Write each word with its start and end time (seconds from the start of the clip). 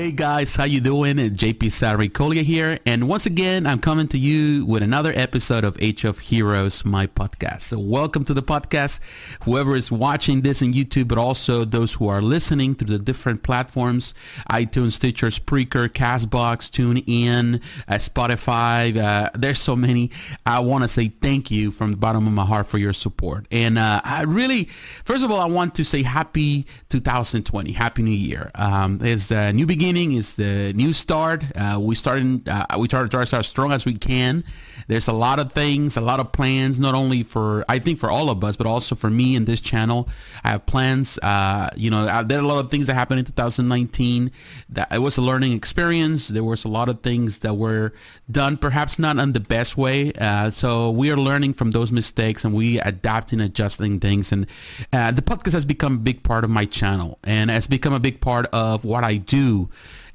Hey 0.00 0.12
guys, 0.12 0.56
how 0.56 0.64
you 0.64 0.80
doing? 0.80 1.18
JP 1.18 1.68
Sarricolia 1.68 2.42
here, 2.42 2.78
and 2.86 3.06
once 3.06 3.26
again, 3.26 3.66
I'm 3.66 3.80
coming 3.80 4.08
to 4.08 4.18
you 4.18 4.64
with 4.64 4.82
another 4.82 5.12
episode 5.14 5.62
of 5.62 5.76
of 6.04 6.18
Heroes, 6.18 6.86
my 6.86 7.06
podcast. 7.06 7.60
So 7.60 7.78
welcome 7.78 8.24
to 8.24 8.32
the 8.32 8.42
podcast, 8.42 9.00
whoever 9.42 9.76
is 9.76 9.92
watching 9.92 10.40
this 10.40 10.62
in 10.62 10.72
YouTube, 10.72 11.08
but 11.08 11.18
also 11.18 11.66
those 11.66 11.92
who 11.92 12.08
are 12.08 12.22
listening 12.22 12.76
through 12.76 12.96
the 12.96 12.98
different 12.98 13.42
platforms, 13.42 14.14
iTunes, 14.50 14.92
Stitcher, 14.92 15.26
Spreaker, 15.26 15.86
CastBox, 15.86 16.70
TuneIn, 16.70 17.62
uh, 17.86 17.94
Spotify. 17.96 18.96
Uh, 18.96 19.28
there's 19.34 19.60
so 19.60 19.76
many. 19.76 20.10
I 20.46 20.60
want 20.60 20.82
to 20.82 20.88
say 20.88 21.08
thank 21.08 21.50
you 21.50 21.70
from 21.70 21.90
the 21.90 21.98
bottom 21.98 22.26
of 22.26 22.32
my 22.32 22.46
heart 22.46 22.68
for 22.68 22.78
your 22.78 22.94
support. 22.94 23.46
And 23.50 23.76
uh, 23.76 24.00
I 24.02 24.22
really, 24.22 24.64
first 25.04 25.26
of 25.26 25.30
all, 25.30 25.40
I 25.40 25.46
want 25.46 25.74
to 25.74 25.84
say 25.84 26.02
happy 26.02 26.64
2020, 26.88 27.72
happy 27.72 28.02
new 28.02 28.10
year. 28.10 28.50
Um, 28.54 29.00
it's 29.02 29.30
a 29.30 29.52
new 29.52 29.66
beginning 29.66 29.89
beginning 29.90 30.16
is 30.16 30.36
the 30.36 30.72
new 30.74 30.92
start. 30.92 31.42
Uh, 31.56 31.76
we 31.80 31.96
starting 31.96 32.40
uh, 32.46 32.64
we 32.78 32.86
try 32.86 33.02
to 33.02 33.08
start 33.08 33.34
as 33.34 33.48
strong 33.48 33.72
as 33.72 33.84
we 33.84 33.92
can. 33.92 34.44
There's 34.86 35.08
a 35.08 35.12
lot 35.12 35.38
of 35.40 35.52
things, 35.52 35.96
a 35.96 36.00
lot 36.00 36.20
of 36.20 36.32
plans, 36.32 36.78
not 36.78 36.94
only 36.94 37.24
for 37.24 37.64
I 37.68 37.80
think 37.80 37.98
for 37.98 38.08
all 38.08 38.30
of 38.30 38.42
us, 38.44 38.56
but 38.56 38.68
also 38.68 38.94
for 38.94 39.10
me 39.10 39.34
and 39.34 39.46
this 39.46 39.60
channel. 39.60 40.08
I 40.44 40.50
have 40.50 40.66
plans. 40.66 41.18
Uh, 41.18 41.70
you 41.76 41.90
know, 41.90 42.02
uh, 42.08 42.22
there 42.22 42.38
are 42.38 42.42
a 42.42 42.46
lot 42.46 42.58
of 42.58 42.70
things 42.70 42.86
that 42.86 42.94
happened 42.94 43.18
in 43.18 43.24
2019. 43.24 44.30
That 44.68 44.92
it 44.92 44.98
was 44.98 45.18
a 45.18 45.22
learning 45.22 45.52
experience. 45.52 46.28
There 46.28 46.44
was 46.44 46.64
a 46.64 46.68
lot 46.68 46.88
of 46.88 47.02
things 47.02 47.40
that 47.40 47.54
were 47.54 47.92
done, 48.30 48.56
perhaps 48.56 48.98
not 48.98 49.18
in 49.18 49.32
the 49.32 49.40
best 49.40 49.76
way. 49.76 50.12
Uh, 50.12 50.50
so 50.50 50.90
we 50.90 51.10
are 51.10 51.16
learning 51.16 51.54
from 51.54 51.72
those 51.72 51.90
mistakes 51.90 52.44
and 52.44 52.54
we 52.54 52.78
adapting, 52.80 53.40
adjusting 53.40 53.98
things. 53.98 54.30
And 54.30 54.46
uh, 54.92 55.10
the 55.10 55.22
podcast 55.22 55.52
has 55.52 55.64
become 55.64 55.94
a 55.94 55.98
big 55.98 56.22
part 56.22 56.44
of 56.44 56.50
my 56.50 56.64
channel 56.64 57.18
and 57.24 57.50
has 57.50 57.66
become 57.66 57.92
a 57.92 58.00
big 58.00 58.20
part 58.20 58.46
of 58.52 58.84
what 58.84 59.02
I 59.02 59.16
do 59.16 59.68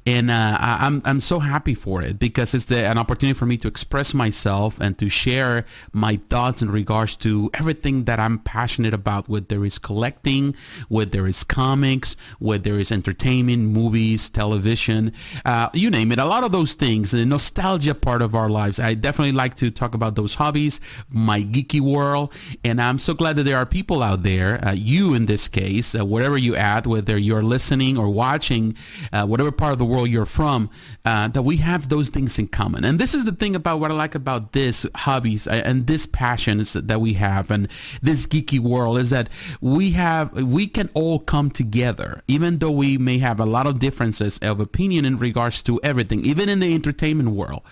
and 0.06 0.30
uh, 0.30 0.58
I'm 0.60 1.02
I'm 1.04 1.20
so 1.20 1.40
happy 1.40 1.74
for 1.74 2.04
it 2.04 2.20
because 2.20 2.54
it's 2.54 2.66
the, 2.66 2.86
an 2.86 2.98
opportunity 2.98 3.38
for 3.38 3.48
me 3.48 3.58
to 3.58 3.68
express 3.68 4.14
myself 4.14 4.80
and 4.80 4.98
to 5.00 5.10
share 5.10 5.66
my 5.94 6.18
thoughts 6.18 6.62
in 6.62 6.70
regards 6.70 7.16
to 7.18 7.50
everything 7.56 8.04
that 8.04 8.20
I'm 8.20 8.40
passionate 8.40 8.94
about. 8.94 9.28
Whether 9.28 9.66
it's 9.66 9.80
collecting, 9.80 10.56
whether 10.90 11.26
it's 11.26 11.44
comics, 11.44 12.16
whether 12.38 12.78
it's 12.78 12.92
entertainment, 12.92 13.64
movies, 13.70 14.30
television, 14.30 15.12
uh, 15.44 15.70
you 15.74 15.90
name 15.90 16.12
it. 16.12 16.20
A 16.20 16.26
lot 16.26 16.44
of 16.44 16.52
those 16.52 16.76
things, 16.76 17.10
the 17.12 17.26
nostalgia 17.26 17.96
part 17.96 18.22
of 18.22 18.36
our 18.36 18.50
lives. 18.50 18.80
I 18.80 18.94
definitely 18.94 19.32
like 19.32 19.56
to 19.56 19.72
talk 19.72 19.96
about 19.96 20.16
those 20.16 20.36
hobbies, 20.36 20.80
my 21.10 21.42
geeky 21.42 21.82
world, 21.82 22.32
and 22.64 22.80
I'm 22.80 23.00
so 23.00 23.16
glad 23.16 23.38
that 23.38 23.44
there 23.44 23.58
are 23.58 23.66
people 23.66 24.04
out 24.04 24.22
there, 24.22 24.64
uh, 24.64 24.74
you 24.74 25.16
in 25.16 25.26
this 25.26 25.48
case, 25.48 25.96
uh, 25.96 26.06
wherever 26.06 26.38
you 26.38 26.56
at, 26.56 26.86
whether 26.86 27.18
you're 27.18 27.44
listening 27.44 27.98
or 27.98 28.10
watching, 28.10 28.78
uh, 29.12 29.26
whatever 29.26 29.52
part 29.52 29.72
of 29.72 29.80
the 29.80 29.86
world 29.86 29.95
world 29.96 30.10
you're 30.10 30.26
from, 30.26 30.70
uh, 31.06 31.28
that 31.30 31.42
we 31.42 31.58
have 31.58 31.90
those 31.90 32.10
things 32.10 32.38
in 32.38 32.48
common. 32.48 32.84
And 32.84 33.00
this 33.00 33.14
is 33.14 33.26
the 33.26 33.32
thing 33.32 33.56
about 33.56 33.80
what 33.80 33.92
I 33.92 33.94
like 33.94 34.16
about 34.16 34.52
this 34.52 34.86
hobbies 34.96 35.48
uh, 35.48 35.62
and 35.66 35.88
this 35.88 36.06
passions 36.06 36.74
that 36.74 37.00
we 37.00 37.14
have 37.14 37.50
and 37.50 37.68
this 38.02 38.28
geeky 38.28 38.60
world 38.60 38.98
is 38.98 39.10
that 39.10 39.30
we 39.62 39.92
have, 39.92 40.34
we 40.34 40.68
can 40.68 40.90
all 40.94 41.20
come 41.20 41.50
together, 41.50 42.22
even 42.28 42.60
though 42.60 42.72
we 42.72 42.98
may 42.98 43.18
have 43.20 43.40
a 43.40 43.46
lot 43.46 43.68
of 43.68 43.80
differences 43.80 44.38
of 44.40 44.60
opinion 44.60 45.06
in 45.06 45.18
regards 45.18 45.64
to 45.64 45.80
everything, 45.84 46.26
even 46.26 46.50
in 46.50 46.60
the 46.60 46.74
entertainment 46.74 47.30
world. 47.30 47.64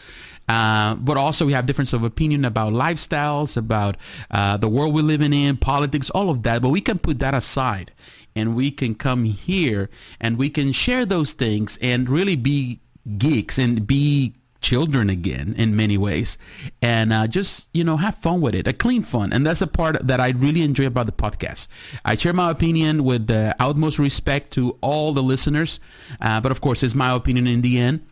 Uh, 0.50 0.96
but 0.96 1.16
also 1.16 1.46
we 1.46 1.54
have 1.54 1.66
difference 1.66 1.94
of 1.94 2.04
opinion 2.04 2.44
about 2.44 2.74
lifestyles, 2.74 3.56
about 3.56 3.96
uh, 4.30 4.58
the 4.58 4.68
world 4.68 4.94
we're 4.94 5.02
living 5.02 5.34
in, 5.34 5.56
politics, 5.56 6.10
all 6.10 6.30
of 6.30 6.44
that. 6.44 6.62
But 6.62 6.70
we 6.70 6.82
can 6.82 7.00
put 7.00 7.20
that 7.20 7.34
aside 7.34 7.92
and 8.36 8.56
we 8.56 8.72
can 8.72 8.96
come 8.96 9.24
here 9.26 9.90
and 10.20 10.38
we 10.38 10.50
can 10.50 10.72
share 10.72 11.06
those 11.06 11.34
things 11.34 11.78
and 11.82 12.10
really 12.10 12.36
be 12.36 12.80
geeks 13.18 13.58
and 13.58 13.86
be 13.86 14.36
children 14.62 15.10
again 15.10 15.54
in 15.58 15.76
many 15.76 15.98
ways. 15.98 16.38
And 16.82 17.12
uh, 17.14 17.28
just 17.28 17.70
you 17.74 17.84
know 17.84 17.98
have 17.98 18.16
fun 18.16 18.42
with 18.42 18.56
it 18.56 18.68
a 18.68 18.74
clean 18.74 19.04
fun. 19.04 19.34
And 19.34 19.46
that's 19.46 19.60
the 19.60 19.68
part 19.68 20.08
that 20.08 20.20
i 20.20 20.30
really 20.30 20.62
enjoy 20.62 20.88
about 20.88 21.06
the 21.06 21.12
podcast. 21.12 21.68
I 22.06 22.16
share 22.16 22.34
my 22.34 22.50
opinion 22.50 23.04
with 23.04 23.28
the 23.28 23.56
utmost 23.60 24.00
respect 24.00 24.52
to 24.54 24.78
all 24.82 25.14
the 25.14 25.22
listeners 25.22 25.80
uh, 26.22 26.40
but 26.42 26.52
of 26.52 26.62
course 26.62 26.82
it's 26.82 26.96
my 26.96 27.14
opinion 27.14 27.46
in 27.48 27.62
the 27.62 27.78
end 27.78 28.06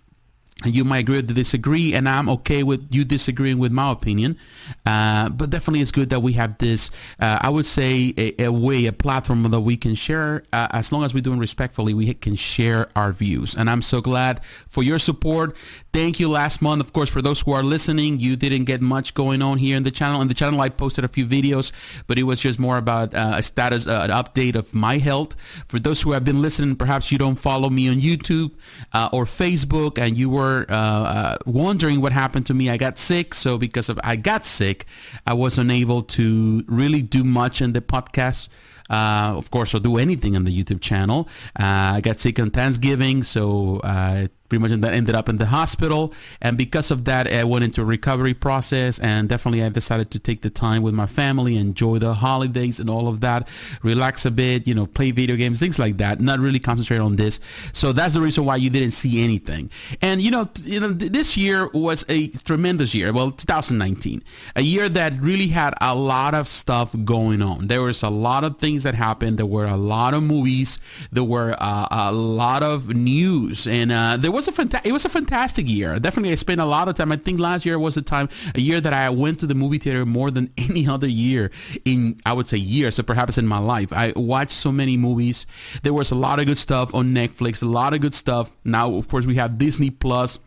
you 0.65 0.83
might 0.83 0.99
agree 0.99 1.19
or 1.19 1.21
disagree, 1.21 1.93
and 1.93 2.07
I'm 2.07 2.29
okay 2.29 2.63
with 2.63 2.87
you 2.91 3.03
disagreeing 3.03 3.57
with 3.57 3.71
my 3.71 3.91
opinion. 3.91 4.37
Uh, 4.85 5.29
but 5.29 5.49
definitely, 5.49 5.81
it's 5.81 5.91
good 5.91 6.09
that 6.09 6.21
we 6.21 6.33
have 6.33 6.57
this. 6.57 6.91
Uh, 7.19 7.39
I 7.41 7.49
would 7.49 7.65
say 7.65 8.13
a, 8.17 8.45
a, 8.45 8.51
way, 8.51 8.85
a 8.85 8.93
platform 8.93 9.43
that 9.43 9.61
we 9.61 9.77
can 9.77 9.95
share. 9.95 10.43
Uh, 10.53 10.67
as 10.71 10.91
long 10.91 11.03
as 11.03 11.13
we're 11.13 11.21
doing 11.21 11.39
respectfully, 11.39 11.93
we 11.93 12.13
can 12.13 12.35
share 12.35 12.89
our 12.95 13.11
views. 13.11 13.55
And 13.55 13.69
I'm 13.69 13.81
so 13.81 14.01
glad 14.01 14.43
for 14.67 14.83
your 14.83 14.99
support. 14.99 15.55
Thank 15.93 16.19
you. 16.19 16.29
Last 16.29 16.61
month, 16.61 16.81
of 16.81 16.93
course, 16.93 17.09
for 17.09 17.21
those 17.21 17.41
who 17.41 17.51
are 17.51 17.63
listening, 17.63 18.19
you 18.19 18.35
didn't 18.35 18.65
get 18.65 18.81
much 18.81 19.13
going 19.13 19.41
on 19.41 19.57
here 19.57 19.75
in 19.75 19.83
the 19.83 19.91
channel. 19.91 20.21
In 20.21 20.27
the 20.27 20.33
channel, 20.33 20.61
I 20.61 20.69
posted 20.69 21.03
a 21.03 21.09
few 21.09 21.25
videos, 21.25 21.71
but 22.07 22.17
it 22.17 22.23
was 22.23 22.41
just 22.41 22.59
more 22.59 22.77
about 22.77 23.13
uh, 23.13 23.33
a 23.35 23.43
status, 23.43 23.87
uh, 23.87 24.07
an 24.09 24.11
update 24.11 24.55
of 24.55 24.73
my 24.73 24.97
health. 24.97 25.35
For 25.67 25.79
those 25.79 26.01
who 26.01 26.11
have 26.11 26.23
been 26.23 26.41
listening, 26.41 26.75
perhaps 26.75 27.11
you 27.11 27.17
don't 27.17 27.35
follow 27.35 27.69
me 27.69 27.89
on 27.89 27.95
YouTube 27.95 28.51
uh, 28.93 29.09
or 29.11 29.25
Facebook, 29.25 29.97
and 29.97 30.17
you 30.17 30.29
were 30.29 30.50
uh, 30.69 30.73
uh, 30.73 31.37
wondering 31.45 32.01
what 32.01 32.11
happened 32.11 32.45
to 32.47 32.53
me. 32.53 32.69
I 32.69 32.77
got 32.77 32.97
sick, 32.97 33.33
so 33.33 33.57
because 33.57 33.89
of 33.89 33.99
I 34.03 34.15
got 34.15 34.45
sick, 34.45 34.85
I 35.25 35.33
was 35.33 35.57
unable 35.57 36.01
to 36.17 36.63
really 36.67 37.01
do 37.01 37.23
much 37.23 37.61
in 37.61 37.73
the 37.73 37.81
podcast. 37.81 38.49
Uh, 38.89 39.33
of 39.37 39.49
course, 39.51 39.73
or 39.73 39.79
do 39.79 39.97
anything 39.97 40.35
on 40.35 40.43
the 40.43 40.51
YouTube 40.51 40.81
channel. 40.81 41.29
Uh, 41.57 41.95
I 41.95 42.01
got 42.01 42.19
sick 42.19 42.37
on 42.39 42.49
Thanksgiving, 42.49 43.23
so 43.23 43.79
uh, 43.85 44.27
pretty 44.51 44.61
much 44.61 44.71
and 44.71 44.83
then 44.83 44.93
ended 44.93 45.15
up 45.15 45.29
in 45.29 45.37
the 45.37 45.45
hospital. 45.45 46.13
And 46.41 46.57
because 46.57 46.91
of 46.91 47.05
that, 47.05 47.25
I 47.25 47.45
went 47.45 47.63
into 47.63 47.81
a 47.81 47.85
recovery 47.85 48.33
process 48.33 48.99
and 48.99 49.29
definitely 49.29 49.63
I 49.63 49.69
decided 49.69 50.11
to 50.11 50.19
take 50.19 50.41
the 50.41 50.49
time 50.49 50.81
with 50.83 50.93
my 50.93 51.05
family, 51.05 51.55
enjoy 51.55 51.99
the 51.99 52.13
holidays 52.13 52.77
and 52.77 52.89
all 52.89 53.07
of 53.07 53.21
that, 53.21 53.47
relax 53.81 54.25
a 54.25 54.31
bit, 54.31 54.67
you 54.67 54.75
know, 54.75 54.85
play 54.85 55.11
video 55.11 55.37
games, 55.37 55.57
things 55.57 55.79
like 55.79 55.95
that, 55.99 56.19
not 56.19 56.39
really 56.39 56.59
concentrate 56.59 56.97
on 56.97 57.15
this. 57.15 57.39
So 57.71 57.93
that's 57.93 58.13
the 58.13 58.19
reason 58.19 58.43
why 58.43 58.57
you 58.57 58.69
didn't 58.69 58.91
see 58.91 59.23
anything. 59.23 59.71
And, 60.01 60.21
you 60.21 60.31
know, 60.31 60.49
you 60.63 60.81
know, 60.81 60.89
this 60.89 61.37
year 61.37 61.69
was 61.69 62.03
a 62.09 62.27
tremendous 62.27 62.93
year. 62.93 63.13
Well, 63.13 63.31
2019, 63.31 64.21
a 64.57 64.61
year 64.63 64.89
that 64.89 65.13
really 65.21 65.47
had 65.47 65.75
a 65.79 65.95
lot 65.95 66.35
of 66.35 66.45
stuff 66.45 66.93
going 67.05 67.41
on. 67.41 67.67
There 67.67 67.83
was 67.83 68.03
a 68.03 68.09
lot 68.09 68.43
of 68.43 68.57
things 68.57 68.83
that 68.83 68.95
happened. 68.95 69.37
There 69.37 69.45
were 69.45 69.65
a 69.65 69.77
lot 69.77 70.13
of 70.13 70.23
movies. 70.23 70.77
There 71.09 71.23
were 71.23 71.55
uh, 71.57 71.87
a 71.89 72.11
lot 72.11 72.63
of 72.63 72.93
news 72.93 73.61
and 73.65 73.93
uh, 73.93 74.17
there 74.17 74.31
was 74.31 74.40
was 74.45 74.59
a 74.59 74.63
fanta- 74.63 74.85
it 74.85 74.91
was 74.91 75.05
a 75.05 75.09
fantastic 75.09 75.69
year. 75.69 75.99
Definitely, 75.99 76.31
I 76.31 76.35
spent 76.35 76.59
a 76.59 76.65
lot 76.65 76.87
of 76.87 76.95
time. 76.95 77.11
I 77.11 77.17
think 77.17 77.39
last 77.39 77.65
year 77.65 77.77
was 77.77 77.95
a 77.97 78.01
time, 78.01 78.29
a 78.55 78.59
year 78.59 78.81
that 78.81 78.93
I 78.93 79.09
went 79.11 79.39
to 79.39 79.47
the 79.47 79.53
movie 79.53 79.77
theater 79.77 80.05
more 80.05 80.31
than 80.31 80.51
any 80.57 80.87
other 80.87 81.07
year 81.07 81.51
in, 81.85 82.19
I 82.25 82.33
would 82.33 82.47
say, 82.47 82.57
years. 82.57 82.95
So 82.95 83.03
perhaps 83.03 83.37
in 83.37 83.45
my 83.45 83.59
life, 83.59 83.93
I 83.93 84.13
watched 84.15 84.51
so 84.51 84.71
many 84.71 84.97
movies. 84.97 85.45
There 85.83 85.93
was 85.93 86.11
a 86.11 86.15
lot 86.15 86.39
of 86.39 86.47
good 86.47 86.57
stuff 86.57 86.93
on 86.95 87.13
Netflix, 87.13 87.61
a 87.61 87.67
lot 87.67 87.93
of 87.93 88.01
good 88.01 88.15
stuff. 88.15 88.51
Now, 88.63 88.93
of 88.95 89.07
course, 89.07 89.25
we 89.27 89.35
have 89.35 89.57
Disney 89.57 89.91
Plus. 89.91 90.39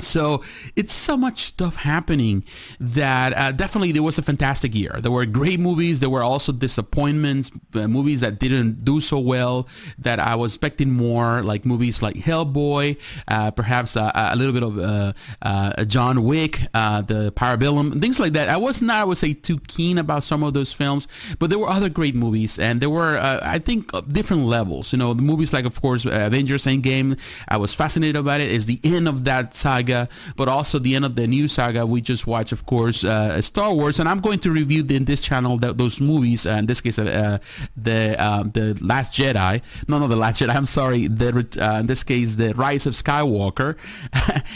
So 0.00 0.42
it's 0.74 0.92
so 0.92 1.16
much 1.16 1.44
stuff 1.44 1.76
happening 1.76 2.42
that 2.80 3.32
uh, 3.32 3.52
definitely 3.52 3.92
there 3.92 4.02
was 4.02 4.18
a 4.18 4.22
fantastic 4.22 4.74
year. 4.74 4.98
There 5.00 5.12
were 5.12 5.24
great 5.24 5.60
movies. 5.60 6.00
There 6.00 6.10
were 6.10 6.24
also 6.24 6.50
disappointments, 6.50 7.52
uh, 7.74 7.86
movies 7.86 8.20
that 8.20 8.40
didn't 8.40 8.84
do 8.84 9.00
so 9.00 9.20
well 9.20 9.68
that 9.98 10.18
I 10.18 10.34
was 10.34 10.54
expecting 10.54 10.90
more, 10.90 11.42
like 11.42 11.64
movies 11.64 12.02
like 12.02 12.16
Hellboy, 12.16 12.98
uh, 13.28 13.52
perhaps 13.52 13.96
uh, 13.96 14.10
a 14.14 14.34
little 14.34 14.52
bit 14.52 14.64
of 14.64 14.78
uh, 14.78 15.12
uh, 15.42 15.84
John 15.84 16.24
Wick, 16.24 16.58
the 16.72 17.32
Parabellum, 17.36 18.00
things 18.00 18.18
like 18.18 18.32
that. 18.32 18.48
I 18.48 18.56
was 18.56 18.82
not, 18.82 18.96
I 18.96 19.04
would 19.04 19.18
say, 19.18 19.32
too 19.32 19.60
keen 19.68 19.98
about 19.98 20.24
some 20.24 20.42
of 20.42 20.54
those 20.54 20.72
films, 20.72 21.06
but 21.38 21.50
there 21.50 21.58
were 21.60 21.68
other 21.70 21.88
great 21.88 22.16
movies, 22.16 22.58
and 22.58 22.80
there 22.80 22.90
were, 22.90 23.16
I 23.16 23.60
think, 23.60 23.92
different 24.08 24.46
levels. 24.46 24.92
You 24.92 24.98
know, 24.98 25.14
the 25.14 25.22
movies 25.22 25.52
like, 25.52 25.66
of 25.66 25.80
course, 25.80 26.04
Avengers 26.04 26.64
Endgame. 26.64 27.16
I 27.46 27.58
was 27.58 27.74
fascinated 27.74 28.16
about 28.16 28.40
it. 28.40 28.50
It's 28.50 28.64
the 28.64 28.80
end 28.82 29.06
of 29.06 29.22
that 29.24 29.54
saga 29.54 29.83
saga, 29.84 30.08
but 30.36 30.48
also 30.48 30.78
the 30.78 30.94
end 30.94 31.04
of 31.04 31.16
the 31.16 31.26
new 31.26 31.48
saga. 31.48 31.86
We 31.86 32.00
just 32.00 32.26
watched, 32.26 32.52
of 32.52 32.66
course, 32.66 33.04
uh, 33.04 33.40
Star 33.42 33.72
Wars, 33.72 34.00
and 34.00 34.08
I'm 34.08 34.20
going 34.20 34.38
to 34.40 34.50
review 34.50 34.84
in 34.88 35.04
this 35.04 35.20
channel 35.20 35.58
the, 35.58 35.72
those 35.72 36.00
movies. 36.00 36.46
Uh, 36.46 36.50
in 36.58 36.66
this 36.66 36.80
case, 36.80 36.98
uh, 36.98 37.38
the 37.76 38.16
um, 38.16 38.50
the 38.50 38.78
Last 38.80 39.12
Jedi. 39.12 39.62
No, 39.88 39.98
no, 39.98 40.08
the 40.08 40.16
Last 40.16 40.40
Jedi. 40.40 40.54
I'm 40.54 40.64
sorry. 40.64 41.06
The 41.08 41.46
uh, 41.60 41.80
in 41.80 41.86
this 41.86 42.02
case, 42.02 42.36
the 42.36 42.54
Rise 42.54 42.86
of 42.86 42.94
Skywalker, 42.94 43.76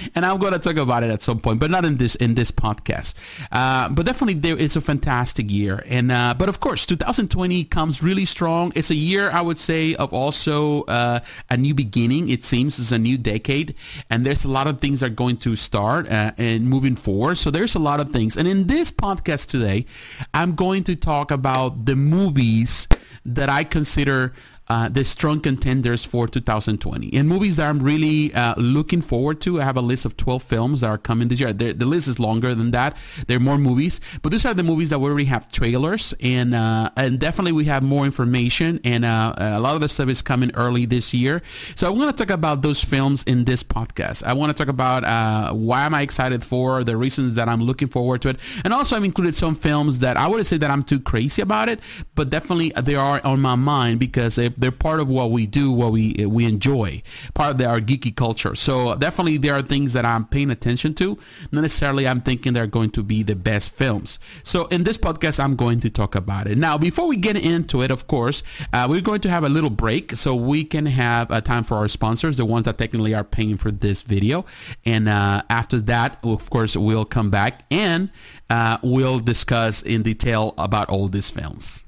and 0.14 0.24
I'm 0.24 0.38
going 0.38 0.52
to 0.52 0.58
talk 0.58 0.76
about 0.76 1.02
it 1.02 1.10
at 1.10 1.22
some 1.22 1.40
point, 1.40 1.60
but 1.60 1.70
not 1.70 1.84
in 1.84 1.96
this 1.96 2.14
in 2.16 2.34
this 2.34 2.50
podcast. 2.50 3.14
Uh, 3.52 3.88
but 3.88 4.06
definitely, 4.06 4.34
there 4.34 4.56
is 4.56 4.76
a 4.76 4.80
fantastic 4.80 5.50
year, 5.50 5.82
and 5.86 6.10
uh, 6.10 6.34
but 6.36 6.48
of 6.48 6.60
course, 6.60 6.86
2020 6.86 7.64
comes 7.64 8.02
really 8.02 8.24
strong. 8.24 8.72
It's 8.74 8.90
a 8.90 8.94
year 8.94 9.30
I 9.30 9.40
would 9.40 9.58
say 9.58 9.94
of 9.94 10.12
also 10.12 10.84
a 10.88 11.56
new 11.56 11.74
beginning. 11.74 12.28
It 12.28 12.44
seems 12.44 12.78
it's 12.78 12.92
a 12.92 12.98
new 12.98 13.18
decade, 13.18 13.74
and 14.10 14.24
there's 14.24 14.44
a 14.44 14.50
lot 14.50 14.66
of 14.66 14.80
things 14.80 15.00
that 15.00 15.16
going 15.18 15.36
to 15.36 15.56
start 15.56 16.08
uh, 16.08 16.30
and 16.38 16.68
moving 16.68 16.94
forward. 16.94 17.36
So 17.36 17.50
there's 17.50 17.74
a 17.74 17.80
lot 17.80 17.98
of 17.98 18.10
things. 18.10 18.36
And 18.36 18.46
in 18.46 18.68
this 18.68 18.92
podcast 18.92 19.48
today, 19.48 19.84
I'm 20.32 20.54
going 20.54 20.84
to 20.84 20.94
talk 20.94 21.32
about 21.32 21.86
the 21.86 21.96
movies 21.96 22.86
that 23.26 23.50
I 23.50 23.64
consider 23.64 24.32
uh, 24.68 24.88
the 24.88 25.04
strong 25.04 25.40
contenders 25.40 26.04
for 26.04 26.26
2020 26.26 27.12
and 27.14 27.28
movies 27.28 27.56
that 27.56 27.68
I'm 27.68 27.80
really 27.80 28.32
uh, 28.34 28.54
looking 28.56 29.00
forward 29.00 29.40
to. 29.42 29.60
I 29.60 29.64
have 29.64 29.76
a 29.76 29.82
list 29.82 30.04
of 30.04 30.16
12 30.16 30.42
films 30.42 30.80
that 30.82 30.88
are 30.88 30.98
coming 30.98 31.28
this 31.28 31.40
year. 31.40 31.52
The, 31.52 31.72
the 31.72 31.86
list 31.86 32.08
is 32.08 32.18
longer 32.18 32.54
than 32.54 32.70
that. 32.72 32.96
There 33.26 33.36
are 33.36 33.40
more 33.40 33.58
movies, 33.58 34.00
but 34.22 34.30
these 34.30 34.44
are 34.44 34.54
the 34.54 34.62
movies 34.62 34.90
that 34.90 34.98
we 34.98 35.08
already 35.08 35.24
have 35.26 35.50
trailers 35.50 36.14
and 36.20 36.54
uh, 36.54 36.90
and 36.96 37.18
definitely 37.18 37.52
we 37.52 37.64
have 37.66 37.82
more 37.82 38.04
information 38.04 38.80
and 38.84 39.04
uh, 39.04 39.34
a 39.38 39.60
lot 39.60 39.74
of 39.74 39.80
the 39.80 39.88
stuff 39.88 40.08
is 40.08 40.22
coming 40.22 40.50
early 40.54 40.84
this 40.86 41.14
year. 41.14 41.42
So 41.74 41.86
I 41.86 41.90
want 41.90 42.16
to 42.16 42.24
talk 42.24 42.34
about 42.34 42.62
those 42.62 42.82
films 42.82 43.22
in 43.24 43.44
this 43.44 43.62
podcast. 43.62 44.22
I 44.24 44.32
want 44.34 44.54
to 44.54 44.64
talk 44.64 44.68
about 44.68 45.04
uh, 45.04 45.52
why 45.54 45.86
am 45.86 45.94
I 45.94 46.02
excited 46.02 46.44
for 46.44 46.84
the 46.84 46.96
reasons 46.96 47.34
that 47.36 47.48
I'm 47.48 47.62
looking 47.62 47.88
forward 47.88 48.22
to 48.22 48.30
it, 48.30 48.36
and 48.64 48.72
also 48.74 48.96
I've 48.96 49.04
included 49.04 49.34
some 49.34 49.54
films 49.54 50.00
that 50.00 50.16
I 50.16 50.28
wouldn't 50.28 50.46
say 50.46 50.58
that 50.58 50.70
I'm 50.70 50.82
too 50.82 51.00
crazy 51.00 51.42
about 51.42 51.68
it, 51.68 51.80
but 52.14 52.30
definitely 52.30 52.72
they 52.82 52.94
are 52.94 53.20
on 53.24 53.40
my 53.40 53.54
mind 53.54 53.98
because 54.00 54.36
they, 54.36 54.48
they're 54.58 54.72
part 54.72 55.00
of 55.00 55.08
what 55.08 55.30
we 55.30 55.46
do, 55.46 55.72
what 55.72 55.92
we 55.92 56.14
we 56.26 56.44
enjoy, 56.44 57.02
part 57.34 57.52
of 57.52 57.58
the, 57.58 57.66
our 57.66 57.80
geeky 57.80 58.14
culture. 58.14 58.54
So 58.54 58.94
definitely 58.96 59.38
there 59.38 59.54
are 59.54 59.62
things 59.62 59.92
that 59.92 60.04
I'm 60.04 60.26
paying 60.26 60.50
attention 60.50 60.94
to. 60.94 61.18
Not 61.52 61.62
necessarily 61.62 62.06
I'm 62.06 62.20
thinking 62.20 62.52
they're 62.52 62.66
going 62.66 62.90
to 62.90 63.02
be 63.02 63.22
the 63.22 63.36
best 63.36 63.72
films. 63.72 64.18
So 64.42 64.66
in 64.66 64.84
this 64.84 64.98
podcast, 64.98 65.42
I'm 65.42 65.56
going 65.56 65.80
to 65.80 65.90
talk 65.90 66.14
about 66.14 66.46
it. 66.46 66.58
Now, 66.58 66.78
before 66.78 67.06
we 67.06 67.16
get 67.16 67.36
into 67.36 67.82
it, 67.82 67.90
of 67.90 68.06
course, 68.06 68.42
uh, 68.72 68.86
we're 68.88 69.00
going 69.00 69.20
to 69.22 69.30
have 69.30 69.44
a 69.44 69.48
little 69.48 69.70
break 69.70 70.16
so 70.16 70.34
we 70.34 70.64
can 70.64 70.86
have 70.86 71.30
a 71.30 71.40
time 71.40 71.64
for 71.64 71.76
our 71.76 71.88
sponsors, 71.88 72.36
the 72.36 72.44
ones 72.44 72.64
that 72.66 72.78
technically 72.78 73.14
are 73.14 73.24
paying 73.24 73.56
for 73.56 73.70
this 73.70 74.02
video. 74.02 74.44
And 74.84 75.08
uh, 75.08 75.42
after 75.48 75.80
that, 75.82 76.18
of 76.22 76.50
course, 76.50 76.76
we'll 76.76 77.04
come 77.04 77.30
back 77.30 77.64
and 77.70 78.10
uh, 78.50 78.78
we'll 78.82 79.20
discuss 79.20 79.82
in 79.82 80.02
detail 80.02 80.54
about 80.58 80.88
all 80.88 81.08
these 81.08 81.30
films. 81.30 81.84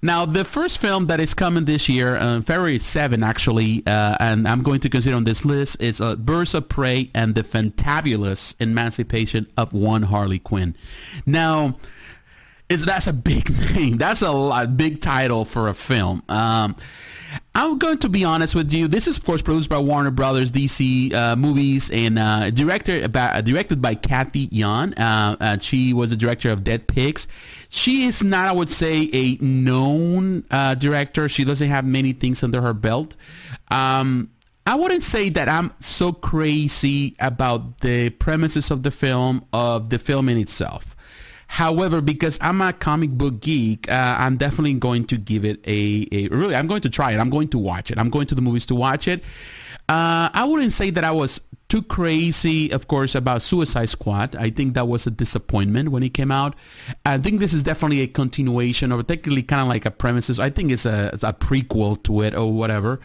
Now, 0.00 0.26
the 0.26 0.44
first 0.44 0.80
film 0.80 1.06
that 1.06 1.18
is 1.18 1.34
coming 1.34 1.64
this 1.64 1.88
year, 1.88 2.16
uh, 2.16 2.40
February 2.40 2.78
7 2.78 3.22
actually, 3.22 3.82
uh, 3.86 4.16
and 4.20 4.46
I'm 4.46 4.62
going 4.62 4.80
to 4.80 4.88
consider 4.88 5.16
on 5.16 5.24
this 5.24 5.44
list, 5.44 5.82
is 5.82 6.00
uh, 6.00 6.16
Birds 6.16 6.54
of 6.54 6.68
Prey 6.68 7.10
and 7.14 7.34
the 7.34 7.42
Fantabulous 7.42 8.54
Emancipation 8.60 9.48
of 9.56 9.72
One 9.72 10.04
Harley 10.04 10.38
Quinn. 10.38 10.76
Now, 11.26 11.76
is 12.68 12.84
that's 12.84 13.06
a 13.06 13.12
big 13.12 13.50
name. 13.74 13.98
That's 13.98 14.22
a 14.22 14.30
lot, 14.30 14.76
big 14.76 15.00
title 15.00 15.44
for 15.44 15.68
a 15.68 15.74
film. 15.74 16.22
Um, 16.28 16.76
I'm 17.54 17.78
going 17.78 17.98
to 17.98 18.08
be 18.08 18.24
honest 18.24 18.54
with 18.54 18.72
you. 18.72 18.88
This 18.88 19.06
is, 19.06 19.16
of 19.16 19.24
course, 19.24 19.42
produced 19.42 19.68
by 19.68 19.78
Warner 19.78 20.10
Brothers 20.10 20.50
DC 20.52 21.12
uh, 21.12 21.36
movies 21.36 21.90
and 21.90 22.18
uh, 22.18 22.22
uh, 22.22 22.50
directed 22.50 23.82
by 23.82 23.94
Cathy 23.94 24.48
Yan. 24.50 24.94
Uh, 24.94 25.58
she 25.58 25.92
was 25.92 26.10
the 26.10 26.16
director 26.16 26.50
of 26.50 26.62
Dead 26.62 26.86
Pigs. 26.86 27.26
She 27.68 28.04
is 28.04 28.24
not, 28.24 28.48
I 28.48 28.52
would 28.52 28.70
say, 28.70 29.10
a 29.12 29.36
known 29.36 30.44
uh, 30.50 30.74
director. 30.74 31.28
She 31.28 31.44
doesn't 31.44 31.68
have 31.68 31.84
many 31.84 32.12
things 32.12 32.42
under 32.42 32.62
her 32.62 32.72
belt. 32.72 33.16
Um, 33.70 34.30
I 34.66 34.74
wouldn't 34.74 35.02
say 35.02 35.30
that 35.30 35.48
I'm 35.48 35.72
so 35.80 36.12
crazy 36.12 37.16
about 37.20 37.80
the 37.80 38.10
premises 38.10 38.70
of 38.70 38.82
the 38.82 38.90
film, 38.90 39.44
of 39.52 39.90
the 39.90 39.98
film 39.98 40.28
in 40.28 40.38
itself. 40.38 40.94
However, 41.46 42.02
because 42.02 42.38
I'm 42.42 42.60
a 42.60 42.74
comic 42.74 43.10
book 43.10 43.40
geek, 43.40 43.90
uh, 43.90 44.16
I'm 44.18 44.36
definitely 44.36 44.74
going 44.74 45.06
to 45.06 45.16
give 45.16 45.46
it 45.46 45.66
a, 45.66 46.06
a 46.12 46.28
really. 46.28 46.54
I'm 46.54 46.66
going 46.66 46.82
to 46.82 46.90
try 46.90 47.12
it. 47.12 47.18
I'm 47.18 47.30
going 47.30 47.48
to 47.48 47.58
watch 47.58 47.90
it. 47.90 47.96
I'm 47.98 48.10
going 48.10 48.26
to 48.26 48.34
the 48.34 48.42
movies 48.42 48.66
to 48.66 48.74
watch 48.74 49.08
it. 49.08 49.24
Uh, 49.88 50.28
I 50.34 50.44
wouldn't 50.44 50.72
say 50.72 50.90
that 50.90 51.04
I 51.04 51.12
was 51.12 51.40
too 51.68 51.82
crazy, 51.82 52.70
of 52.70 52.88
course, 52.88 53.14
about 53.14 53.42
Suicide 53.42 53.90
Squad. 53.90 54.34
I 54.36 54.48
think 54.48 54.74
that 54.74 54.88
was 54.88 55.06
a 55.06 55.10
disappointment 55.10 55.90
when 55.90 56.02
it 56.02 56.14
came 56.14 56.30
out. 56.30 56.56
I 57.04 57.18
think 57.18 57.40
this 57.40 57.52
is 57.52 57.62
definitely 57.62 58.00
a 58.00 58.06
continuation, 58.06 58.90
or 58.90 59.02
technically 59.02 59.42
kind 59.42 59.62
of 59.62 59.68
like 59.68 59.84
a 59.84 59.90
premises. 59.90 60.40
I 60.40 60.48
think 60.48 60.70
it's 60.70 60.86
a, 60.86 61.10
it's 61.12 61.24
a 61.24 61.34
prequel 61.34 62.02
to 62.04 62.22
it 62.22 62.34
or 62.34 62.52
whatever. 62.52 63.00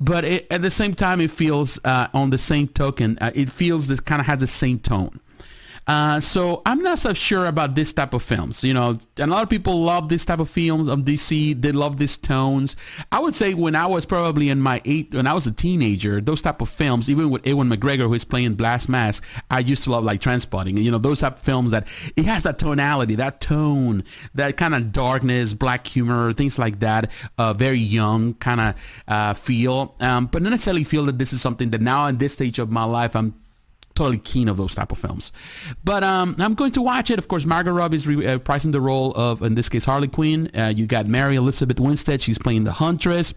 But 0.00 0.24
it, 0.24 0.46
at 0.50 0.62
the 0.62 0.70
same 0.70 0.94
time, 0.94 1.20
it 1.20 1.30
feels 1.30 1.78
uh, 1.84 2.08
on 2.12 2.30
the 2.30 2.38
same 2.38 2.66
token, 2.66 3.18
uh, 3.20 3.30
it 3.34 3.50
feels 3.50 3.86
this 3.86 4.00
kind 4.00 4.20
of 4.20 4.26
has 4.26 4.40
the 4.40 4.46
same 4.48 4.80
tone. 4.80 5.20
Uh, 5.88 6.20
so 6.20 6.60
I'm 6.66 6.82
not 6.82 6.98
so 6.98 7.14
sure 7.14 7.46
about 7.46 7.74
this 7.74 7.94
type 7.94 8.12
of 8.12 8.22
films. 8.22 8.62
You 8.62 8.74
know, 8.74 8.98
a 9.16 9.26
lot 9.26 9.42
of 9.42 9.48
people 9.48 9.82
love 9.82 10.10
this 10.10 10.26
type 10.26 10.38
of 10.38 10.50
films 10.50 10.86
of 10.86 11.00
DC. 11.00 11.60
They 11.60 11.72
love 11.72 11.96
these 11.96 12.18
tones. 12.18 12.76
I 13.10 13.20
would 13.20 13.34
say 13.34 13.54
when 13.54 13.74
I 13.74 13.86
was 13.86 14.04
probably 14.04 14.50
in 14.50 14.60
my 14.60 14.82
eight, 14.84 15.14
when 15.14 15.26
I 15.26 15.32
was 15.32 15.46
a 15.46 15.50
teenager, 15.50 16.20
those 16.20 16.42
type 16.42 16.60
of 16.60 16.68
films, 16.68 17.08
even 17.08 17.30
with 17.30 17.46
Ewan 17.46 17.70
McGregor 17.70 18.02
who 18.02 18.12
is 18.12 18.24
playing 18.24 18.54
Black 18.54 18.86
Mask, 18.86 19.24
I 19.50 19.60
used 19.60 19.82
to 19.84 19.90
love 19.90 20.04
like 20.04 20.20
Trainspotting. 20.20 20.78
You 20.78 20.90
know, 20.90 20.98
those 20.98 21.20
type 21.20 21.36
of 21.36 21.40
films 21.40 21.70
that 21.70 21.88
it 22.16 22.26
has 22.26 22.42
that 22.42 22.58
tonality, 22.58 23.14
that 23.14 23.40
tone, 23.40 24.04
that 24.34 24.58
kind 24.58 24.74
of 24.74 24.92
darkness, 24.92 25.54
black 25.54 25.86
humor, 25.86 26.34
things 26.34 26.58
like 26.58 26.80
that. 26.80 27.10
Uh, 27.38 27.54
very 27.54 27.78
young 27.78 28.34
kind 28.34 28.60
of 28.60 29.02
uh, 29.08 29.32
feel, 29.32 29.94
um, 30.00 30.26
but 30.26 30.42
not 30.42 30.50
necessarily 30.50 30.84
feel 30.84 31.06
that 31.06 31.18
this 31.18 31.32
is 31.32 31.40
something 31.40 31.70
that 31.70 31.80
now 31.80 32.06
in 32.06 32.18
this 32.18 32.34
stage 32.34 32.58
of 32.58 32.70
my 32.70 32.84
life 32.84 33.16
I'm 33.16 33.34
totally 33.98 34.18
keen 34.18 34.48
of 34.48 34.56
those 34.56 34.74
type 34.74 34.92
of 34.92 34.98
films. 34.98 35.32
But 35.84 36.02
um, 36.02 36.36
I'm 36.38 36.54
going 36.54 36.72
to 36.72 36.82
watch 36.82 37.10
it. 37.10 37.18
Of 37.18 37.28
course, 37.28 37.44
Margot 37.44 37.72
Robbie 37.72 37.96
is 37.96 38.06
reprising 38.06 38.68
uh, 38.68 38.72
the 38.72 38.80
role 38.80 39.12
of, 39.14 39.42
in 39.42 39.54
this 39.54 39.68
case, 39.68 39.84
Harley 39.84 40.08
Quinn. 40.08 40.50
Uh, 40.56 40.72
you 40.74 40.86
got 40.86 41.06
Mary 41.06 41.36
Elizabeth 41.36 41.78
Winstead. 41.80 42.20
She's 42.20 42.38
playing 42.38 42.64
the 42.64 42.72
Huntress. 42.72 43.34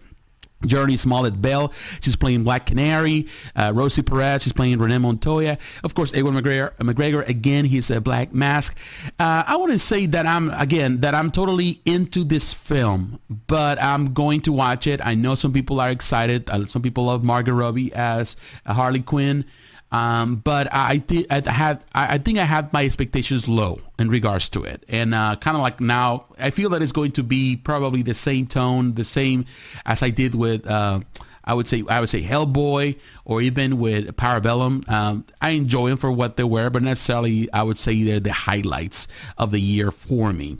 Jurnee 0.62 0.98
Smollett 0.98 1.40
Bell, 1.40 1.72
she's 2.00 2.14
playing 2.14 2.44
Black 2.44 2.66
Canary. 2.66 3.26
Uh, 3.56 3.72
Rosie 3.74 4.02
Perez, 4.02 4.42
she's 4.42 4.52
playing 4.52 4.78
Renee 4.78 4.98
Montoya. 4.98 5.58
Of 5.82 5.94
course, 5.94 6.14
Ewan 6.14 6.34
McGregor, 6.34 6.72
McGregor 6.76 7.26
again, 7.26 7.64
he's 7.64 7.90
a 7.90 8.00
Black 8.00 8.32
Mask. 8.32 8.78
Uh, 9.18 9.42
I 9.46 9.56
want 9.56 9.72
to 9.72 9.78
say 9.78 10.06
that 10.06 10.26
I'm, 10.26 10.50
again, 10.50 11.00
that 11.00 11.16
I'm 11.16 11.30
totally 11.30 11.80
into 11.84 12.22
this 12.22 12.54
film, 12.54 13.18
but 13.28 13.82
I'm 13.82 14.14
going 14.14 14.40
to 14.42 14.52
watch 14.52 14.86
it. 14.86 15.04
I 15.04 15.14
know 15.14 15.34
some 15.34 15.52
people 15.52 15.80
are 15.80 15.90
excited. 15.90 16.48
Uh, 16.48 16.66
some 16.66 16.82
people 16.82 17.06
love 17.06 17.24
Margot 17.24 17.52
Robbie 17.52 17.92
as 17.92 18.36
Harley 18.64 19.00
Quinn. 19.00 19.44
Um, 19.92 20.36
but 20.36 20.68
I, 20.72 20.98
th- 20.98 21.26
I 21.30 21.42
had 21.50 21.84
I 21.94 22.16
think 22.16 22.38
I 22.38 22.44
had 22.44 22.72
my 22.72 22.84
expectations 22.84 23.46
low 23.46 23.78
in 23.98 24.08
regards 24.08 24.48
to 24.50 24.64
it, 24.64 24.84
and 24.88 25.14
uh, 25.14 25.36
kind 25.36 25.54
of 25.54 25.62
like 25.62 25.80
now 25.80 26.24
I 26.38 26.50
feel 26.50 26.70
that 26.70 26.82
it's 26.82 26.92
going 26.92 27.12
to 27.12 27.22
be 27.22 27.56
probably 27.56 28.02
the 28.02 28.14
same 28.14 28.46
tone, 28.46 28.94
the 28.94 29.04
same 29.04 29.44
as 29.84 30.02
I 30.02 30.10
did 30.10 30.34
with. 30.34 30.66
Uh, 30.66 31.00
I 31.44 31.54
would 31.54 31.66
say 31.66 31.82
I 31.88 32.00
would 32.00 32.08
say 32.08 32.22
Hellboy 32.22 32.98
or 33.24 33.42
even 33.42 33.78
with 33.78 34.16
Parabellum. 34.16 34.88
Um, 34.88 35.26
I 35.40 35.50
enjoy 35.50 35.90
them 35.90 35.98
for 35.98 36.10
what 36.10 36.36
they 36.36 36.44
were, 36.44 36.70
but 36.70 36.82
necessarily 36.82 37.52
I 37.52 37.62
would 37.62 37.78
say 37.78 38.02
they're 38.02 38.20
the 38.20 38.32
highlights 38.32 39.08
of 39.36 39.50
the 39.50 39.60
year 39.60 39.90
for 39.90 40.32
me. 40.32 40.58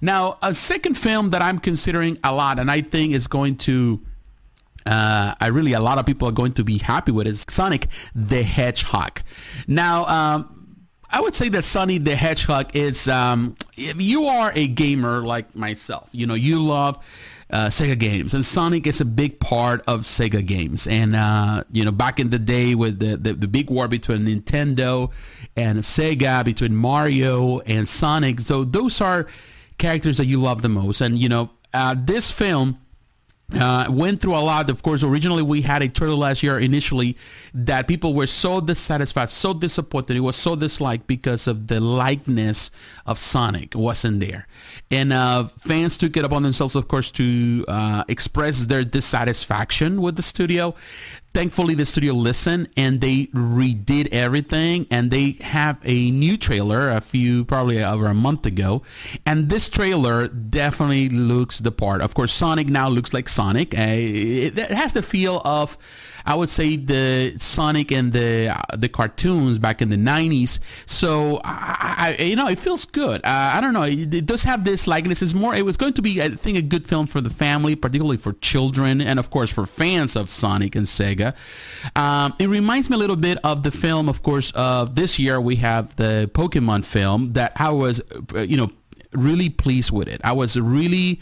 Now, 0.00 0.38
a 0.42 0.54
second 0.54 0.96
film 0.96 1.30
that 1.30 1.40
I'm 1.42 1.58
considering 1.58 2.18
a 2.24 2.34
lot, 2.34 2.58
and 2.58 2.70
I 2.70 2.80
think 2.80 3.14
is 3.14 3.26
going 3.26 3.56
to 3.58 4.02
uh, 4.86 5.34
I 5.40 5.46
really 5.48 5.72
a 5.72 5.80
lot 5.80 5.98
of 5.98 6.06
people 6.06 6.28
are 6.28 6.32
going 6.32 6.52
to 6.54 6.64
be 6.64 6.78
happy 6.78 7.12
with 7.12 7.26
is 7.26 7.44
Sonic 7.48 7.88
the 8.14 8.42
Hedgehog. 8.42 9.20
Now, 9.66 10.04
um, 10.06 10.86
I 11.10 11.20
would 11.20 11.34
say 11.34 11.48
that 11.50 11.62
Sonic 11.62 12.04
the 12.04 12.16
Hedgehog 12.16 12.74
is 12.74 13.08
um, 13.08 13.56
if 13.76 14.00
you 14.00 14.24
are 14.26 14.52
a 14.54 14.66
gamer 14.66 15.22
like 15.22 15.54
myself, 15.54 16.08
you 16.12 16.26
know 16.26 16.34
you 16.34 16.62
love. 16.62 16.98
Uh, 17.50 17.68
Sega 17.68 17.98
games 17.98 18.32
and 18.32 18.46
Sonic 18.46 18.86
is 18.86 19.02
a 19.02 19.04
big 19.04 19.38
part 19.38 19.84
of 19.86 20.04
Sega 20.04 20.42
games 20.46 20.86
and 20.86 21.14
uh, 21.14 21.64
you 21.70 21.84
know 21.84 21.92
back 21.92 22.18
in 22.18 22.30
the 22.30 22.38
day 22.38 22.74
with 22.74 22.98
the, 22.98 23.18
the, 23.18 23.34
the 23.34 23.46
big 23.46 23.68
war 23.68 23.88
between 23.88 24.20
Nintendo 24.20 25.10
and 25.54 25.80
Sega 25.80 26.46
between 26.46 26.74
Mario 26.74 27.58
and 27.60 27.86
Sonic 27.86 28.40
so 28.40 28.64
those 28.64 29.02
are 29.02 29.26
characters 29.76 30.16
that 30.16 30.24
you 30.24 30.40
love 30.40 30.62
the 30.62 30.70
most 30.70 31.02
and 31.02 31.18
you 31.18 31.28
know 31.28 31.50
uh, 31.74 31.94
this 31.98 32.30
film 32.30 32.78
uh, 33.54 33.86
went 33.90 34.20
through 34.20 34.36
a 34.36 34.40
lot. 34.40 34.70
Of 34.70 34.82
course, 34.82 35.02
originally 35.02 35.42
we 35.42 35.62
had 35.62 35.82
a 35.82 35.88
trailer 35.88 36.14
last 36.14 36.42
year 36.42 36.58
initially 36.58 37.16
that 37.54 37.88
people 37.88 38.14
were 38.14 38.26
so 38.26 38.60
dissatisfied, 38.60 39.30
so 39.30 39.54
disappointed. 39.54 40.16
It 40.16 40.20
was 40.20 40.36
so 40.36 40.56
disliked 40.56 41.06
because 41.06 41.46
of 41.46 41.66
the 41.66 41.80
likeness 41.80 42.70
of 43.06 43.18
Sonic 43.18 43.74
wasn't 43.74 44.20
there. 44.20 44.46
And 44.90 45.12
uh, 45.12 45.44
fans 45.44 45.98
took 45.98 46.16
it 46.16 46.24
upon 46.24 46.42
themselves, 46.42 46.74
of 46.74 46.88
course, 46.88 47.10
to 47.12 47.64
uh, 47.68 48.04
express 48.08 48.66
their 48.66 48.84
dissatisfaction 48.84 50.00
with 50.00 50.16
the 50.16 50.22
studio 50.22 50.74
thankfully 51.34 51.74
the 51.74 51.86
studio 51.86 52.12
listened 52.12 52.68
and 52.76 53.00
they 53.00 53.26
redid 53.26 54.08
everything 54.12 54.86
and 54.90 55.10
they 55.10 55.32
have 55.40 55.80
a 55.84 56.10
new 56.10 56.36
trailer 56.36 56.90
a 56.90 57.00
few 57.00 57.44
probably 57.44 57.82
over 57.82 58.06
a 58.06 58.14
month 58.14 58.44
ago 58.46 58.82
and 59.24 59.48
this 59.48 59.68
trailer 59.68 60.28
definitely 60.28 61.08
looks 61.08 61.58
the 61.58 61.72
part 61.72 62.00
of 62.00 62.14
course 62.14 62.32
sonic 62.32 62.68
now 62.68 62.88
looks 62.88 63.12
like 63.12 63.28
sonic 63.28 63.76
uh, 63.76 63.82
it, 63.82 64.58
has 64.58 64.92
the 64.92 65.02
feel 65.02 65.40
of 65.44 65.78
I 66.24 66.34
would 66.34 66.50
say 66.50 66.76
the 66.76 67.34
Sonic 67.38 67.90
and 67.90 68.12
the 68.12 68.48
uh, 68.48 68.76
the 68.76 68.88
cartoons 68.88 69.58
back 69.58 69.82
in 69.82 69.90
the 69.90 69.96
90s. 69.96 70.58
So 70.86 71.40
I, 71.44 72.16
I 72.18 72.22
you 72.22 72.36
know, 72.36 72.48
it 72.48 72.58
feels 72.58 72.84
good. 72.84 73.20
Uh, 73.24 73.52
I 73.54 73.60
don't 73.60 73.72
know. 73.72 73.82
It, 73.82 74.14
it, 74.14 74.26
does 74.26 74.44
have 74.44 74.64
this 74.64 74.86
likeness. 74.86 75.22
It's 75.22 75.34
more. 75.34 75.54
It 75.54 75.64
was 75.64 75.76
going 75.76 75.94
to 75.94 76.02
be, 76.02 76.22
I 76.22 76.28
think, 76.28 76.56
a 76.56 76.62
good 76.62 76.86
film 76.86 77.06
for 77.06 77.20
the 77.20 77.30
family, 77.30 77.74
particularly 77.76 78.16
for 78.16 78.34
children, 78.34 79.00
and 79.00 79.18
of 79.18 79.30
course 79.30 79.50
for 79.50 79.66
fans 79.66 80.16
of 80.16 80.30
Sonic 80.30 80.76
and 80.76 80.86
Sega. 80.86 81.21
Um, 81.96 82.34
it 82.38 82.48
reminds 82.48 82.90
me 82.90 82.96
a 82.96 82.98
little 82.98 83.16
bit 83.16 83.38
of 83.44 83.62
the 83.62 83.70
film, 83.70 84.08
of 84.08 84.22
course, 84.22 84.52
of 84.52 84.94
this 84.94 85.18
year. 85.18 85.40
We 85.40 85.56
have 85.56 85.94
the 85.96 86.30
Pokemon 86.34 86.84
film 86.84 87.26
that 87.32 87.52
I 87.56 87.70
was, 87.70 88.00
uh, 88.34 88.40
you 88.40 88.56
know, 88.56 88.70
really 89.12 89.48
pleased 89.48 89.90
with 89.90 90.08
it. 90.08 90.20
I 90.24 90.32
was 90.32 90.58
really 90.58 91.20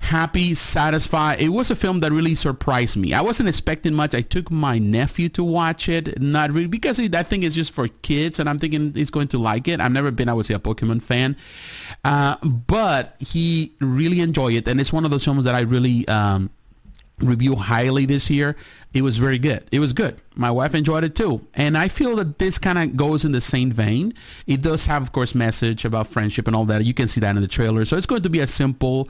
happy, 0.00 0.54
satisfied. 0.54 1.40
It 1.40 1.48
was 1.48 1.70
a 1.70 1.76
film 1.76 2.00
that 2.00 2.12
really 2.12 2.34
surprised 2.34 2.96
me. 2.96 3.12
I 3.12 3.20
wasn't 3.20 3.48
expecting 3.48 3.94
much. 3.94 4.14
I 4.14 4.20
took 4.20 4.50
my 4.50 4.78
nephew 4.78 5.28
to 5.30 5.44
watch 5.44 5.88
it, 5.88 6.20
not 6.20 6.50
really 6.50 6.68
because 6.68 7.00
I 7.00 7.22
think 7.22 7.44
it's 7.44 7.54
just 7.54 7.72
for 7.72 7.88
kids, 7.88 8.38
and 8.38 8.48
I'm 8.48 8.58
thinking 8.58 8.94
he's 8.94 9.10
going 9.10 9.28
to 9.28 9.38
like 9.38 9.68
it. 9.68 9.80
I've 9.80 9.92
never 9.92 10.10
been, 10.10 10.28
I 10.28 10.34
would 10.34 10.46
say, 10.46 10.54
a 10.54 10.58
Pokemon 10.58 11.02
fan, 11.02 11.36
uh, 12.04 12.36
but 12.44 13.16
he 13.18 13.74
really 13.80 14.20
enjoyed 14.20 14.54
it, 14.54 14.68
and 14.68 14.80
it's 14.80 14.92
one 14.92 15.04
of 15.04 15.10
those 15.10 15.24
films 15.24 15.44
that 15.44 15.54
I 15.54 15.60
really. 15.60 16.06
Um, 16.08 16.50
review 17.20 17.56
highly 17.56 18.06
this 18.06 18.30
year. 18.30 18.56
It 18.94 19.02
was 19.02 19.18
very 19.18 19.38
good. 19.38 19.64
It 19.70 19.80
was 19.80 19.92
good. 19.92 20.20
My 20.34 20.50
wife 20.50 20.74
enjoyed 20.74 21.04
it 21.04 21.14
too. 21.14 21.46
And 21.54 21.76
I 21.76 21.88
feel 21.88 22.16
that 22.16 22.38
this 22.38 22.58
kind 22.58 22.78
of 22.78 22.96
goes 22.96 23.24
in 23.24 23.32
the 23.32 23.40
same 23.40 23.70
vein. 23.70 24.14
It 24.46 24.62
does 24.62 24.86
have, 24.86 25.02
of 25.02 25.12
course, 25.12 25.34
message 25.34 25.84
about 25.84 26.06
friendship 26.06 26.46
and 26.46 26.56
all 26.56 26.64
that. 26.66 26.84
You 26.84 26.94
can 26.94 27.08
see 27.08 27.20
that 27.20 27.36
in 27.36 27.42
the 27.42 27.48
trailer. 27.48 27.84
So 27.84 27.96
it's 27.96 28.06
going 28.06 28.22
to 28.22 28.30
be 28.30 28.40
a 28.40 28.46
simple 28.46 29.08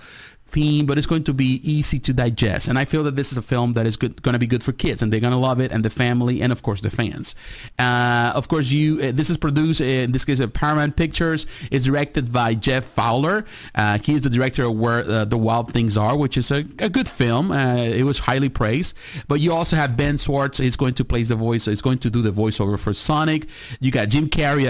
theme, 0.50 0.86
but 0.86 0.98
it's 0.98 1.06
going 1.06 1.24
to 1.24 1.34
be 1.34 1.60
easy 1.62 1.98
to 1.98 2.12
digest. 2.12 2.68
And 2.68 2.78
I 2.78 2.84
feel 2.84 3.02
that 3.04 3.16
this 3.16 3.32
is 3.32 3.38
a 3.38 3.42
film 3.42 3.74
that 3.74 3.86
is 3.86 3.96
good, 3.96 4.22
going 4.22 4.32
to 4.32 4.38
be 4.38 4.46
good 4.46 4.62
for 4.62 4.72
kids, 4.72 5.02
and 5.02 5.12
they're 5.12 5.20
going 5.20 5.32
to 5.32 5.38
love 5.38 5.60
it, 5.60 5.72
and 5.72 5.84
the 5.84 5.90
family, 5.90 6.40
and 6.40 6.52
of 6.52 6.62
course 6.62 6.80
the 6.80 6.90
fans. 6.90 7.34
Uh, 7.78 8.32
of 8.34 8.48
course, 8.48 8.70
you. 8.70 9.00
Uh, 9.00 9.12
this 9.12 9.30
is 9.30 9.36
produced 9.36 9.80
uh, 9.80 9.84
in 9.84 10.12
this 10.12 10.24
case 10.24 10.40
at 10.40 10.52
Paramount 10.54 10.96
Pictures. 10.96 11.46
It's 11.70 11.84
directed 11.84 12.32
by 12.32 12.54
Jeff 12.54 12.84
Fowler. 12.84 13.44
Uh, 13.74 13.98
he 13.98 14.14
is 14.14 14.22
the 14.22 14.30
director 14.30 14.64
of 14.64 14.74
Where 14.74 15.00
uh, 15.00 15.24
the 15.24 15.38
Wild 15.38 15.72
Things 15.72 15.96
Are, 15.96 16.16
which 16.16 16.36
is 16.36 16.50
a, 16.50 16.64
a 16.78 16.88
good 16.88 17.08
film. 17.08 17.52
Uh, 17.52 17.76
it 17.76 18.04
was 18.04 18.18
highly 18.20 18.48
praised. 18.48 18.96
But 19.28 19.40
you 19.40 19.52
also 19.52 19.76
have 19.76 19.96
Ben 19.96 20.16
Schwartz. 20.16 20.58
He's 20.58 20.76
going 20.76 20.94
to 20.94 21.04
play 21.04 21.22
the 21.22 21.36
voice. 21.36 21.66
He's 21.66 21.82
going 21.82 21.98
to 21.98 22.10
do 22.10 22.22
the 22.22 22.30
voiceover 22.30 22.78
for 22.78 22.92
Sonic. 22.92 23.48
You 23.80 23.90
got 23.90 24.08
Jim 24.08 24.28
Carrey, 24.28 24.68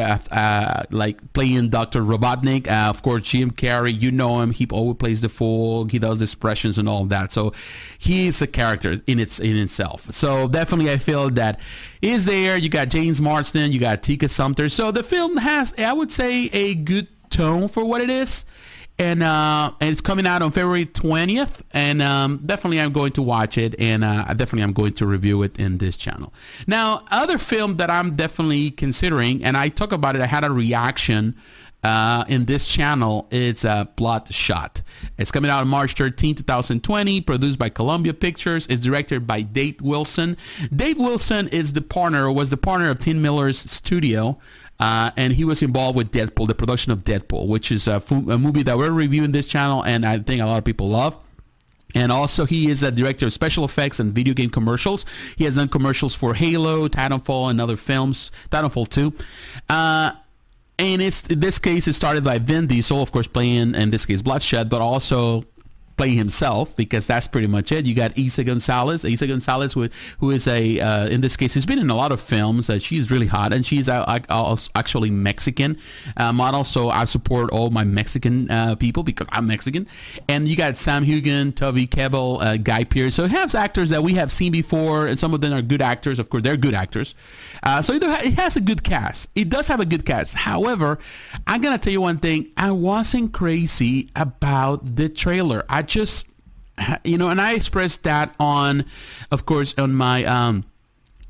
like 0.91 1.33
playing 1.33 1.69
Doctor 1.69 2.01
Robotnik. 2.03 2.67
of 2.69 3.03
course, 3.03 3.25
Jim 3.25 3.51
Carrey. 3.51 3.99
You 3.99 4.11
know 4.11 4.41
him. 4.41 4.51
He 4.51 4.67
always 4.71 4.97
plays 4.97 5.21
the 5.21 5.29
fool 5.29 5.68
he 5.91 5.99
does 5.99 6.23
expressions 6.23 6.79
and 6.79 6.89
all 6.89 7.03
of 7.03 7.09
that. 7.11 7.33
So 7.33 7.53
he 7.99 8.27
is 8.27 8.43
a 8.43 8.47
character 8.47 8.97
in 9.07 9.19
its 9.19 9.39
in 9.41 9.57
itself. 9.57 10.13
So 10.13 10.49
definitely, 10.49 10.91
I 10.91 10.99
feel 10.99 11.31
that 11.31 11.61
is 12.03 12.25
there. 12.25 12.57
You 12.57 12.69
got 12.69 12.89
James 12.89 13.21
Marsden, 13.21 13.73
you 13.73 13.81
got 13.81 14.03
Tika 14.03 14.29
Sumpter. 14.29 14.69
So 14.69 14.91
the 14.91 15.03
film 15.03 15.37
has, 15.37 15.75
I 15.79 15.93
would 15.93 16.13
say, 16.13 16.47
a 16.53 16.75
good 16.75 17.09
tone 17.31 17.69
for 17.69 17.85
what 17.85 18.01
it 18.01 18.11
is. 18.11 18.45
And, 19.01 19.23
uh, 19.23 19.71
and 19.81 19.91
it's 19.91 20.01
coming 20.01 20.27
out 20.27 20.43
on 20.43 20.51
February 20.51 20.85
20th, 20.85 21.61
and 21.71 22.03
um, 22.03 22.43
definitely 22.45 22.81
I'm 22.81 22.93
going 22.93 23.13
to 23.13 23.23
watch 23.23 23.57
it, 23.57 23.77
and 23.79 24.03
uh, 24.03 24.25
definitely 24.35 24.65
I'm 24.65 24.73
going 24.73 24.95
to 24.95 25.07
review 25.07 25.45
it 25.45 25.57
in 25.57 25.79
this 25.79 25.97
channel. 25.97 26.35
Now, 26.67 27.05
other 27.13 27.39
film 27.39 27.77
that 27.77 27.91
I'm 27.91 28.17
definitely 28.17 28.73
considering, 28.73 29.45
and 29.45 29.57
I 29.57 29.69
talk 29.69 29.93
about 29.93 30.17
it, 30.17 30.23
I 30.23 30.27
had 30.27 30.43
a 30.43 30.51
reaction 30.51 31.37
uh, 31.83 32.25
in 32.29 32.45
this 32.45 32.67
channel. 32.67 33.29
It's 33.31 33.65
a 33.65 33.71
uh, 33.71 33.85
Bloodshot. 33.85 34.83
It's 35.17 35.31
coming 35.31 35.51
out 35.51 35.61
on 35.61 35.69
March 35.69 35.95
13, 35.95 36.37
2020, 36.37 37.21
produced 37.23 37.59
by 37.59 37.69
Columbia 37.69 38.15
Pictures. 38.15 38.67
It's 38.67 38.81
directed 38.81 39.27
by 39.27 39.43
Dave 39.43 39.81
Wilson. 39.81 40.37
Dave 40.75 40.99
Wilson 40.99 41.49
is 41.49 41.73
the 41.73 41.83
partner, 41.83 42.31
was 42.31 42.51
the 42.51 42.57
partner 42.57 42.91
of 42.91 42.99
Tim 42.99 43.23
Miller's 43.23 43.59
studio. 43.59 44.39
Uh, 44.81 45.11
and 45.17 45.33
he 45.33 45.45
was 45.45 45.61
involved 45.63 45.97
with 45.97 46.13
Deadpool, 46.13 46.47
the 46.47 46.55
production 46.55 46.93
of 46.93 47.03
Deadpool, 47.03 47.49
which 47.49 47.73
is 47.73 47.89
a, 47.89 48.01
a 48.11 48.39
movie 48.39 48.63
that 48.63 48.79
we're 48.79 48.93
reviewing 48.93 49.33
this 49.33 49.49
channel, 49.49 49.85
and 49.85 50.07
I 50.07 50.19
think 50.21 50.41
a 50.41 50.47
lot 50.47 50.59
of 50.59 50.65
people 50.65 50.89
love. 50.89 51.17
And 51.95 52.13
also, 52.13 52.45
he 52.45 52.69
is 52.69 52.83
a 52.83 52.91
director 52.93 53.27
of 53.27 53.33
special 53.33 53.65
effects 53.65 53.99
and 53.99 54.13
video 54.13 54.35
game 54.35 54.51
commercials. 54.51 55.05
He 55.37 55.45
has 55.45 55.57
done 55.57 55.69
commercials 55.69 56.15
for 56.15 56.35
Halo, 56.35 56.87
Titanfall, 56.87 57.51
and 57.51 57.61
other 57.61 57.77
films. 57.77 58.31
Titanfall 58.51 58.89
2. 58.89 59.13
Uh, 59.69 60.13
and 60.79 61.03
it's 61.03 61.27
in 61.27 61.41
this 61.41 61.59
case 61.59 61.89
it 61.89 61.95
started 61.95 62.25
by 62.25 62.39
Vin 62.39 62.67
Diesel, 62.67 63.03
of 63.03 63.11
course, 63.11 63.27
playing 63.27 63.75
in 63.75 63.91
this 63.91 64.07
case 64.07 64.23
Bloodshot, 64.23 64.69
but 64.69 64.81
also 64.81 65.45
play 65.99 66.15
himself 66.15 66.75
because 66.77 67.07
that's 67.07 67.29
pretty 67.29 67.49
much 67.49 67.73
it. 67.73 67.85
You 67.85 67.95
got 67.95 68.15
Eiza 68.15 68.47
Gonzalez, 68.47 69.05
Eiza 69.05 69.29
Gonzalez, 69.29 69.75
who, 69.75 69.89
who 70.21 70.31
is 70.31 70.47
a 70.47 70.81
uh, 70.81 71.07
in 71.09 71.21
this 71.21 71.37
case, 71.37 71.55
has 71.55 71.67
been 71.67 71.79
in 71.79 71.91
a 71.91 71.95
lot 71.95 72.13
of 72.13 72.21
films. 72.21 72.71
Uh, 72.71 72.79
she's 72.79 73.11
really 73.11 73.27
hot, 73.27 73.53
and 73.53 73.67
she's 73.67 73.89
uh, 73.89 74.21
actually 74.75 75.11
Mexican 75.11 75.79
uh, 76.17 76.33
model. 76.33 76.65
So 76.65 76.89
I 76.89 77.05
support 77.05 77.51
all 77.51 77.71
my 77.71 77.85
Mexican 77.85 78.51
uh, 78.51 78.77
people 78.77 79.03
because 79.03 79.27
I'm 79.31 79.47
Mexican. 79.47 79.87
And 80.29 80.49
you 80.49 80.57
got 80.57 80.79
Sam 80.79 81.05
Heughan, 81.05 81.55
Toby 81.55 81.87
Kebbell, 81.87 82.41
uh, 82.41 82.57
Guy 82.57 82.85
Pearce. 82.85 83.17
So 83.17 83.25
it 83.25 83.33
has 83.33 83.55
actors 83.55 83.91
that 83.91 84.03
we 84.03 84.15
have 84.15 84.31
seen 84.33 84.53
before, 84.53 85.07
and 85.07 85.19
some 85.19 85.35
of 85.35 85.41
them 85.41 85.53
are 85.53 85.63
good 85.63 85.83
actors. 85.83 86.19
Of 86.19 86.31
course, 86.31 86.45
they're 86.45 86.57
good 86.57 86.75
actors. 86.75 87.15
so 87.83 87.93
it 87.95 88.03
has 88.35 88.57
a 88.57 88.61
good 88.61 88.85
cast. 88.85 89.31
It 89.35 89.49
does 89.49 89.67
have 89.69 89.81
a 89.81 89.87
good 89.87 90.07
cast. 90.07 90.37
However, 90.37 90.99
I'm 91.47 91.61
gonna 91.61 91.79
tell 91.79 91.93
you 91.93 92.01
one 92.01 92.19
thing. 92.19 92.53
I 92.57 92.71
wasn't 92.71 93.33
crazy 93.33 94.11
about 94.15 94.97
the 94.97 95.09
trailer. 95.09 95.65
I 95.69 95.83
just 95.89 96.27
you 97.03 97.19
know 97.19 97.29
and 97.29 97.41
i 97.41 97.55
expressed 97.55 98.05
that 98.05 98.33
on 98.39 98.85
of 99.33 99.45
course 99.47 99.75
on 99.79 99.95
my 99.95 100.25
um 100.25 100.65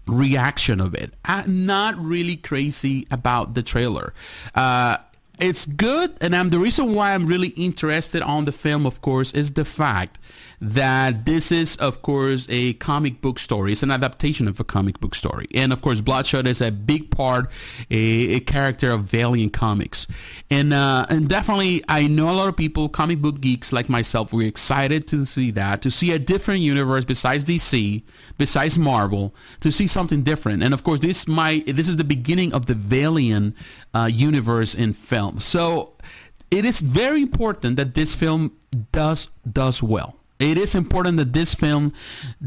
reaction 0.08 0.80
of 0.80 0.94
it. 0.94 1.12
I'm 1.24 1.66
not 1.66 1.96
really 1.98 2.36
crazy 2.36 3.06
about 3.10 3.54
the 3.54 3.62
trailer. 3.62 4.12
Uh 4.54 4.98
it's 5.38 5.66
good 5.66 6.16
and 6.20 6.34
I'm 6.34 6.48
the 6.48 6.58
reason 6.58 6.94
why 6.94 7.14
I'm 7.14 7.26
really 7.26 7.48
interested 7.50 8.22
on 8.22 8.44
the 8.44 8.52
film 8.52 8.86
of 8.86 9.00
course 9.00 9.32
is 9.32 9.52
the 9.52 9.64
fact 9.64 10.18
that 10.60 11.24
this 11.24 11.52
is 11.52 11.76
of 11.76 12.02
course 12.02 12.46
a 12.48 12.74
comic 12.74 13.20
book 13.20 13.38
story. 13.38 13.72
It's 13.72 13.82
an 13.82 13.90
adaptation 13.90 14.48
of 14.48 14.58
a 14.58 14.64
comic 14.64 15.00
book 15.00 15.14
story. 15.14 15.46
And 15.54 15.72
of 15.72 15.82
course 15.82 16.00
Bloodshot 16.00 16.46
is 16.46 16.60
a 16.60 16.72
big 16.72 17.10
part 17.10 17.50
a, 17.90 18.34
a 18.34 18.40
character 18.40 18.90
of 18.90 19.02
Valiant 19.02 19.52
Comics. 19.52 20.06
And 20.50 20.72
uh, 20.72 21.06
and 21.08 21.28
definitely 21.28 21.84
I 21.88 22.06
know 22.08 22.30
a 22.30 22.32
lot 22.34 22.48
of 22.48 22.56
people 22.56 22.88
comic 22.88 23.20
book 23.20 23.40
geeks 23.40 23.72
like 23.72 23.88
myself 23.88 24.32
we're 24.32 24.48
excited 24.48 25.06
to 25.08 25.24
see 25.24 25.50
that 25.52 25.82
to 25.82 25.90
see 25.90 26.12
a 26.12 26.18
different 26.18 26.60
universe 26.60 27.04
besides 27.04 27.44
DC 27.44 28.02
besides 28.36 28.78
Marvel 28.78 29.34
to 29.60 29.70
see 29.70 29.86
something 29.86 30.22
different. 30.22 30.62
And 30.62 30.74
of 30.74 30.82
course 30.82 31.00
this 31.00 31.28
might 31.28 31.66
this 31.66 31.88
is 31.88 31.96
the 31.96 32.04
beginning 32.04 32.52
of 32.52 32.66
the 32.66 32.74
Valiant 32.74 33.54
uh, 33.94 34.08
universe 34.12 34.74
in 34.74 34.92
film. 34.92 35.38
So 35.40 35.94
it 36.50 36.64
is 36.64 36.80
very 36.80 37.22
important 37.22 37.76
that 37.76 37.94
this 37.94 38.14
film 38.14 38.52
does 38.92 39.28
does 39.50 39.82
well 39.82 40.17
it 40.38 40.56
is 40.58 40.74
important 40.74 41.16
that 41.16 41.32
this 41.32 41.54
film 41.54 41.92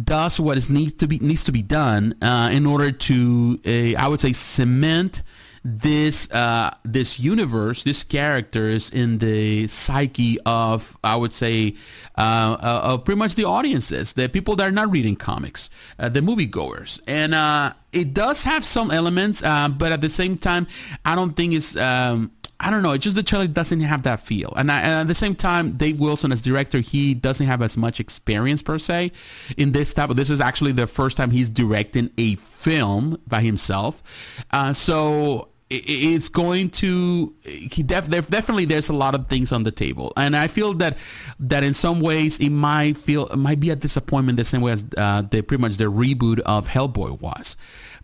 does 0.04 0.40
what 0.40 0.58
is 0.58 0.70
needs 0.70 0.94
to 0.94 1.08
be 1.08 1.20
needs 1.20 1.44
to 1.44 1.52
be 1.52 1.62
done 1.62 2.16
uh, 2.22 2.50
in 2.52 2.66
order 2.66 2.92
to, 2.92 3.60
uh, 3.66 4.00
I 4.02 4.08
would 4.08 4.22
say, 4.22 4.34
cement 4.34 5.22
this 5.64 6.32
uh, 6.32 6.72
this 6.84 7.20
universe, 7.20 7.84
these 7.84 8.04
characters 8.04 8.90
in 8.90 9.20
the 9.20 9.68
psyche 9.68 10.40
of, 10.46 10.98
I 11.04 11.16
would 11.16 11.34
say, 11.34 11.76
uh, 12.18 12.58
uh, 12.60 12.82
of 12.84 13.06
pretty 13.06 13.20
much 13.20 13.36
the 13.36 13.46
audiences, 13.46 14.14
the 14.14 14.28
people 14.28 14.56
that 14.56 14.68
are 14.68 14.72
not 14.72 14.90
reading 14.90 15.16
comics, 15.16 15.70
uh, 16.00 16.10
the 16.10 16.22
moviegoers, 16.22 17.00
and 17.06 17.76
it 17.92 18.14
does 18.14 18.44
have 18.44 18.64
some 18.64 18.90
elements, 18.90 19.42
but 19.42 19.92
at 19.92 20.02
the 20.02 20.10
same 20.10 20.38
time, 20.38 20.68
I 21.06 21.16
don't 21.16 21.36
think 21.36 21.54
it's. 21.54 21.76
Um, 21.76 22.32
I 22.62 22.70
don't 22.70 22.84
know. 22.84 22.92
It's 22.92 23.04
just 23.04 23.16
the 23.16 23.24
trailer 23.24 23.48
doesn't 23.48 23.80
have 23.82 24.04
that 24.04 24.20
feel. 24.20 24.54
And, 24.56 24.72
I, 24.72 24.82
and, 24.82 24.92
at 25.02 25.08
the 25.08 25.16
same 25.16 25.34
time, 25.34 25.72
Dave 25.78 26.00
Wilson 26.00 26.32
as 26.32 26.42
director, 26.42 26.80
he 26.80 27.16
doesn't 27.16 27.48
have 27.48 27.62
as 27.64 27.76
much 27.76 28.00
experience 28.00 28.62
per 28.62 28.78
se 28.78 29.12
in 29.58 29.72
this 29.72 29.94
type. 29.96 30.12
Of, 30.12 30.16
this 30.16 30.30
is 30.30 30.40
actually 30.40 30.72
the 30.74 30.86
first 30.86 31.18
time 31.18 31.32
he's 31.32 31.50
directing 31.50 32.12
a 32.20 32.36
film 32.36 33.20
by 33.28 33.42
himself. 33.42 34.04
Uh, 34.52 34.74
so 34.74 35.48
it's 35.72 36.28
going 36.28 36.70
to 36.70 37.34
he 37.46 37.82
def, 37.82 38.10
definitely 38.10 38.66
there's 38.66 38.90
a 38.90 38.94
lot 38.94 39.16
of 39.16 39.28
things 39.28 39.54
on 39.54 39.64
the 39.64 39.72
table 39.72 40.12
and 40.18 40.36
i 40.36 40.46
feel 40.46 40.74
that 40.74 40.98
that 41.40 41.64
in 41.64 41.74
some 41.74 42.02
ways 42.02 42.40
it 42.40 42.50
might 42.50 42.98
feel 42.98 43.28
it 43.28 43.38
might 43.38 43.60
be 43.62 43.70
a 43.70 43.76
disappointment 43.76 44.38
the 44.38 44.44
same 44.44 44.60
way 44.60 44.74
as 44.74 44.84
uh, 44.98 45.22
the 45.22 45.42
pretty 45.42 45.62
much 45.62 45.78
the 45.78 45.86
reboot 45.86 46.40
of 46.42 46.68
hellboy 46.68 47.18
was 47.22 47.56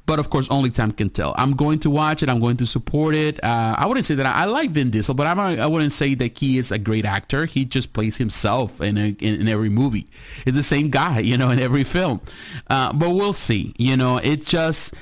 but 0.07 0.19
of 0.19 0.29
course, 0.29 0.47
only 0.49 0.69
time 0.69 0.91
can 0.93 1.09
tell. 1.09 1.35
I'm 1.37 1.51
going 1.51 1.79
to 1.79 1.89
watch 1.89 2.23
it. 2.23 2.29
I'm 2.29 2.39
going 2.39 2.55
to 2.57 2.65
support 2.65 3.13
it. 3.13 3.43
Uh, 3.43 3.75
I 3.77 3.85
wouldn't 3.85 4.05
say 4.05 4.15
that 4.15 4.25
I, 4.25 4.43
I, 4.43 4.45
like 4.45 4.71
Vin 4.71 4.89
Diesel, 4.89 5.13
but 5.13 5.27
I'm, 5.27 5.37
I 5.37 5.67
wouldn't 5.67 5.91
say 5.91 6.15
that 6.15 6.39
he 6.39 6.57
is 6.57 6.71
a 6.71 6.79
great 6.79 7.05
actor. 7.05 7.45
He 7.45 7.65
just 7.65 7.91
plays 7.91 8.15
himself 8.15 8.79
in, 8.81 8.97
a, 8.97 9.09
in, 9.19 9.41
in, 9.41 9.47
every 9.49 9.69
movie. 9.69 10.07
It's 10.45 10.55
the 10.55 10.63
same 10.63 10.89
guy, 10.89 11.19
you 11.19 11.37
know, 11.37 11.49
in 11.49 11.59
every 11.59 11.83
film. 11.83 12.21
Uh, 12.69 12.93
but 12.93 13.11
we'll 13.11 13.33
see. 13.33 13.75
You 13.77 13.97
know, 13.97 14.15
it 14.17 14.43
just 14.43 14.93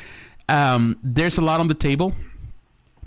um, 0.49 0.97
there's 1.03 1.37
a 1.37 1.41
lot 1.41 1.59
on 1.59 1.67
the 1.67 1.75
table. 1.75 2.13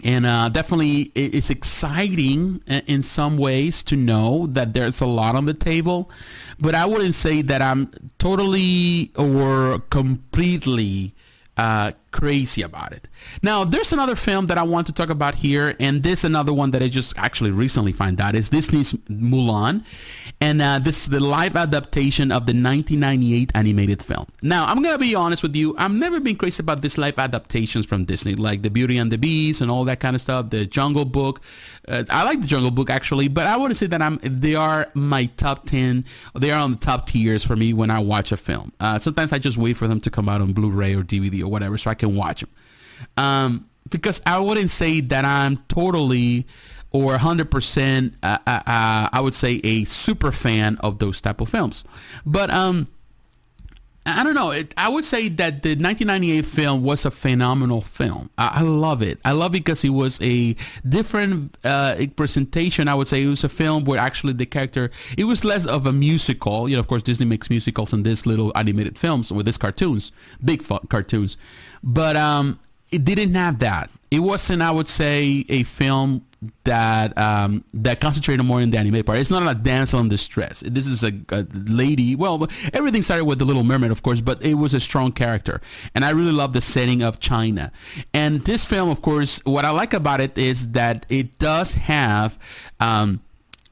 And 0.04 0.24
uh, 0.24 0.48
definitely, 0.50 1.10
it's 1.16 1.50
exciting 1.50 2.62
in 2.68 3.02
some 3.02 3.36
ways 3.36 3.82
to 3.82 3.96
know 3.96 4.46
that 4.46 4.72
there's 4.72 5.00
a 5.00 5.06
lot 5.06 5.34
on 5.34 5.46
the 5.46 5.54
table. 5.54 6.08
But 6.60 6.76
I 6.76 6.86
wouldn't 6.86 7.16
say 7.16 7.42
that 7.42 7.60
I'm 7.60 7.90
totally 8.18 9.10
or 9.16 9.80
completely 9.90 11.14
uh, 11.58 11.92
crazy 12.12 12.62
about 12.62 12.92
it. 12.92 13.07
Now, 13.42 13.64
there's 13.64 13.92
another 13.92 14.16
film 14.16 14.46
that 14.46 14.58
I 14.58 14.62
want 14.62 14.86
to 14.88 14.92
talk 14.92 15.10
about 15.10 15.36
here, 15.36 15.74
and 15.78 16.02
this 16.02 16.24
another 16.24 16.52
one 16.52 16.70
that 16.72 16.82
I 16.82 16.88
just 16.88 17.16
actually 17.18 17.50
recently 17.50 17.92
find 17.92 18.20
out 18.20 18.34
is 18.34 18.48
Disney's 18.48 18.92
Mulan, 19.08 19.84
and 20.40 20.60
uh, 20.60 20.78
this 20.78 21.02
is 21.02 21.08
the 21.08 21.20
live 21.20 21.56
adaptation 21.56 22.30
of 22.30 22.46
the 22.46 22.52
1998 22.52 23.52
animated 23.54 24.02
film. 24.02 24.26
Now, 24.42 24.66
I'm 24.66 24.82
gonna 24.82 24.98
be 24.98 25.14
honest 25.14 25.42
with 25.42 25.54
you, 25.56 25.74
I've 25.78 25.92
never 25.92 26.20
been 26.20 26.36
crazy 26.36 26.62
about 26.62 26.82
these 26.82 26.98
live 26.98 27.18
adaptations 27.18 27.86
from 27.86 28.04
Disney, 28.04 28.34
like 28.34 28.62
the 28.62 28.70
Beauty 28.70 28.98
and 28.98 29.10
the 29.10 29.18
Beast 29.18 29.60
and 29.60 29.70
all 29.70 29.84
that 29.84 30.00
kind 30.00 30.16
of 30.16 30.22
stuff, 30.22 30.50
the 30.50 30.66
Jungle 30.66 31.04
Book. 31.04 31.40
Uh, 31.86 32.04
I 32.10 32.24
like 32.24 32.40
the 32.40 32.46
Jungle 32.46 32.70
Book 32.70 32.90
actually, 32.90 33.28
but 33.28 33.46
I 33.46 33.56
wouldn't 33.56 33.78
say 33.78 33.86
that 33.86 34.02
I'm. 34.02 34.18
They 34.22 34.54
are 34.54 34.88
my 34.94 35.26
top 35.36 35.66
ten. 35.66 36.04
They 36.34 36.50
are 36.50 36.60
on 36.60 36.72
the 36.72 36.78
top 36.78 37.06
tiers 37.06 37.44
for 37.44 37.56
me 37.56 37.72
when 37.72 37.90
I 37.90 37.98
watch 37.98 38.32
a 38.32 38.36
film. 38.36 38.72
Uh, 38.78 38.98
sometimes 38.98 39.32
I 39.32 39.38
just 39.38 39.56
wait 39.56 39.76
for 39.76 39.88
them 39.88 40.00
to 40.00 40.10
come 40.10 40.28
out 40.28 40.40
on 40.40 40.52
Blu-ray 40.52 40.94
or 40.94 41.02
DVD 41.02 41.42
or 41.42 41.48
whatever, 41.48 41.78
so 41.78 41.90
I 41.90 41.94
can 41.94 42.14
watch 42.14 42.40
them. 42.40 42.50
Um, 43.16 43.68
because 43.90 44.20
I 44.26 44.38
wouldn't 44.38 44.70
say 44.70 45.00
that 45.00 45.24
I'm 45.24 45.56
totally 45.68 46.46
or 46.90 47.16
100% 47.16 48.14
uh, 48.22 48.38
uh, 48.46 48.50
uh, 48.50 49.08
I 49.12 49.20
would 49.20 49.34
say 49.34 49.60
a 49.62 49.84
super 49.84 50.32
fan 50.32 50.78
of 50.80 50.98
those 50.98 51.20
type 51.20 51.40
of 51.40 51.48
films. 51.48 51.84
But 52.24 52.50
um, 52.50 52.88
I 54.06 54.24
don't 54.24 54.34
know. 54.34 54.52
It, 54.52 54.72
I 54.76 54.88
would 54.88 55.04
say 55.04 55.28
that 55.28 55.62
the 55.62 55.70
1998 55.70 56.44
film 56.46 56.82
was 56.82 57.04
a 57.04 57.10
phenomenal 57.10 57.82
film. 57.82 58.30
I, 58.38 58.60
I 58.60 58.62
love 58.62 59.02
it. 59.02 59.18
I 59.22 59.32
love 59.32 59.54
it 59.54 59.64
because 59.64 59.84
it 59.84 59.90
was 59.90 60.18
a 60.22 60.56
different 60.88 61.58
uh, 61.62 61.96
presentation. 62.16 62.88
I 62.88 62.94
would 62.94 63.08
say 63.08 63.22
it 63.22 63.28
was 63.28 63.44
a 63.44 63.50
film 63.50 63.84
where 63.84 64.00
actually 64.00 64.32
the 64.32 64.46
character, 64.46 64.90
it 65.18 65.24
was 65.24 65.44
less 65.44 65.66
of 65.66 65.84
a 65.84 65.92
musical. 65.92 66.70
You 66.70 66.76
know, 66.76 66.80
of 66.80 66.88
course, 66.88 67.02
Disney 67.02 67.26
makes 67.26 67.50
musicals 67.50 67.92
and 67.92 68.04
this 68.04 68.24
little 68.24 68.50
animated 68.54 68.96
films 68.96 69.30
with 69.30 69.44
these 69.44 69.58
cartoons, 69.58 70.10
big 70.42 70.64
cartoons. 70.88 71.36
But 71.82 72.16
um, 72.16 72.58
it 72.90 73.04
didn't 73.04 73.34
have 73.34 73.58
that. 73.60 73.90
It 74.10 74.20
wasn't, 74.20 74.62
I 74.62 74.70
would 74.70 74.88
say, 74.88 75.44
a 75.48 75.62
film 75.64 76.24
that 76.64 77.16
um, 77.18 77.64
that 77.74 78.00
concentrated 78.00 78.44
more 78.46 78.60
in 78.60 78.70
the 78.70 78.78
animated 78.78 79.06
part. 79.06 79.18
It's 79.18 79.30
not 79.30 79.50
a 79.50 79.58
damsel 79.58 80.00
in 80.00 80.08
distress. 80.08 80.60
This 80.60 80.86
is 80.86 81.02
a, 81.02 81.12
a, 81.30 81.46
lady. 81.52 82.14
Well, 82.14 82.46
everything 82.72 83.02
started 83.02 83.24
with 83.24 83.38
the 83.38 83.44
Little 83.44 83.64
Mermaid, 83.64 83.90
of 83.90 84.02
course, 84.02 84.20
but 84.20 84.42
it 84.42 84.54
was 84.54 84.72
a 84.72 84.80
strong 84.80 85.12
character, 85.12 85.60
and 85.94 86.04
I 86.04 86.10
really 86.10 86.32
love 86.32 86.52
the 86.52 86.60
setting 86.60 87.02
of 87.02 87.18
China. 87.18 87.72
And 88.14 88.44
this 88.44 88.64
film, 88.64 88.88
of 88.88 89.02
course, 89.02 89.40
what 89.44 89.64
I 89.64 89.70
like 89.70 89.94
about 89.94 90.20
it 90.20 90.38
is 90.38 90.70
that 90.70 91.06
it 91.08 91.38
does 91.38 91.74
have. 91.74 92.38
Um, 92.80 93.20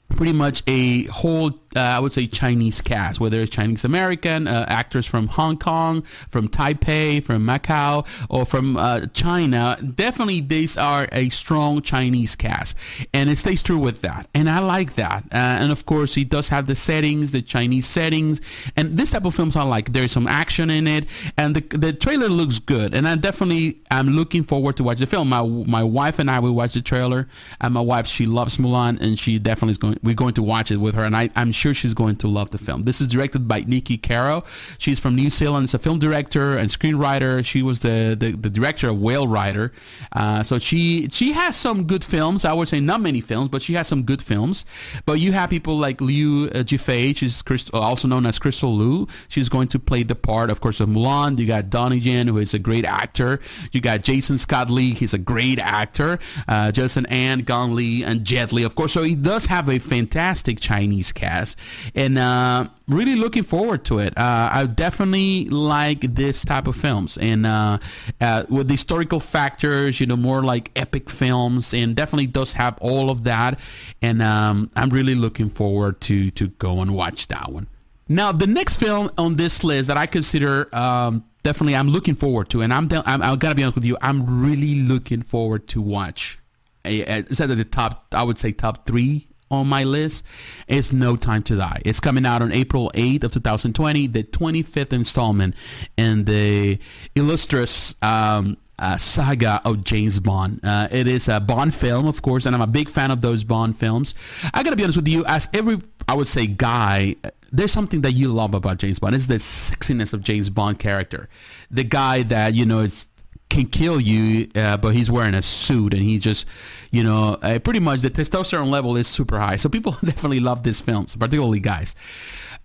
pretty 0.08 0.32
much 0.32 0.62
a 0.68 1.04
whole 1.06 1.50
uh, 1.76 1.80
I 1.80 2.00
would 2.00 2.12
say 2.12 2.26
Chinese 2.26 2.80
cast, 2.80 3.20
whether 3.20 3.40
it's 3.40 3.52
Chinese 3.52 3.84
American 3.84 4.48
uh, 4.48 4.64
actors 4.68 5.06
from 5.06 5.28
Hong 5.28 5.58
Kong, 5.58 6.02
from 6.28 6.48
Taipei, 6.48 7.22
from 7.22 7.46
Macau, 7.46 8.06
or 8.28 8.44
from 8.44 8.76
uh, 8.76 9.06
China. 9.12 9.78
Definitely, 9.94 10.40
these 10.40 10.76
are 10.76 11.08
a 11.12 11.28
strong 11.28 11.82
Chinese 11.82 12.34
cast, 12.36 12.76
and 13.12 13.30
it 13.30 13.36
stays 13.36 13.62
true 13.62 13.78
with 13.78 14.02
that. 14.02 14.28
And 14.34 14.48
I 14.48 14.60
like 14.60 14.94
that. 14.94 15.24
Uh, 15.24 15.36
and 15.36 15.72
of 15.72 15.86
course, 15.86 16.16
it 16.16 16.28
does 16.28 16.48
have 16.48 16.66
the 16.66 16.74
settings, 16.74 17.32
the 17.32 17.42
Chinese 17.42 17.86
settings, 17.86 18.40
and 18.76 18.96
this 18.96 19.12
type 19.12 19.24
of 19.24 19.34
films 19.34 19.56
I 19.56 19.62
like. 19.62 19.92
There's 19.92 20.12
some 20.12 20.26
action 20.26 20.70
in 20.70 20.86
it, 20.86 21.06
and 21.36 21.54
the 21.54 21.76
the 21.76 21.92
trailer 21.92 22.28
looks 22.28 22.58
good. 22.58 22.94
And 22.94 23.06
I 23.06 23.16
definitely 23.16 23.80
am 23.90 24.08
looking 24.08 24.42
forward 24.42 24.76
to 24.78 24.84
watch 24.84 24.98
the 24.98 25.06
film. 25.06 25.28
My 25.28 25.42
my 25.42 25.82
wife 25.82 26.18
and 26.18 26.30
I 26.30 26.38
will 26.40 26.54
watch 26.54 26.74
the 26.74 26.82
trailer, 26.82 27.28
and 27.60 27.74
my 27.74 27.80
wife 27.80 28.06
she 28.06 28.26
loves 28.26 28.56
Mulan, 28.56 29.00
and 29.00 29.18
she 29.18 29.38
definitely 29.38 29.72
is 29.72 29.78
going. 29.78 29.98
We're 30.02 30.14
going 30.14 30.34
to 30.34 30.42
watch 30.42 30.70
it 30.70 30.78
with 30.78 30.94
her, 30.94 31.04
and 31.04 31.16
I, 31.16 31.30
I'm 31.36 31.52
sure 31.52 31.65
sure 31.66 31.74
she's 31.74 31.94
going 31.94 32.16
to 32.16 32.28
love 32.28 32.50
the 32.50 32.58
film. 32.58 32.84
This 32.84 33.00
is 33.00 33.08
directed 33.08 33.48
by 33.48 33.62
Niki 33.62 34.00
Caro. 34.00 34.44
She's 34.78 34.98
from 35.00 35.16
New 35.16 35.30
Zealand. 35.30 35.68
She's 35.68 35.74
a 35.74 35.78
film 35.78 35.98
director 35.98 36.56
and 36.56 36.70
screenwriter. 36.70 37.44
She 37.44 37.62
was 37.62 37.80
the, 37.80 38.16
the, 38.18 38.32
the 38.32 38.50
director 38.50 38.88
of 38.90 39.00
Whale 39.00 39.26
Rider. 39.26 39.72
Uh, 40.12 40.42
so 40.42 40.58
she 40.58 41.08
she 41.08 41.32
has 41.32 41.56
some 41.56 41.84
good 41.84 42.04
films. 42.04 42.44
I 42.44 42.52
would 42.52 42.68
say 42.68 42.80
not 42.80 43.00
many 43.00 43.20
films, 43.20 43.48
but 43.48 43.62
she 43.62 43.74
has 43.74 43.88
some 43.88 44.04
good 44.04 44.22
films. 44.22 44.64
But 45.06 45.14
you 45.14 45.32
have 45.32 45.50
people 45.50 45.76
like 45.76 46.00
Liu 46.00 46.46
uh, 46.46 46.62
Yifei. 46.62 47.16
She's 47.16 47.42
also 47.72 48.06
known 48.06 48.26
as 48.26 48.38
Crystal 48.38 48.74
Liu. 48.74 49.08
She's 49.28 49.48
going 49.48 49.68
to 49.68 49.78
play 49.78 50.02
the 50.02 50.14
part, 50.14 50.50
of 50.50 50.60
course, 50.60 50.80
of 50.80 50.88
Mulan. 50.88 51.38
You 51.38 51.46
got 51.46 51.70
Donnie 51.70 51.98
Yen, 51.98 52.28
who 52.28 52.38
is 52.38 52.54
a 52.54 52.58
great 52.58 52.84
actor. 52.84 53.40
You 53.72 53.80
got 53.80 54.02
Jason 54.02 54.38
Scott 54.38 54.70
Lee. 54.70 54.94
He's 54.94 55.14
a 55.14 55.18
great 55.18 55.58
actor. 55.58 56.18
Uh, 56.46 56.70
Yoson 56.70 57.06
An, 57.10 57.40
Gong 57.40 57.74
Li, 57.74 58.04
and 58.04 58.24
Jet 58.24 58.52
Li, 58.52 58.62
of 58.62 58.74
course. 58.74 58.92
So 58.92 59.02
he 59.02 59.14
does 59.14 59.46
have 59.46 59.68
a 59.68 59.78
fantastic 59.78 60.60
Chinese 60.60 61.12
cast 61.12 61.45
and 61.94 62.18
uh, 62.18 62.66
really 62.88 63.14
looking 63.14 63.44
forward 63.44 63.84
to 63.84 63.98
it. 63.98 64.16
Uh, 64.16 64.48
I 64.52 64.66
definitely 64.66 65.48
like 65.50 66.00
this 66.14 66.44
type 66.44 66.66
of 66.66 66.74
films, 66.74 67.18
and 67.18 67.46
uh, 67.46 67.78
uh, 68.20 68.44
with 68.48 68.68
the 68.68 68.74
historical 68.74 69.20
factors, 69.20 70.00
you 70.00 70.06
know, 70.06 70.16
more 70.16 70.42
like 70.42 70.72
epic 70.74 71.10
films, 71.10 71.74
and 71.74 71.94
definitely 71.94 72.26
does 72.26 72.54
have 72.54 72.78
all 72.80 73.10
of 73.10 73.24
that. 73.24 73.60
And 74.02 74.22
um, 74.22 74.70
I'm 74.74 74.90
really 74.90 75.14
looking 75.14 75.50
forward 75.50 76.00
to 76.02 76.30
to 76.32 76.48
go 76.48 76.80
and 76.80 76.94
watch 76.94 77.28
that 77.28 77.52
one. 77.52 77.68
Now, 78.08 78.32
the 78.32 78.46
next 78.46 78.76
film 78.76 79.10
on 79.18 79.36
this 79.36 79.62
list 79.64 79.88
that 79.88 79.96
I 79.96 80.06
consider 80.06 80.74
um, 80.74 81.24
definitely 81.42 81.76
I'm 81.76 81.88
looking 81.88 82.14
forward 82.14 82.48
to, 82.50 82.62
and 82.62 82.72
I'm, 82.72 82.88
I'm 83.04 83.22
I 83.22 83.36
gotta 83.36 83.54
be 83.54 83.62
honest 83.62 83.76
with 83.76 83.84
you, 83.84 83.96
I'm 84.00 84.42
really 84.42 84.76
looking 84.76 85.22
forward 85.22 85.68
to 85.68 85.80
watch. 85.80 86.38
Is 86.84 87.38
that 87.38 87.48
the 87.48 87.64
top? 87.64 88.06
I 88.12 88.22
would 88.22 88.38
say 88.38 88.52
top 88.52 88.86
three 88.86 89.28
on 89.50 89.68
my 89.68 89.84
list 89.84 90.24
is 90.68 90.92
No 90.92 91.16
Time 91.16 91.42
to 91.44 91.56
Die. 91.56 91.82
It's 91.84 92.00
coming 92.00 92.26
out 92.26 92.42
on 92.42 92.52
April 92.52 92.90
8th 92.94 93.24
of 93.24 93.32
2020, 93.32 94.06
the 94.08 94.24
25th 94.24 94.92
installment 94.92 95.54
in 95.96 96.24
the 96.24 96.78
illustrious 97.14 97.94
um, 98.02 98.56
uh, 98.78 98.96
saga 98.96 99.60
of 99.64 99.84
James 99.84 100.18
Bond. 100.20 100.60
Uh, 100.62 100.88
it 100.90 101.06
is 101.06 101.28
a 101.28 101.40
Bond 101.40 101.74
film, 101.74 102.06
of 102.06 102.22
course, 102.22 102.46
and 102.46 102.54
I'm 102.54 102.62
a 102.62 102.66
big 102.66 102.88
fan 102.88 103.10
of 103.10 103.20
those 103.20 103.44
Bond 103.44 103.76
films. 103.76 104.14
I 104.52 104.62
gotta 104.62 104.76
be 104.76 104.82
honest 104.82 104.98
with 104.98 105.08
you, 105.08 105.24
as 105.26 105.48
every, 105.54 105.80
I 106.08 106.14
would 106.14 106.28
say, 106.28 106.46
guy, 106.46 107.16
there's 107.52 107.72
something 107.72 108.02
that 108.02 108.12
you 108.12 108.32
love 108.32 108.54
about 108.54 108.78
James 108.78 108.98
Bond. 108.98 109.14
It's 109.14 109.26
the 109.26 109.36
sexiness 109.36 110.12
of 110.12 110.22
James 110.22 110.50
Bond 110.50 110.78
character. 110.78 111.28
The 111.70 111.84
guy 111.84 112.22
that, 112.24 112.54
you 112.54 112.66
know, 112.66 112.80
it's 112.80 113.08
can 113.48 113.66
kill 113.66 114.00
you, 114.00 114.48
uh, 114.54 114.76
but 114.76 114.94
he's 114.94 115.10
wearing 115.10 115.34
a 115.34 115.42
suit 115.42 115.94
and 115.94 116.02
he 116.02 116.18
just, 116.18 116.46
you 116.90 117.04
know, 117.04 117.38
uh, 117.42 117.58
pretty 117.58 117.80
much 117.80 118.00
the 118.00 118.10
testosterone 118.10 118.70
level 118.70 118.96
is 118.96 119.06
super 119.06 119.38
high. 119.38 119.56
So 119.56 119.68
people 119.68 119.92
definitely 120.04 120.40
love 120.40 120.62
these 120.62 120.80
films, 120.80 121.14
particularly 121.16 121.60
guys. 121.60 121.94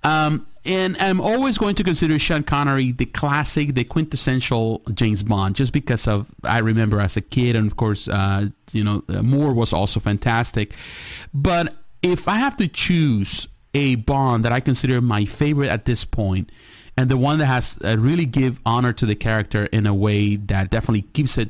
Um, 0.03 0.47
and 0.65 0.97
I'm 0.99 1.21
always 1.21 1.57
going 1.57 1.75
to 1.75 1.83
consider 1.83 2.17
Sean 2.19 2.43
Connery 2.43 2.91
the 2.91 3.05
classic, 3.05 3.73
the 3.73 3.83
quintessential 3.83 4.81
James 4.93 5.23
Bond, 5.23 5.55
just 5.55 5.73
because 5.73 6.07
of 6.07 6.29
I 6.43 6.59
remember 6.59 6.99
as 6.99 7.17
a 7.17 7.21
kid, 7.21 7.55
and 7.55 7.67
of 7.67 7.77
course, 7.77 8.07
uh, 8.07 8.47
you 8.71 8.83
know, 8.83 9.03
uh, 9.09 9.21
Moore 9.21 9.53
was 9.53 9.73
also 9.73 9.99
fantastic. 9.99 10.73
But 11.33 11.75
if 12.01 12.27
I 12.27 12.35
have 12.35 12.57
to 12.57 12.67
choose 12.67 13.47
a 13.73 13.95
Bond 13.95 14.45
that 14.45 14.51
I 14.51 14.59
consider 14.59 15.01
my 15.01 15.25
favorite 15.25 15.69
at 15.69 15.85
this 15.85 16.03
point, 16.03 16.51
and 16.97 17.09
the 17.09 17.17
one 17.17 17.39
that 17.39 17.45
has 17.45 17.77
uh, 17.83 17.97
really 17.97 18.25
give 18.25 18.59
honor 18.65 18.93
to 18.93 19.05
the 19.05 19.15
character 19.15 19.65
in 19.65 19.87
a 19.87 19.93
way 19.93 20.35
that 20.35 20.69
definitely 20.69 21.01
keeps 21.01 21.37
it 21.37 21.49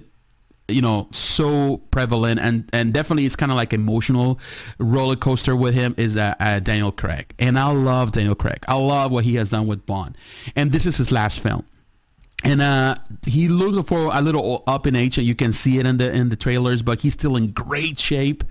you 0.72 0.82
know 0.82 1.08
so 1.12 1.78
prevalent 1.92 2.40
and 2.40 2.70
and 2.74 2.94
definitely 2.94 3.26
it's 3.26 3.36
kind 3.36 3.52
of 3.52 3.56
like 3.56 3.74
emotional 3.74 4.40
roller 4.80 5.16
coaster 5.16 5.56
with 5.56 5.74
him 5.74 5.94
is 5.98 6.18
uh, 6.18 6.34
uh, 6.40 6.60
Daniel 6.60 6.92
Craig. 6.92 7.34
And 7.38 7.60
I 7.60 7.72
love 7.72 8.12
Daniel 8.12 8.36
Craig. 8.36 8.64
I 8.68 8.76
love 8.76 9.12
what 9.12 9.24
he 9.24 9.36
has 9.36 9.50
done 9.50 9.68
with 9.68 9.86
Bond. 9.86 10.18
And 10.56 10.72
this 10.72 10.86
is 10.86 10.98
his 10.98 11.12
last 11.12 11.40
film. 11.40 11.66
And 12.44 12.62
uh, 12.62 12.96
he 13.26 13.48
looks 13.48 13.88
for 13.88 14.10
a 14.12 14.22
little 14.22 14.64
up 14.66 14.88
in 14.88 14.96
age 14.96 15.18
and 15.18 15.28
you 15.28 15.36
can 15.36 15.52
see 15.52 15.78
it 15.78 15.86
in 15.86 15.98
the 15.98 16.12
in 16.12 16.30
the 16.30 16.36
trailers 16.36 16.82
but 16.82 17.02
he's 17.02 17.14
still 17.14 17.36
in 17.36 17.52
great 17.52 18.00
shape. 18.00 18.44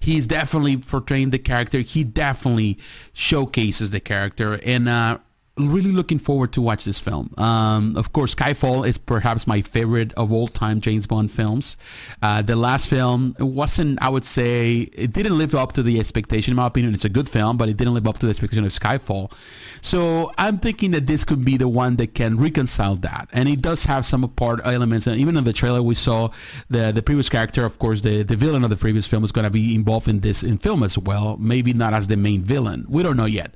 He's 0.00 0.26
definitely 0.26 0.76
portraying 0.76 1.30
the 1.30 1.38
character. 1.38 1.80
He 1.80 2.04
definitely 2.04 2.78
showcases 3.12 3.90
the 3.90 4.00
character. 4.00 4.60
And 4.64 4.88
uh, 4.88 5.18
really 5.56 5.90
looking 5.92 6.18
forward 6.18 6.52
to 6.52 6.60
watch 6.60 6.84
this 6.84 6.98
film. 6.98 7.32
Um, 7.38 7.96
of 7.96 8.12
course, 8.12 8.34
Skyfall 8.34 8.86
is 8.86 8.98
perhaps 8.98 9.46
my 9.46 9.62
favorite 9.62 10.12
of 10.14 10.30
all 10.30 10.48
time 10.48 10.80
James 10.80 11.06
Bond 11.06 11.30
films. 11.30 11.76
Uh, 12.20 12.42
the 12.42 12.56
last 12.56 12.88
film 12.88 13.34
wasn't, 13.38 14.00
I 14.02 14.10
would 14.10 14.24
say, 14.24 14.90
it 14.92 15.12
didn't 15.12 15.38
live 15.38 15.54
up 15.54 15.72
to 15.74 15.82
the 15.82 15.98
expectation. 15.98 16.52
In 16.52 16.56
my 16.56 16.66
opinion, 16.66 16.94
it's 16.94 17.06
a 17.06 17.08
good 17.08 17.28
film, 17.28 17.56
but 17.56 17.68
it 17.68 17.76
didn't 17.76 17.94
live 17.94 18.06
up 18.06 18.18
to 18.18 18.26
the 18.26 18.30
expectation 18.30 18.64
of 18.64 18.72
Skyfall. 18.72 19.32
So 19.80 20.32
I'm 20.36 20.58
thinking 20.58 20.90
that 20.90 21.06
this 21.06 21.24
could 21.24 21.44
be 21.44 21.56
the 21.56 21.68
one 21.68 21.96
that 21.96 22.14
can 22.14 22.38
reconcile 22.38 22.96
that. 22.96 23.28
And 23.32 23.48
it 23.48 23.62
does 23.62 23.84
have 23.86 24.04
some 24.04 24.28
part 24.30 24.60
elements. 24.64 25.06
And 25.06 25.18
even 25.18 25.36
in 25.36 25.44
the 25.44 25.52
trailer, 25.52 25.82
we 25.82 25.94
saw 25.94 26.30
the 26.68 26.92
the 26.92 27.02
previous 27.02 27.28
character, 27.28 27.64
of 27.64 27.78
course, 27.78 28.02
the, 28.02 28.22
the 28.22 28.36
villain 28.36 28.62
of 28.64 28.70
the 28.70 28.76
previous 28.76 29.06
film 29.06 29.24
is 29.24 29.32
going 29.32 29.44
to 29.44 29.50
be 29.50 29.74
involved 29.74 30.08
in 30.08 30.20
this 30.20 30.42
in 30.42 30.58
film 30.58 30.82
as 30.82 30.98
well. 30.98 31.36
Maybe 31.38 31.72
not 31.72 31.94
as 31.94 32.08
the 32.08 32.16
main 32.16 32.42
villain. 32.42 32.84
We 32.88 33.02
don't 33.02 33.16
know 33.16 33.26
yet. 33.26 33.54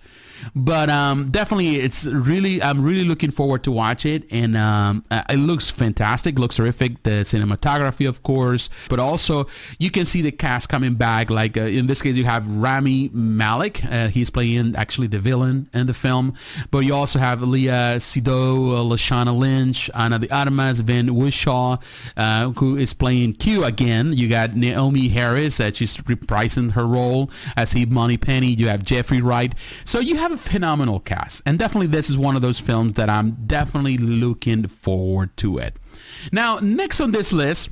But 0.55 0.91
um, 0.91 1.31
definitely 1.31 1.77
it's 1.77 2.07
really 2.07 2.63
I'm 2.63 2.83
really 2.83 3.05
looking 3.05 3.31
forward 3.31 3.65
to 3.65 3.73
watch 3.73 4.07
it, 4.07 4.25
and 4.31 4.57
um, 4.57 5.05
uh, 5.11 5.23
it 5.29 5.37
looks 5.37 5.71
fantastic, 5.71 6.39
looks 6.39 6.57
terrific. 6.57 7.03
The 7.03 7.23
cinematography, 7.25 8.09
of 8.09 8.23
course, 8.23 8.71
but 8.89 8.99
also 8.99 9.47
you 9.79 9.91
can 9.91 10.05
see 10.05 10.23
the 10.23 10.33
cast 10.33 10.69
coming 10.69 10.95
back. 10.95 11.31
Like 11.31 11.57
uh, 11.57 11.63
in 11.63 11.87
this 11.87 12.03
case, 12.03 12.17
you 12.17 12.25
have 12.25 12.49
Rami 12.49 13.11
Malek. 13.13 13.85
Uh, 13.85 14.09
he's 14.09 14.31
playing 14.31 14.77
actually 14.77 15.07
the 15.07 15.19
villain 15.19 15.69
in 15.73 15.87
the 15.87 15.95
film, 15.95 16.35
but 16.71 16.81
you 16.81 16.95
also 16.95 17.19
have 17.19 17.41
Léa 17.41 17.97
Seydoux, 17.97 18.73
uh, 18.73 18.83
Lashana 18.83 19.37
Lynch, 19.37 19.91
Ana 19.95 20.19
de 20.19 20.31
Armas, 20.31 20.83
Ben 20.83 21.09
Whishaw, 21.09 21.83
uh, 22.17 22.51
who 22.51 22.77
is 22.77 22.95
playing 22.95 23.35
Q 23.35 23.65
again. 23.65 24.13
You 24.13 24.29
got 24.29 24.51
Naomie 24.51 25.11
Harris, 25.11 25.61
uh, 25.61 25.71
she's 25.73 25.97
reprising 25.99 26.73
her 26.73 26.87
role 26.87 27.31
as 27.57 27.75
Eve 27.77 27.91
Moneypenny. 27.91 28.49
You 28.49 28.69
have 28.69 28.85
Jeffrey 28.85 29.21
Wright. 29.21 29.55
So 29.85 30.01
you 30.01 30.17
have 30.17 30.30
a 30.31 30.37
phenomenal 30.37 31.01
cast. 31.01 31.43
And 31.47 31.59
definitely 31.59 31.89
this 31.89 32.11
is 32.11 32.19
one 32.19 32.37
of 32.37 32.43
those 32.43 32.61
films 32.61 32.95
that 32.95 33.09
I'm 33.09 33.33
definitely 33.47 33.99
looking 33.99 34.67
forward 34.69 35.37
to 35.39 35.59
it. 35.59 35.75
Now, 36.33 36.59
next 36.61 37.01
on 37.01 37.11
this 37.11 37.33
list, 37.33 37.71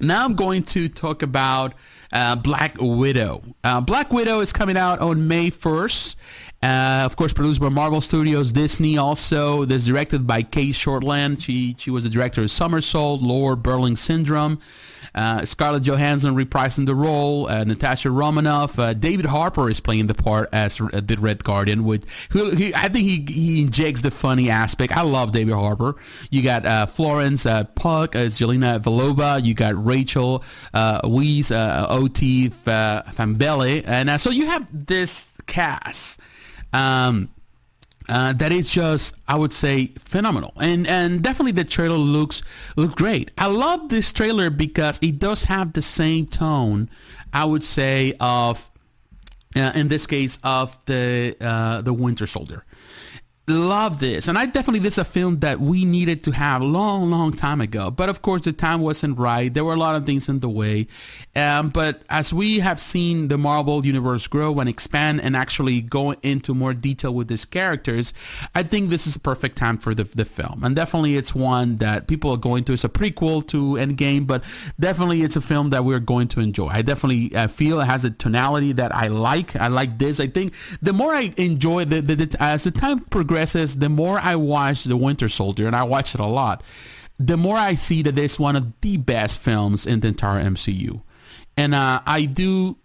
now 0.00 0.24
I'm 0.24 0.34
going 0.34 0.62
to 0.64 0.88
talk 0.88 1.22
about 1.22 1.74
uh, 2.12 2.36
Black 2.36 2.76
Widow. 2.80 3.42
Uh, 3.62 3.80
Black 3.80 4.12
Widow 4.12 4.40
is 4.40 4.52
coming 4.52 4.76
out 4.76 4.98
on 5.00 5.28
May 5.28 5.50
1st. 5.50 6.16
Uh, 6.62 7.02
of 7.06 7.16
course, 7.16 7.32
produced 7.32 7.58
by 7.58 7.70
Marvel 7.70 8.02
Studios, 8.02 8.52
Disney. 8.52 8.98
Also, 8.98 9.64
this 9.64 9.86
directed 9.86 10.26
by 10.26 10.42
Cate 10.42 10.74
Shortland. 10.74 11.40
She 11.42 11.74
she 11.78 11.90
was 11.90 12.04
the 12.04 12.10
director 12.10 12.42
of 12.42 12.50
Somersault, 12.50 13.22
Lore, 13.22 13.56
Berlin 13.56 13.96
Syndrome. 13.96 14.60
Uh, 15.14 15.44
Scarlett 15.44 15.82
Johansson 15.84 16.36
reprising 16.36 16.84
the 16.84 16.94
role. 16.94 17.48
Uh, 17.48 17.64
Natasha 17.64 18.10
Romanoff. 18.10 18.78
Uh, 18.78 18.92
David 18.92 19.24
Harbour 19.24 19.70
is 19.70 19.80
playing 19.80 20.06
the 20.06 20.14
part 20.14 20.50
as 20.52 20.78
uh, 20.80 21.00
the 21.02 21.16
Red 21.16 21.42
Guardian. 21.42 21.82
Who, 22.30 22.50
he, 22.50 22.74
I 22.74 22.88
think 22.88 23.08
he, 23.08 23.24
he 23.32 23.62
injects 23.62 24.02
the 24.02 24.10
funny 24.10 24.50
aspect. 24.50 24.94
I 24.94 25.00
love 25.02 25.32
David 25.32 25.54
Harbour. 25.54 25.96
You 26.30 26.42
got 26.42 26.66
uh, 26.66 26.86
Florence 26.86 27.44
Pugh 27.44 28.08
as 28.12 28.38
Yelena 28.38 28.80
Belova. 28.80 29.42
You 29.42 29.54
got 29.54 29.82
Rachel 29.82 30.44
uh, 30.74 31.00
Weisz, 31.02 31.50
uh, 31.50 31.86
Oti 31.88 32.50
Fagbenle. 32.50 33.82
And 33.86 34.20
so 34.20 34.30
you 34.30 34.46
have 34.46 34.68
this 34.72 35.32
cast 35.46 36.20
um, 36.72 37.30
uh, 38.08 38.32
that 38.32 38.50
is 38.50 38.70
just, 38.70 39.14
I 39.28 39.36
would 39.36 39.52
say, 39.52 39.92
phenomenal, 39.98 40.52
and 40.56 40.86
and 40.86 41.22
definitely 41.22 41.52
the 41.52 41.64
trailer 41.64 41.96
looks 41.96 42.42
looks 42.76 42.94
great. 42.94 43.30
I 43.38 43.46
love 43.46 43.88
this 43.88 44.12
trailer 44.12 44.50
because 44.50 44.98
it 45.00 45.18
does 45.18 45.44
have 45.44 45.72
the 45.74 45.82
same 45.82 46.26
tone, 46.26 46.90
I 47.32 47.44
would 47.44 47.62
say, 47.62 48.14
of 48.18 48.68
uh, 49.54 49.72
in 49.74 49.88
this 49.88 50.06
case 50.06 50.38
of 50.42 50.82
the 50.86 51.36
uh, 51.40 51.82
the 51.82 51.92
Winter 51.92 52.26
Soldier 52.26 52.64
love 53.50 54.00
this. 54.00 54.28
And 54.28 54.38
i 54.38 54.46
definitely 54.46 54.80
this 54.80 54.94
is 54.94 54.98
a 54.98 55.04
film 55.04 55.40
that 55.40 55.60
we 55.60 55.84
needed 55.84 56.24
to 56.24 56.30
have 56.30 56.62
long 56.62 57.10
long 57.10 57.32
time 57.32 57.60
ago. 57.60 57.90
But 57.90 58.08
of 58.08 58.22
course 58.22 58.42
the 58.42 58.52
time 58.52 58.80
wasn't 58.80 59.18
right. 59.18 59.52
There 59.52 59.64
were 59.64 59.74
a 59.74 59.78
lot 59.78 59.96
of 59.96 60.06
things 60.06 60.28
in 60.28 60.40
the 60.40 60.48
way. 60.48 60.86
Um, 61.36 61.70
but 61.70 62.02
as 62.08 62.32
we 62.32 62.60
have 62.60 62.80
seen 62.80 63.28
the 63.28 63.36
marvel 63.36 63.84
universe 63.84 64.26
grow 64.26 64.58
and 64.60 64.68
expand 64.68 65.20
and 65.20 65.36
actually 65.36 65.80
go 65.80 66.12
into 66.22 66.54
more 66.54 66.74
detail 66.74 67.12
with 67.12 67.28
these 67.28 67.44
characters 67.44 68.12
i 68.54 68.62
think 68.62 68.90
this 68.90 69.06
is 69.06 69.16
a 69.16 69.20
perfect 69.20 69.56
time 69.56 69.76
for 69.76 69.94
the, 69.94 70.04
the 70.04 70.24
film. 70.24 70.62
And 70.64 70.76
definitely 70.76 71.16
it's 71.16 71.34
one 71.34 71.76
that 71.78 72.06
people 72.06 72.30
are 72.30 72.36
going 72.36 72.64
to 72.64 72.72
it's 72.72 72.84
a 72.84 72.88
prequel 72.88 73.46
to 73.48 73.74
endgame 73.74 74.26
but 74.26 74.44
definitely 74.78 75.22
it's 75.22 75.36
a 75.36 75.40
film 75.40 75.70
that 75.70 75.84
we're 75.84 76.00
going 76.00 76.28
to 76.28 76.40
enjoy. 76.40 76.68
I 76.68 76.82
definitely 76.82 77.34
uh, 77.34 77.48
feel 77.48 77.80
it 77.80 77.86
has 77.86 78.04
a 78.04 78.10
tonality 78.10 78.72
that 78.72 78.94
i 78.94 79.08
like. 79.08 79.56
I 79.56 79.68
like 79.68 79.98
this. 79.98 80.20
I 80.20 80.28
think 80.28 80.54
the 80.80 80.92
more 80.92 81.12
i 81.12 81.32
enjoy 81.36 81.84
the, 81.84 82.00
the, 82.00 82.14
the 82.14 82.36
as 82.40 82.64
the 82.64 82.70
time 82.70 83.00
progresses 83.00 83.39
progresses, 83.40 83.78
the 83.78 83.88
more 83.88 84.18
I 84.18 84.36
watch 84.36 84.84
The 84.84 84.96
Winter 84.96 85.28
Soldier, 85.28 85.66
and 85.66 85.74
I 85.74 85.84
watch 85.84 86.14
it 86.14 86.20
a 86.20 86.26
lot, 86.26 86.62
the 87.18 87.36
more 87.36 87.56
I 87.56 87.74
see 87.74 88.02
that 88.02 88.18
it's 88.18 88.38
one 88.38 88.56
of 88.56 88.80
the 88.80 88.98
best 88.98 89.40
films 89.40 89.86
in 89.86 90.00
the 90.00 90.08
entire 90.08 90.42
MCU. 90.42 91.02
And 91.56 91.74
uh, 91.74 92.00
I 92.06 92.26
do 92.26 92.76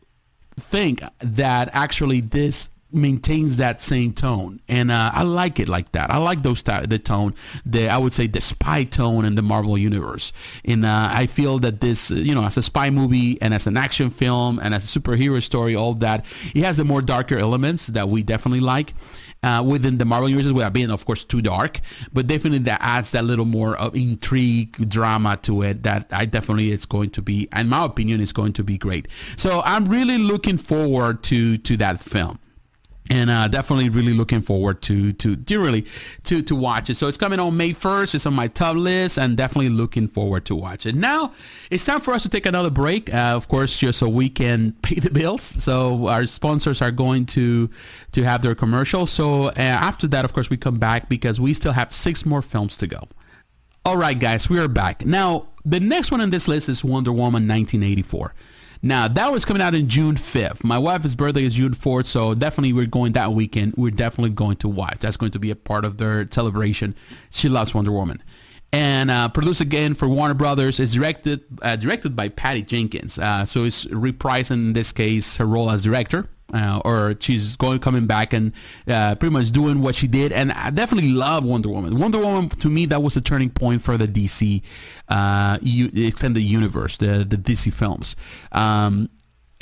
think 0.60 1.02
that 1.20 1.70
actually 1.74 2.22
this 2.22 2.70
maintains 2.96 3.58
that 3.58 3.82
same 3.82 4.14
tone 4.14 4.60
and 4.68 4.92
uh, 4.92 5.12
i 5.14 5.24
like 5.24 5.60
it 5.60 5.68
like 5.68 5.92
that 5.92 6.10
i 6.12 6.18
like 6.18 6.42
those 6.44 6.64
the 6.64 7.00
tone 7.04 7.34
the 7.66 7.88
i 7.90 7.98
would 7.98 8.14
say 8.14 8.28
the 8.28 8.42
spy 8.42 8.84
tone 8.84 9.26
in 9.26 9.36
the 9.36 9.42
marvel 9.42 9.78
universe 9.78 10.34
and 10.64 10.86
uh, 10.86 11.10
i 11.12 11.26
feel 11.26 11.60
that 11.60 11.82
this 11.82 12.10
you 12.12 12.34
know 12.34 12.44
as 12.44 12.58
a 12.58 12.62
spy 12.62 12.90
movie 12.90 13.40
and 13.42 13.54
as 13.54 13.68
an 13.68 13.78
action 13.78 14.10
film 14.10 14.60
and 14.60 14.74
as 14.74 14.96
a 14.96 15.00
superhero 15.00 15.42
story 15.42 15.76
all 15.76 15.94
that 15.94 16.26
it 16.54 16.64
has 16.64 16.78
the 16.78 16.86
more 16.86 17.02
darker 17.02 17.38
elements 17.38 17.88
that 17.88 18.10
we 18.10 18.24
definitely 18.24 18.60
like 18.60 18.94
uh, 19.46 19.62
within 19.62 20.00
the 20.00 20.06
Marvel 20.06 20.28
universe 20.28 20.52
without 20.52 20.74
being, 20.74 20.90
of 20.90 21.06
course, 21.06 21.24
too 21.24 21.42
dark. 21.42 21.80
But 22.12 22.26
definitely 22.28 22.60
that 22.60 22.80
adds 22.82 23.12
that 23.12 23.24
little 23.24 23.46
more 23.46 23.78
of 23.78 23.96
intrigue, 23.96 24.90
drama 24.90 25.38
to 25.44 25.62
it. 25.62 25.84
That 25.84 26.08
I 26.12 26.26
definitely 26.26 26.72
it's 26.72 26.88
going 26.88 27.12
to 27.12 27.22
be, 27.22 27.48
in 27.56 27.70
my 27.70 27.86
opinion, 27.86 28.22
is 28.22 28.34
going 28.34 28.54
to 28.54 28.64
be 28.64 28.78
great. 28.78 29.08
So 29.38 29.62
I'm 29.64 29.86
really 29.88 30.18
looking 30.18 30.58
forward 30.58 31.24
to 31.26 31.58
to 31.60 31.78
that 31.78 32.02
film 32.02 32.40
and 33.10 33.30
uh, 33.30 33.48
definitely 33.48 33.90
really 33.90 34.14
looking 34.14 34.42
forward 34.42 34.82
to 34.84 35.14
to 35.14 35.36
to 35.36 35.64
really 35.64 35.86
to 36.24 36.42
to 36.42 36.56
watch 36.56 36.90
it. 36.90 36.96
So 36.96 37.08
it's 37.08 37.18
coming 37.18 37.40
on 37.40 37.56
May 37.56 37.72
1st. 37.72 38.16
It's 38.16 38.26
on 38.26 38.34
my 38.34 38.48
top 38.48 38.76
list, 38.76 39.18
and 39.18 39.38
definitely 39.38 39.70
looking 39.70 40.08
forward 40.08 40.46
to 40.46 40.56
watch 40.56 40.86
it. 40.86 40.96
Now 40.96 41.34
it's 41.70 41.86
time 41.86 42.02
for 42.02 42.14
us 42.14 42.24
to 42.24 42.30
take 42.30 42.46
another 42.46 42.70
break, 42.72 43.14
uh, 43.14 43.34
of 43.36 43.48
course, 43.48 43.78
just 43.78 44.00
so 44.00 44.10
we 44.10 44.30
can 44.30 44.72
pay 44.82 44.96
the 44.96 45.12
bills. 45.12 45.44
So 45.44 46.08
our 46.08 46.26
sponsors 46.26 46.82
are 46.82 46.92
going 46.92 47.26
to 47.28 47.70
to 48.14 48.24
have 48.24 48.42
their 48.42 48.56
commercials. 48.56 49.12
So 49.12 49.46
uh, 49.46 49.54
after 49.58 50.08
that, 50.08 50.26
of 50.26 50.34
course, 50.34 50.50
we 50.50 50.58
come 50.58 50.80
back 50.80 51.10
because 51.10 51.40
we 51.40 51.54
still 51.54 51.74
have 51.74 51.92
six 51.92 52.26
more 52.26 52.42
films 52.42 52.78
to 52.78 52.88
go. 52.88 53.08
All 53.86 53.98
right, 53.98 54.18
guys, 54.18 54.50
we 54.50 54.60
are 54.60 54.68
back. 54.68 55.06
Now 55.06 55.48
the 55.64 55.80
next 55.80 56.12
one 56.12 56.22
on 56.22 56.32
this 56.32 56.48
list 56.48 56.70
is 56.70 56.84
Wonder 56.84 57.12
Woman 57.12 57.48
1984. 57.48 58.34
Now, 58.86 59.08
that 59.08 59.32
was 59.32 59.46
coming 59.46 59.64
out 59.64 59.74
in 59.74 59.90
June 59.90 60.14
5th. 60.14 60.64
My 60.64 60.78
wife's 60.78 61.16
birthday 61.16 61.44
is 61.44 61.56
June 61.56 61.74
4th, 61.74 62.06
so 62.06 62.36
definitely 62.36 62.72
we're 62.72 62.86
going 62.86 63.14
that 63.14 63.32
weekend. 63.32 63.74
We're 63.76 63.90
definitely 63.90 64.30
going 64.30 64.58
to 64.58 64.68
watch. 64.68 65.00
That's 65.00 65.18
going 65.18 65.32
to 65.32 65.40
be 65.40 65.50
a 65.50 65.56
part 65.56 65.86
of 65.86 65.98
their 65.98 66.30
celebration. 66.30 66.94
She 67.32 67.50
loves 67.50 67.74
Wonder 67.74 67.92
Woman. 67.92 68.22
And 68.72 69.10
uh, 69.10 69.30
produced 69.30 69.60
again 69.60 69.96
for 69.96 70.08
Warner 70.08 70.36
Brothers. 70.36 70.80
is 70.80 70.94
directed 70.94 71.44
uh, 71.64 71.78
directed 71.78 72.16
by 72.16 72.30
Patty 72.30 72.62
Jenkins. 72.62 73.18
Uh, 73.18 73.44
so 73.46 73.64
it's 73.64 73.86
reprising, 73.86 74.52
in 74.52 74.74
this 74.74 74.92
case, 74.92 75.38
her 75.38 75.48
role 75.48 75.72
as 75.72 75.82
director 75.82 76.30
uh, 76.54 76.82
or 76.86 77.16
she's 77.20 77.56
going 77.58 77.80
coming 77.80 78.06
back 78.06 78.34
and 78.34 78.54
uh, 78.88 79.16
pretty 79.16 79.34
much 79.34 79.52
doing 79.52 79.82
what 79.82 79.96
she 79.96 80.08
did. 80.08 80.32
And 80.32 80.52
I 80.52 80.70
definitely 80.70 81.12
love 81.12 81.44
Wonder 81.44 81.70
Woman. 81.70 81.98
Wonder 81.98 82.20
Woman 82.20 82.50
to 82.50 82.70
me 82.70 82.86
that 82.88 83.02
was 83.02 83.16
a 83.16 83.22
turning 83.22 83.50
point 83.50 83.82
for 83.82 83.98
the 83.98 84.08
DC 84.08 84.64
uh, 85.10 85.58
extended 85.62 86.42
universe, 86.42 86.98
the 86.98 87.26
the 87.28 87.38
DC 87.38 87.74
films. 87.74 88.16
Um, 88.52 89.10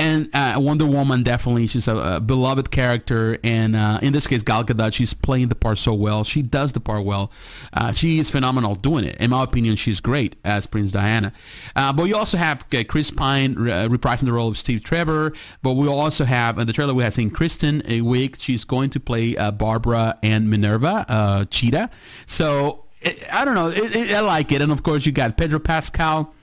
and 0.04 0.30
uh, 0.36 0.60
Wonder 0.60 0.86
Woman 0.86 1.24
definitely 1.24 1.66
she's 1.68 1.88
a, 1.88 1.96
a 2.16 2.20
beloved 2.20 2.72
character. 2.72 3.38
And 3.44 3.76
uh, 3.76 4.00
in 4.02 4.12
this 4.12 4.28
case 4.28 4.44
Gal 4.44 4.64
Gadot 4.64 4.94
she's 4.94 5.14
playing 5.14 5.48
the 5.48 5.56
part 5.56 5.78
so 5.78 5.94
well. 5.94 6.24
She 6.24 6.42
does 6.42 6.74
the 6.74 6.82
part 6.82 7.06
well. 7.06 7.32
Uh, 7.72 7.94
she 7.94 8.20
is 8.20 8.30
phenomenal 8.30 8.76
doing 8.76 9.06
it. 9.06 9.16
In 9.18 9.30
my 9.30 9.44
opinion 9.44 9.78
she's 9.78 10.02
great 10.02 10.36
as 10.44 10.66
Prince 10.66 10.92
Diana. 10.92 11.32
Uh, 11.76 11.94
but 11.94 12.04
we 12.04 12.14
also 12.14 12.38
have 12.38 12.66
uh, 12.74 12.84
Chris 12.84 13.12
Pine 13.12 13.54
uh, 13.54 13.88
reprising 13.88 14.26
the 14.26 14.34
role 14.34 14.50
of 14.50 14.58
Steve 14.58 14.84
Trevor. 14.84 15.34
But 15.62 15.74
we 15.74 15.88
also 15.88 16.26
have 16.26 16.60
in 16.60 16.68
the 16.68 16.74
trailer 16.74 16.94
we 16.94 17.04
have 17.04 17.14
seen 17.14 17.32
Kristen 17.32 17.82
Wiig. 17.84 18.42
She's 18.42 18.66
going 18.66 18.90
to 18.92 19.00
play 19.00 19.36
Barbara 19.52 20.20
and 20.22 20.50
Minerva 20.50 21.48
Cheetah. 21.50 21.90
So 22.26 22.86
I 23.32 23.46
don't 23.46 23.56
know. 23.56 23.68
It, 23.70 23.96
it, 23.96 24.14
I 24.14 24.20
like 24.20 24.52
it. 24.52 24.62
And 24.62 24.72
of 24.72 24.84
course 24.84 25.06
you 25.06 25.12
got 25.14 25.38
Pedro 25.38 25.60
Pascal 25.60 26.34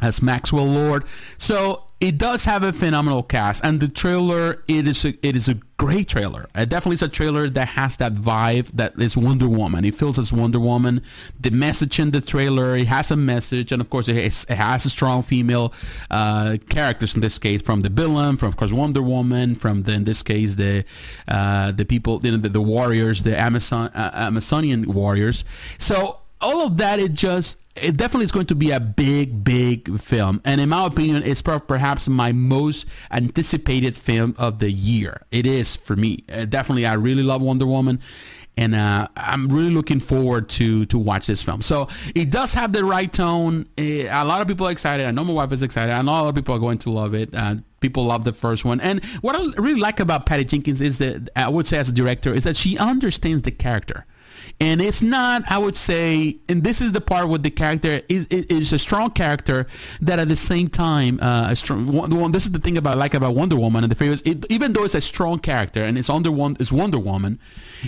as 0.00 0.22
Maxwell 0.22 0.66
Lord. 0.66 1.04
So 1.38 1.87
it 2.00 2.16
does 2.16 2.44
have 2.44 2.62
a 2.62 2.72
phenomenal 2.72 3.24
cast, 3.24 3.64
and 3.64 3.80
the 3.80 3.88
trailer 3.88 4.62
it 4.68 4.86
is 4.86 5.04
a, 5.04 5.14
it 5.26 5.34
is 5.34 5.48
a 5.48 5.54
great 5.78 6.06
trailer. 6.06 6.46
It 6.54 6.68
definitely 6.68 6.94
is 6.94 7.02
a 7.02 7.08
trailer 7.08 7.48
that 7.50 7.68
has 7.68 7.96
that 7.96 8.14
vibe 8.14 8.68
that 8.74 9.00
is 9.00 9.16
Wonder 9.16 9.48
Woman. 9.48 9.84
It 9.84 9.96
feels 9.96 10.16
as 10.16 10.32
Wonder 10.32 10.60
Woman. 10.60 11.02
The 11.40 11.50
message 11.50 11.98
in 11.98 12.12
the 12.12 12.20
trailer 12.20 12.76
it 12.76 12.86
has 12.86 13.10
a 13.10 13.16
message, 13.16 13.72
and 13.72 13.80
of 13.80 13.90
course 13.90 14.06
it 14.06 14.22
has, 14.22 14.46
it 14.48 14.54
has 14.54 14.86
a 14.86 14.90
strong 14.90 15.22
female 15.22 15.72
uh, 16.08 16.58
characters 16.68 17.16
in 17.16 17.20
this 17.20 17.36
case 17.36 17.62
from 17.62 17.80
the 17.80 17.88
villain, 17.88 18.36
from 18.36 18.48
of 18.48 18.56
course 18.56 18.72
Wonder 18.72 19.02
Woman, 19.02 19.56
from 19.56 19.80
the 19.80 19.92
in 19.92 20.04
this 20.04 20.22
case 20.22 20.54
the 20.54 20.84
uh, 21.26 21.72
the 21.72 21.84
people 21.84 22.20
you 22.22 22.30
know, 22.30 22.36
the, 22.36 22.48
the 22.48 22.62
warriors, 22.62 23.24
the 23.24 23.38
Amazon 23.38 23.88
uh, 23.88 24.10
Amazonian 24.14 24.92
warriors. 24.92 25.44
So 25.78 26.20
all 26.40 26.64
of 26.64 26.76
that 26.76 27.00
it 27.00 27.12
just 27.12 27.58
it 27.82 27.96
definitely 27.96 28.24
is 28.24 28.32
going 28.32 28.46
to 28.46 28.54
be 28.54 28.70
a 28.70 28.80
big, 28.80 29.44
big 29.44 29.98
film. 30.00 30.40
And 30.44 30.60
in 30.60 30.68
my 30.68 30.86
opinion, 30.86 31.22
it's 31.22 31.42
perhaps 31.42 32.08
my 32.08 32.32
most 32.32 32.86
anticipated 33.10 33.96
film 33.96 34.34
of 34.38 34.58
the 34.58 34.70
year. 34.70 35.22
It 35.30 35.46
is 35.46 35.76
for 35.76 35.96
me. 35.96 36.24
Uh, 36.32 36.44
definitely, 36.44 36.86
I 36.86 36.94
really 36.94 37.22
love 37.22 37.42
Wonder 37.42 37.66
Woman. 37.66 38.00
And 38.56 38.74
uh, 38.74 39.06
I'm 39.16 39.48
really 39.48 39.70
looking 39.70 40.00
forward 40.00 40.48
to 40.50 40.84
to 40.86 40.98
watch 40.98 41.28
this 41.28 41.44
film. 41.44 41.62
So 41.62 41.86
it 42.16 42.30
does 42.32 42.54
have 42.54 42.72
the 42.72 42.84
right 42.84 43.12
tone. 43.12 43.68
Uh, 43.78 44.08
a 44.10 44.24
lot 44.24 44.40
of 44.40 44.48
people 44.48 44.66
are 44.66 44.72
excited. 44.72 45.06
I 45.06 45.12
know 45.12 45.22
my 45.22 45.32
wife 45.32 45.52
is 45.52 45.62
excited. 45.62 45.92
I 45.92 46.02
know 46.02 46.10
a 46.10 46.22
lot 46.22 46.28
of 46.28 46.34
people 46.34 46.56
are 46.56 46.58
going 46.58 46.78
to 46.78 46.90
love 46.90 47.14
it. 47.14 47.32
Uh, 47.32 47.56
people 47.80 48.04
love 48.04 48.24
the 48.24 48.32
first 48.32 48.64
one. 48.64 48.80
And 48.80 49.04
what 49.20 49.36
I 49.36 49.44
really 49.60 49.80
like 49.80 50.00
about 50.00 50.26
Patty 50.26 50.44
Jenkins 50.44 50.80
is 50.80 50.98
that 50.98 51.30
I 51.36 51.48
would 51.48 51.66
say 51.66 51.78
as 51.78 51.88
a 51.88 51.92
director 51.92 52.32
is 52.32 52.44
that 52.44 52.56
she 52.56 52.78
understands 52.78 53.42
the 53.42 53.50
character. 53.50 54.06
And 54.60 54.80
it's 54.80 55.02
not, 55.02 55.42
I 55.48 55.58
would 55.58 55.76
say, 55.76 56.38
and 56.48 56.64
this 56.64 56.80
is 56.80 56.92
the 56.92 57.00
part 57.00 57.28
where 57.28 57.38
the 57.38 57.50
character 57.50 58.00
is 58.08 58.26
is 58.26 58.72
a 58.72 58.78
strong 58.78 59.10
character 59.10 59.66
that 60.00 60.18
at 60.18 60.28
the 60.28 60.36
same 60.36 60.68
time, 60.68 61.20
uh, 61.22 61.48
a 61.50 61.56
strong. 61.56 61.86
One, 61.86 62.32
this 62.32 62.44
is 62.44 62.52
the 62.52 62.58
thing 62.58 62.76
about 62.76 62.98
like 62.98 63.14
about 63.14 63.34
Wonder 63.34 63.56
Woman 63.56 63.84
and 63.84 63.90
the 63.90 63.94
favors. 63.94 64.22
Even 64.24 64.72
though 64.72 64.84
it's 64.84 64.94
a 64.94 65.00
strong 65.00 65.38
character 65.38 65.82
and 65.82 65.96
it's 65.96 66.10
under 66.10 66.32
one 66.32 66.56
Wonder 66.72 66.98
Woman, 66.98 67.38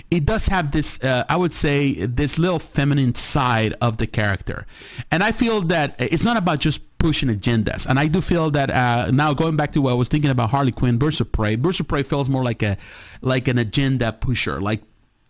it 0.09 0.25
does 0.25 0.47
have 0.47 0.71
this, 0.71 1.01
uh, 1.03 1.25
I 1.27 1.35
would 1.35 1.53
say, 1.53 2.05
this 2.05 2.37
little 2.37 2.59
feminine 2.59 3.15
side 3.15 3.73
of 3.81 3.97
the 3.97 4.07
character. 4.07 4.65
And 5.11 5.23
I 5.23 5.31
feel 5.33 5.61
that 5.63 5.95
it's 5.99 6.23
not 6.23 6.37
about 6.37 6.59
just 6.59 6.81
pushing 7.01 7.29
agendas. 7.29 7.85
And 7.87 7.99
I 7.99 8.07
do 8.07 8.21
feel 8.21 8.51
that 8.51 8.69
uh, 8.69 9.11
now 9.11 9.33
going 9.33 9.57
back 9.57 9.71
to 9.73 9.81
what 9.81 9.91
I 9.91 9.95
was 9.95 10.07
thinking 10.07 10.29
about 10.29 10.51
Harley 10.51 10.71
Quinn, 10.71 10.97
Birds 10.97 11.19
of 11.19 11.31
Prey, 11.31 11.55
Birds 11.55 11.79
of 11.79 11.87
Prey 11.87 12.03
feels 12.03 12.29
more 12.29 12.43
like 12.43 12.61
a 12.61 12.77
like 13.21 13.47
an 13.47 13.57
agenda 13.57 14.13
pusher, 14.13 14.61
like 14.61 14.81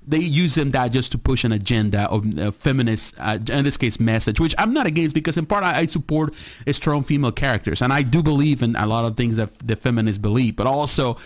they 0.05 0.17
use 0.17 0.55
them 0.55 0.71
that 0.71 0.91
just 0.91 1.11
to 1.11 1.17
push 1.17 1.43
an 1.43 1.51
agenda 1.51 2.09
of 2.09 2.37
a 2.39 2.51
feminist, 2.51 3.13
uh, 3.19 3.37
in 3.49 3.63
this 3.63 3.77
case, 3.77 3.99
message, 3.99 4.39
which 4.39 4.55
I'm 4.57 4.73
not 4.73 4.87
against 4.87 5.13
because 5.13 5.37
in 5.37 5.45
part 5.45 5.63
I, 5.63 5.79
I, 5.79 5.85
support 5.85 6.33
strong 6.71 7.03
female 7.03 7.31
characters, 7.31 7.81
and 7.81 7.93
I 7.93 8.01
do 8.01 8.23
believe 8.23 8.63
in 8.63 8.75
a 8.75 8.87
lot 8.87 9.05
of 9.05 9.15
things 9.15 9.35
that 9.35 9.55
the 9.59 9.75
feminists 9.75 10.17
believe. 10.19 10.55
But 10.55 10.65
also, 10.65 11.17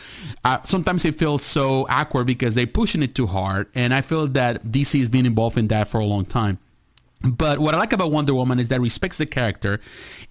uh, 0.44 0.62
sometimes 0.64 1.06
it 1.06 1.16
feels 1.16 1.44
so 1.44 1.88
awkward 1.90 2.28
because 2.28 2.56
they're 2.56 2.68
pushing 2.68 3.02
it 3.02 3.16
too 3.16 3.28
hard, 3.28 3.68
and 3.76 3.94
I 3.94 4.02
feel 4.02 4.28
that 4.28 4.66
DC 4.66 5.00
has 5.00 5.10
been 5.10 5.26
involved 5.26 5.58
in 5.58 5.70
that 5.70 5.88
for 5.88 6.00
a 6.00 6.06
long 6.06 6.26
time. 6.26 6.60
But 7.26 7.60
what 7.60 7.74
I 7.74 7.78
like 7.78 7.94
about 7.94 8.12
Wonder 8.12 8.34
Woman 8.34 8.60
is 8.60 8.70
that 8.70 8.82
respects 8.82 9.18
the 9.18 9.26
character 9.26 9.80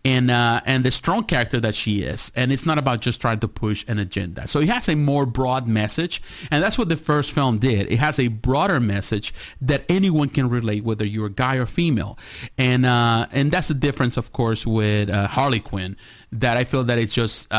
and 0.05 0.31
uh, 0.31 0.61
and 0.65 0.85
the 0.85 0.91
strong 0.91 1.25
character 1.25 1.61
that 1.61 1.75
she 1.75 2.03
is, 2.03 2.31
and 2.37 2.53
it's 2.53 2.67
not 2.67 2.79
about 2.79 3.01
just 3.01 3.21
trying 3.21 3.41
to 3.41 3.49
push 3.49 3.85
an 3.89 3.99
agenda. 3.99 4.47
So 4.47 4.61
it 4.61 4.69
has 4.69 4.89
a 4.89 4.97
more 4.97 5.27
broad 5.27 5.67
message, 5.67 6.23
and 6.51 6.63
that's 6.63 6.79
what 6.79 6.89
the 6.89 6.97
first 6.97 7.33
film 7.33 7.59
did. 7.59 7.91
It 7.91 7.99
has 7.99 8.19
a 8.19 8.29
broader 8.29 8.81
message 8.81 9.35
that 9.61 9.85
anyone 9.89 10.29
can 10.29 10.49
relate, 10.49 10.85
whether 10.85 11.05
you're 11.05 11.27
a 11.27 11.31
guy 11.31 11.57
or 11.57 11.67
female, 11.67 12.19
and 12.59 12.87
uh, 12.87 13.27
and 13.33 13.51
that's 13.51 13.69
the 13.69 13.75
difference, 13.75 14.17
of 14.17 14.33
course, 14.33 14.67
with 14.67 15.11
uh, 15.11 15.29
Harley 15.29 15.61
Quinn. 15.61 15.97
That 16.33 16.57
I 16.57 16.65
feel 16.65 16.85
that 16.85 16.99
it's 16.99 17.15
just 17.15 17.53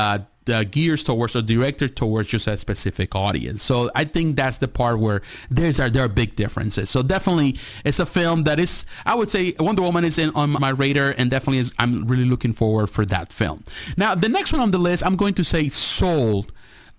gears 0.46 1.04
towards 1.04 1.36
or 1.36 1.42
directed 1.42 1.96
towards 1.96 2.30
just 2.30 2.48
a 2.48 2.58
specific 2.58 3.16
audience. 3.16 3.62
So 3.62 3.90
I 3.96 4.06
think 4.06 4.36
that's 4.36 4.60
the 4.60 4.68
part 4.68 5.00
where 5.00 5.22
there's 5.50 5.80
are 5.80 5.90
there 5.90 6.06
are 6.06 6.10
big 6.10 6.36
differences. 6.36 6.90
So 6.90 7.02
definitely 7.02 7.58
it's 7.84 8.00
a 8.00 8.06
film 8.06 8.44
that 8.44 8.60
is 8.60 8.86
I 9.06 9.16
would 9.16 9.30
say 9.30 9.56
Wonder 9.60 9.82
Woman 9.82 10.04
is 10.06 10.18
in 10.18 10.32
on 10.36 10.52
my 10.52 10.70
radar 10.70 11.16
and 11.18 11.30
definitely 11.32 11.60
is 11.60 11.74
I'm 11.80 12.08
really 12.08 12.26
looking 12.26 12.54
forward 12.54 12.88
for 12.88 13.06
that 13.08 13.34
film. 13.34 13.64
Now 13.98 14.16
the 14.16 14.30
next 14.30 14.54
one 14.54 14.62
on 14.62 14.72
the 14.72 14.78
list 14.78 15.06
I'm 15.06 15.16
going 15.16 15.34
to 15.36 15.44
say 15.44 15.70
Soul 15.70 16.46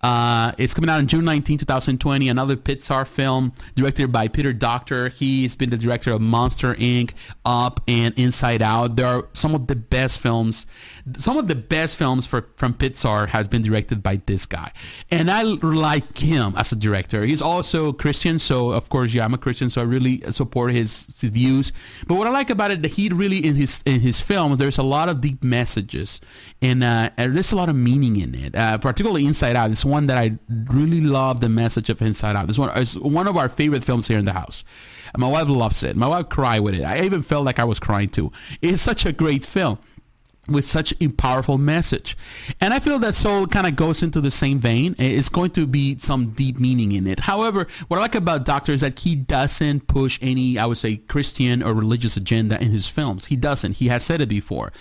uh, 0.03 0.53
it's 0.59 0.75
coming 0.75 0.91
out 0.91 0.99
on 0.99 1.07
June 1.07 1.25
19, 1.25 1.59
2020. 1.59 2.29
Another 2.29 2.57
Pixar 2.57 3.07
film 3.07 3.53
directed 3.75 4.13
by 4.13 4.29
Peter 4.29 4.53
Docter. 4.53 5.09
He's 5.09 5.57
been 5.57 5.71
the 5.71 5.77
director 5.77 6.13
of 6.13 6.21
Monster 6.21 6.75
Inc., 6.75 7.13
Up, 7.45 7.81
and 7.89 8.17
Inside 8.19 8.63
Out. 8.63 8.97
There 8.97 9.07
are 9.07 9.29
some 9.33 9.55
of 9.55 9.67
the 9.67 9.75
best 9.75 10.21
films. 10.21 10.67
Some 11.15 11.37
of 11.37 11.47
the 11.47 11.55
best 11.55 11.97
films 11.97 12.27
for, 12.27 12.49
from 12.57 12.75
Pixar 12.75 13.29
has 13.29 13.47
been 13.47 13.63
directed 13.63 14.03
by 14.03 14.21
this 14.27 14.45
guy, 14.45 14.73
and 15.11 15.31
I 15.31 15.43
like 15.43 16.19
him 16.19 16.55
as 16.57 16.73
a 16.73 16.77
director. 16.77 17.25
He's 17.25 17.41
also 17.41 17.93
Christian, 17.93 18.39
so 18.41 18.71
of 18.71 18.89
course, 18.89 19.15
yeah, 19.15 19.25
I'm 19.25 19.33
a 19.33 19.39
Christian, 19.39 19.71
so 19.71 19.81
I 19.81 19.85
really 19.85 20.21
support 20.33 20.73
his, 20.73 21.07
his 21.21 21.31
views. 21.31 21.73
But 22.09 22.17
what 22.17 22.27
I 22.27 22.31
like 22.31 22.51
about 22.51 22.73
it, 22.73 22.83
that 22.83 22.93
he 22.93 23.09
really 23.09 23.39
in 23.39 23.55
his 23.55 23.83
in 23.87 24.01
his 24.01 24.21
films, 24.21 24.59
there's 24.59 24.79
a 24.79 24.83
lot 24.83 25.09
of 25.09 25.21
deep 25.21 25.45
messages, 25.45 26.21
and, 26.61 26.83
uh, 26.83 27.11
and 27.17 27.37
there's 27.37 27.53
a 27.53 27.57
lot 27.57 27.69
of 27.69 27.77
meaning 27.77 28.17
in 28.17 28.35
it. 28.35 28.57
Uh, 28.57 28.79
particularly 28.79 29.27
Inside 29.27 29.55
Out. 29.55 29.71
It's 29.71 29.85
one 29.85 30.07
that 30.09 30.19
I 30.19 30.39
really 30.49 31.01
love 31.01 31.41
the 31.41 31.49
message 31.49 31.89
of 31.89 32.03
Inside 32.03 32.35
Out. 32.35 32.49
This 32.49 32.59
one 32.59 32.77
is 32.77 32.99
one 32.99 33.29
of 33.29 33.37
our 33.37 33.49
favorite 33.49 33.85
films 33.85 34.09
here 34.09 34.19
in 34.19 34.25
the 34.25 34.33
house. 34.33 34.65
My 35.17 35.29
wife 35.29 35.49
loves 35.49 35.83
it. 35.83 35.97
My 35.97 36.09
wife 36.09 36.29
cried 36.29 36.61
with 36.61 36.75
it. 36.75 36.83
I 36.83 37.03
even 37.03 37.23
felt 37.23 37.45
like 37.45 37.59
I 37.59 37.65
was 37.65 37.79
crying 37.79 38.09
too. 38.09 38.33
It's 38.61 38.83
such 38.83 39.07
a 39.07 39.13
great 39.13 39.45
film 39.45 39.79
with 40.49 40.65
such 40.65 40.95
a 41.01 41.09
powerful 41.09 41.59
message. 41.59 42.17
And 42.61 42.73
I 42.73 42.79
feel 42.79 42.99
that 43.01 43.15
Soul 43.15 43.47
kind 43.47 43.67
of 43.67 43.77
goes 43.77 44.03
into 44.03 44.21
the 44.21 44.31
same 44.31 44.59
vein. 44.59 44.95
It's 44.99 45.29
going 45.29 45.51
to 45.53 45.67
be 45.67 45.99
some 45.99 46.31
deep 46.31 46.59
meaning 46.59 46.93
in 46.93 47.07
it. 47.07 47.21
However, 47.21 47.67
what 47.89 47.99
I 47.99 48.01
like 48.01 48.15
about 48.15 48.45
Docter 48.45 48.73
is 48.73 48.81
that 48.81 48.99
he 49.01 49.15
doesn't 49.15 49.89
push 49.89 50.19
any, 50.23 50.59
I 50.59 50.67
would 50.67 50.79
say, 50.79 50.99
Christian 50.99 51.63
or 51.63 51.75
religious 51.75 52.17
agenda 52.17 52.63
in 52.63 52.71
his 52.71 52.89
films. 52.89 53.27
He 53.27 53.37
doesn't. 53.37 53.77
He 53.77 53.89
has 53.89 54.05
said 54.05 54.21
it 54.21 54.29
before. 54.29 54.73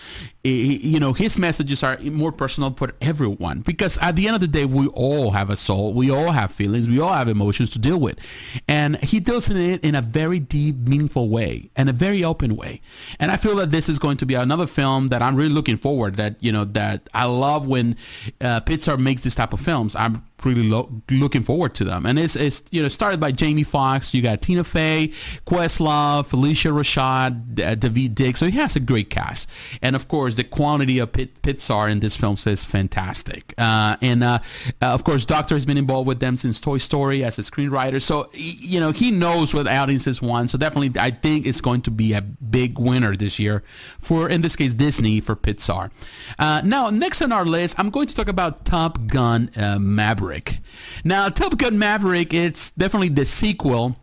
You 0.46 1.00
know, 1.00 1.14
his 1.14 1.40
messages 1.40 1.82
are 1.82 1.98
more 1.98 2.32
personal 2.32 2.72
for 2.72 2.94
everyone 3.02 3.62
because 3.62 3.98
at 3.98 4.16
the 4.16 4.28
end 4.28 4.36
of 4.36 4.42
the 4.42 4.48
day, 4.48 4.66
we 4.66 4.88
all 4.90 5.32
have 5.32 5.50
a 5.50 5.56
soul. 5.56 5.94
We 5.94 6.12
all 6.12 6.32
have 6.32 6.52
feelings. 6.52 6.88
We 6.88 7.00
all 7.00 7.14
have 7.14 7.28
emotions 7.28 7.72
to 7.72 7.80
deal 7.80 8.00
with. 8.00 8.20
And 8.68 8.98
he 8.98 9.20
deals 9.20 9.50
in 9.50 9.58
it 9.58 9.84
in 9.84 9.96
a 9.96 10.02
very 10.02 10.40
deep, 10.40 10.76
meaningful 10.76 11.30
way 11.30 11.72
and 11.76 11.90
a 11.90 11.94
very 11.94 12.24
open 12.24 12.56
way. 12.56 12.82
And 13.20 13.32
I 13.32 13.38
feel 13.38 13.56
that 13.56 13.72
this 13.72 13.90
is 13.90 13.98
going 13.98 14.18
to 14.18 14.26
be 14.28 14.36
another 14.36 14.68
film 14.68 15.08
that 15.08 15.24
I'm 15.24 15.36
really 15.36 15.50
looking 15.50 15.78
forward 15.78 16.18
that 16.18 16.36
you 16.42 16.52
know 16.52 16.66
that 16.66 17.10
I 17.14 17.26
love 17.26 17.66
when 17.66 17.98
uh, 18.40 18.62
Pixar 18.62 19.00
makes 19.00 19.24
this 19.24 19.34
type 19.34 19.52
of 19.52 19.62
films. 19.62 19.96
I'm 19.96 20.24
really 20.46 20.68
lo- 20.68 21.02
looking 21.10 21.44
forward 21.44 21.74
to 21.76 21.84
them. 21.84 22.06
And 22.06 22.20
it's, 22.20 22.36
it's 22.36 22.64
you 22.72 22.82
know 22.82 22.88
started 22.88 23.20
by 23.20 23.32
Jamie 23.32 23.64
Foxx. 23.64 24.14
You 24.14 24.22
got 24.22 24.42
Tina 24.42 24.64
Fey, 24.64 25.10
Questlove, 25.46 26.28
Phylicia 26.28 26.72
Rashad, 26.72 27.60
uh, 27.60 27.76
Daveed 27.76 28.16
Diggs. 28.16 28.40
So 28.40 28.48
he 28.48 28.58
has 28.58 28.76
a 28.76 28.80
great 28.80 29.10
cast. 29.10 29.50
And 29.82 29.96
of 29.96 30.08
course, 30.08 30.36
the 30.36 30.44
quantity 30.44 31.00
of 31.00 31.12
Pit- 31.12 31.42
Pixar 31.42 31.92
in 31.92 32.00
this 32.00 32.16
film 32.16 32.36
is 32.46 32.64
fantastic. 32.64 33.54
Uh, 33.58 33.98
and 34.02 34.24
uh, 34.24 34.40
uh, 34.82 34.88
of 34.88 35.04
course, 35.04 35.26
Docter 35.26 35.56
has 35.56 35.66
been 35.66 35.78
involved 35.78 36.08
with 36.08 36.20
them 36.20 36.36
since 36.36 36.60
Toy 36.60 36.78
Story 36.78 37.24
as 37.24 37.40
a 37.40 37.42
screenwriter. 37.42 38.02
So 38.02 38.30
you 38.34 38.80
know 38.80 38.92
he 38.92 39.12
knows 39.12 39.54
what 39.54 39.68
audiences 39.68 40.22
want. 40.22 40.50
So 40.50 40.58
definitely, 40.58 41.00
I 41.00 41.12
think 41.12 41.46
it's 41.46 41.62
going 41.62 41.82
to 41.82 41.92
be 41.92 42.14
a 42.14 42.22
big 42.22 42.78
winner 42.80 43.16
this 43.16 43.40
year 43.40 43.64
for 44.00 44.30
in 44.30 44.42
this 44.42 44.56
case 44.56 44.74
Disney 44.74 45.22
for 45.22 45.36
Pixar. 45.36 45.92
Uh, 46.38 46.62
now, 46.64 46.90
next 46.90 47.22
on 47.22 47.32
our 47.32 47.46
list, 47.46 47.76
I'm 47.80 47.90
going 47.90 48.08
to 48.08 48.16
talk 48.16 48.28
about 48.28 48.66
Top 48.66 49.08
Gun 49.08 49.50
uh, 49.56 49.80
Maverick. 49.80 50.35
Maverick. 50.36 50.60
Now, 51.04 51.30
Top 51.30 51.58
Gun 51.58 51.80
Maverick, 51.80 52.34
it's 52.34 52.72
definitely 52.72 53.10
the 53.10 53.26
sequel, 53.26 53.96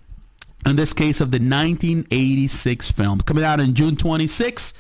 in 0.67 0.77
this 0.77 0.93
case, 0.93 1.21
of 1.21 1.31
the 1.31 1.39
1986 1.39 2.91
film. 2.91 3.21
Coming 3.21 3.45
out 3.45 3.61
in 3.61 3.75
June 3.75 3.97
26. 3.97 4.73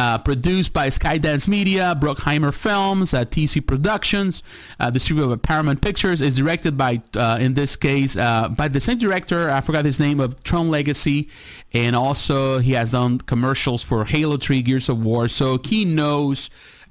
Uh, 0.00 0.16
produced 0.16 0.72
by 0.72 0.86
Skydance 0.86 1.48
Media, 1.48 1.92
Bruckheimer 2.00 2.54
Films, 2.54 3.12
uh, 3.12 3.24
TC 3.24 3.66
Productions, 3.66 4.44
uh, 4.78 4.90
distributed 4.90 5.28
by 5.28 5.34
Paramount 5.34 5.80
Pictures. 5.80 6.20
is 6.20 6.36
directed 6.36 6.76
by, 6.78 7.02
uh, 7.16 7.38
in 7.40 7.54
this 7.54 7.74
case, 7.74 8.16
uh, 8.16 8.48
by 8.48 8.68
the 8.68 8.80
same 8.80 8.98
director. 8.98 9.50
I 9.50 9.60
forgot 9.60 9.84
his 9.84 9.98
name 9.98 10.20
of 10.20 10.40
Tron 10.44 10.70
Legacy, 10.70 11.28
and 11.72 11.96
also 11.96 12.60
he 12.60 12.74
has 12.74 12.92
done 12.92 13.18
commercials 13.18 13.82
for 13.82 14.04
Halo 14.04 14.36
3, 14.36 14.62
Gears 14.62 14.88
of 14.88 15.04
War. 15.04 15.26
So 15.26 15.58
he 15.64 15.84
knows 15.84 16.48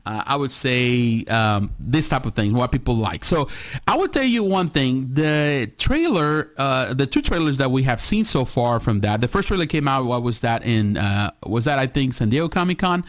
uh, 0.08 0.24
I 0.26 0.36
would 0.38 0.54
say 0.54 1.26
um, 1.26 1.76
this 1.80 2.08
type 2.08 2.26
of 2.26 2.34
thing, 2.34 2.54
what 2.54 2.72
people 2.72 2.96
like. 2.96 3.26
So 3.26 3.50
I 3.86 3.98
would 3.98 4.13
tell 4.13 4.24
you 4.24 4.43
one 4.43 4.70
thing: 4.70 5.13
the 5.13 5.70
trailer, 5.78 6.52
uh, 6.58 6.93
the 6.93 7.06
two 7.06 7.22
trailers 7.22 7.58
that 7.58 7.72
we 7.72 7.84
have 7.84 8.00
seen 8.00 8.24
so 8.24 8.46
far 8.46 8.80
from 8.80 9.02
that. 9.02 9.20
The 9.20 9.28
first 9.28 9.50
trailer 9.50 9.65
came 9.65 9.88
out. 9.88 10.06
What 10.06 10.24
was 10.24 10.39
that 10.39 10.65
in? 10.65 10.96
Uh, 10.96 11.32
was 11.46 11.65
that 11.65 11.78
I 11.78 11.88
think 11.88 12.13
San 12.13 12.30
Diego 12.30 12.48
Comic 12.48 12.80
Con, 12.80 13.04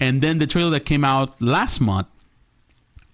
and 0.00 0.22
then 0.22 0.38
the 0.38 0.46
trailer 0.46 0.70
that 0.70 0.86
came 0.86 1.04
out 1.04 1.40
last 1.40 1.80
month. 1.80 2.06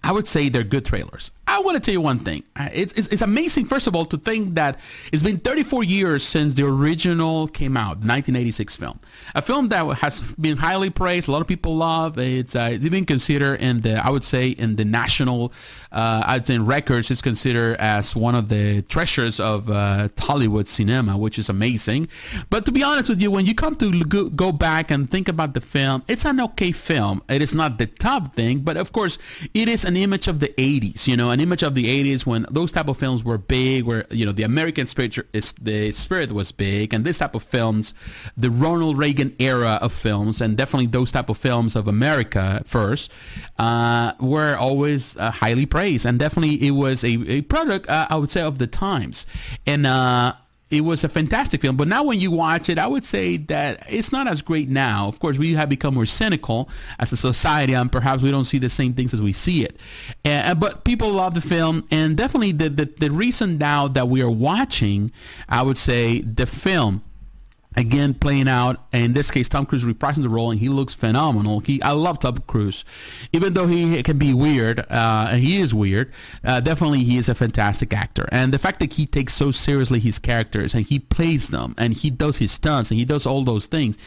I 0.01 0.11
would 0.11 0.27
say 0.27 0.49
they're 0.49 0.63
good 0.63 0.85
trailers. 0.85 1.31
I 1.47 1.59
want 1.59 1.75
to 1.75 1.79
tell 1.79 1.93
you 1.93 2.01
one 2.01 2.19
thing. 2.19 2.43
It's, 2.57 2.93
it's, 2.93 3.07
it's, 3.09 3.21
amazing, 3.21 3.67
first 3.67 3.85
of 3.85 3.95
all, 3.95 4.05
to 4.05 4.17
think 4.17 4.55
that 4.55 4.79
it's 5.13 5.21
been 5.21 5.37
34 5.37 5.83
years 5.83 6.23
since 6.23 6.55
the 6.55 6.65
original 6.65 7.47
came 7.47 7.77
out, 7.77 7.97
1986 7.97 8.75
film. 8.75 8.99
A 9.35 9.41
film 9.43 9.69
that 9.69 9.85
has 9.97 10.21
been 10.33 10.57
highly 10.57 10.89
praised. 10.89 11.27
A 11.27 11.31
lot 11.31 11.41
of 11.41 11.47
people 11.47 11.75
love. 11.75 12.17
It's, 12.17 12.55
uh, 12.55 12.69
it's 12.71 12.87
been 12.89 13.05
considered 13.05 13.61
in 13.61 13.81
the, 13.81 14.03
I 14.03 14.09
would 14.09 14.23
say, 14.23 14.49
in 14.49 14.75
the 14.75 14.85
national, 14.85 15.53
uh, 15.91 16.23
I'd 16.25 16.47
say 16.47 16.55
in 16.55 16.65
records, 16.65 17.11
it's 17.11 17.21
considered 17.21 17.77
as 17.77 18.15
one 18.15 18.33
of 18.33 18.49
the 18.49 18.81
treasures 18.83 19.39
of 19.39 19.69
uh, 19.69 20.09
Hollywood 20.17 20.67
cinema, 20.67 21.15
which 21.15 21.37
is 21.37 21.47
amazing. 21.47 22.07
But 22.49 22.65
to 22.65 22.71
be 22.71 22.81
honest 22.81 23.09
with 23.09 23.21
you, 23.21 23.29
when 23.29 23.45
you 23.45 23.53
come 23.53 23.75
to 23.75 24.03
go 24.03 24.51
back 24.51 24.89
and 24.89 25.11
think 25.11 25.27
about 25.27 25.53
the 25.53 25.61
film, 25.61 26.03
it's 26.07 26.25
an 26.25 26.41
okay 26.41 26.71
film. 26.71 27.21
It 27.29 27.43
is 27.43 27.53
not 27.53 27.77
the 27.77 27.85
top 27.85 28.35
thing, 28.35 28.59
but 28.61 28.77
of 28.77 28.91
course, 28.91 29.19
it 29.53 29.69
is 29.69 29.85
an 29.85 29.95
image 29.95 30.27
of 30.27 30.39
the 30.39 30.47
80s, 30.49 31.07
you 31.07 31.15
know, 31.15 31.34
an 31.35 31.41
image 31.41 31.63
of 31.63 31.75
the 31.75 31.85
80s 31.85 32.25
when 32.25 32.45
those 32.49 32.71
type 32.71 32.87
of 32.87 32.97
films 32.97 33.21
were 33.23 33.37
big 33.37 33.83
where 33.83 34.05
you 34.09 34.25
know 34.25 34.31
the 34.31 34.43
american 34.43 34.85
spirit 34.87 35.17
is 35.33 35.51
the 35.61 35.91
spirit 35.91 36.31
was 36.31 36.51
big 36.51 36.93
and 36.93 37.03
this 37.03 37.17
type 37.19 37.35
of 37.35 37.43
films 37.43 37.93
the 38.37 38.49
ronald 38.49 38.97
reagan 38.97 39.35
era 39.39 39.73
of 39.81 39.91
films 39.91 40.39
and 40.39 40.55
definitely 40.55 40.87
those 40.87 41.11
type 41.11 41.29
of 41.29 41.37
films 41.37 41.75
of 41.75 41.87
america 41.87 42.63
first 42.65 43.11
uh, 43.57 44.13
were 44.19 44.55
always 44.55 45.17
uh, 45.17 45.31
highly 45.31 45.65
praised. 45.65 46.05
And 46.05 46.19
definitely 46.19 46.67
it 46.67 46.71
was 46.71 47.03
a, 47.03 47.13
a 47.29 47.41
product 47.41 47.89
uh, 47.89 48.07
i 48.09 48.15
would 48.15 48.31
say 48.31 48.41
of 48.41 48.57
the 48.57 48.67
times. 48.67 49.25
And 49.65 49.85
uh, 49.85 50.33
it 50.69 50.81
was 50.81 51.03
a 51.03 51.09
fantastic 51.09 51.61
film. 51.61 51.77
But 51.77 51.87
now 51.87 52.03
when 52.03 52.19
you 52.19 52.31
watch 52.31 52.69
it, 52.69 52.79
I 52.79 52.87
would 52.87 53.03
say 53.03 53.37
that 53.37 53.85
it's 53.87 54.11
not 54.11 54.27
as 54.27 54.41
great 54.41 54.67
now. 54.67 55.07
Of 55.07 55.19
course, 55.19 55.37
we 55.37 55.53
have 55.53 55.69
become 55.69 55.93
more 55.93 56.05
cynical 56.05 56.69
as 56.97 57.11
a 57.11 57.17
society, 57.17 57.73
and 57.73 57.91
perhaps 57.91 58.23
we 58.23 58.31
don't 58.31 58.45
see 58.45 58.57
the 58.57 58.69
same 58.69 58.93
things 58.93 59.13
as 59.13 59.21
we 59.21 59.31
see 59.31 59.63
it. 59.63 59.79
Uh, 60.23 60.55
but 60.55 60.83
people 60.83 61.11
love 61.11 61.35
the 61.35 61.41
film, 61.41 61.87
and 61.91 62.17
definitely 62.17 62.51
the, 62.51 62.69
the, 62.69 62.85
the 62.99 63.11
reason 63.11 63.57
now 63.57 63.87
that 63.87 64.07
we 64.07 64.21
are 64.21 64.29
watching, 64.29 65.11
I 65.47 65.61
would 65.61 65.77
say, 65.77 66.21
the 66.21 66.47
film 66.47 67.03
again 67.75 68.13
playing 68.13 68.47
out. 68.47 68.85
In 68.91 69.13
this 69.13 69.31
case 69.31 69.49
tom 69.49 69.65
cruise 69.65 69.83
reprising 69.83 70.21
the 70.21 70.29
role 70.29 70.51
and 70.51 70.59
he 70.59 70.69
looks 70.69 70.93
phenomenal. 70.93 71.59
He 71.59 71.81
i 71.81 71.91
love 71.91 72.19
tom 72.19 72.37
cruise. 72.47 72.85
Even 73.33 73.53
though 73.53 73.67
he 73.67 74.01
can 74.03 74.17
be 74.17 74.33
weird 74.33 74.79
uh, 74.79 75.29
and 75.31 75.41
he 75.41 75.59
is 75.59 75.73
weird 75.73 76.11
uh, 76.43 76.59
definitely 76.59 77.03
he 77.03 77.17
is 77.17 77.29
a 77.29 77.35
fantastic 77.35 77.93
actor. 77.93 78.27
And 78.31 78.53
the 78.53 78.59
fact 78.59 78.79
that 78.79 78.93
he 78.93 79.05
takes 79.05 79.33
so 79.33 79.51
seriously 79.51 79.99
his 79.99 80.19
characters 80.19 80.73
and 80.73 80.85
he 80.85 80.99
plays 80.99 81.49
them 81.49 81.75
and 81.77 81.93
he 81.93 82.09
does 82.09 82.37
his 82.37 82.51
stunts 82.51 82.91
and 82.91 82.99
he 82.99 83.05
does 83.05 83.25
all 83.25 83.43
those 83.43 83.67
things 83.67 83.97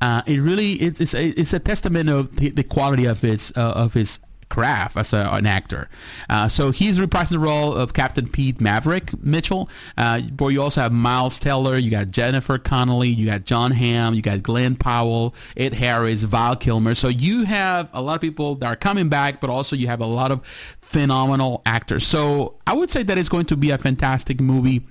uh, 0.00 0.22
it 0.26 0.38
really 0.38 0.72
it's, 0.72 1.00
it's, 1.00 1.14
a, 1.14 1.28
it's 1.28 1.52
a 1.52 1.58
testament 1.58 2.08
of 2.08 2.36
the, 2.36 2.50
the 2.50 2.64
quality 2.64 3.04
of 3.04 3.20
his 3.20 3.52
uh, 3.56 3.72
of 3.76 3.94
his 3.94 4.18
craft 4.50 4.98
as 4.98 5.14
a, 5.14 5.28
an 5.32 5.46
actor. 5.46 5.88
Uh, 6.28 6.48
so 6.48 6.70
he's 6.70 6.98
reprising 6.98 7.30
the 7.30 7.38
role 7.38 7.74
of 7.74 7.94
Captain 7.94 8.28
Pete 8.28 8.60
Maverick 8.60 9.22
Mitchell. 9.22 9.70
Uh, 9.96 10.20
where 10.38 10.50
you 10.50 10.60
also 10.60 10.82
have 10.82 10.92
Miles 10.92 11.40
Teller, 11.40 11.78
you 11.78 11.90
got 11.90 12.10
Jennifer 12.10 12.58
Connelly, 12.58 13.08
you 13.08 13.24
got 13.24 13.44
Jon 13.44 13.70
Hamm, 13.70 14.12
you 14.12 14.20
got 14.20 14.42
Glen 14.42 14.76
Powell, 14.76 15.34
Ed 15.56 15.74
Harris, 15.74 16.24
Val 16.24 16.56
Kilmer. 16.56 16.94
So 16.94 17.08
you 17.08 17.44
have 17.44 17.88
a 17.94 18.02
lot 18.02 18.16
of 18.16 18.20
people 18.20 18.56
that 18.56 18.66
are 18.66 18.76
coming 18.76 19.08
back, 19.08 19.40
but 19.40 19.48
also 19.48 19.74
you 19.74 19.86
have 19.86 20.00
a 20.00 20.06
lot 20.06 20.30
of 20.30 20.44
phenomenal 20.80 21.62
actors. 21.64 22.06
So 22.06 22.56
I 22.66 22.74
would 22.74 22.90
say 22.90 23.02
that 23.04 23.16
it's 23.16 23.28
going 23.28 23.46
to 23.46 23.56
be 23.56 23.70
a 23.70 23.78
fantastic 23.78 24.40
movie. 24.40 24.82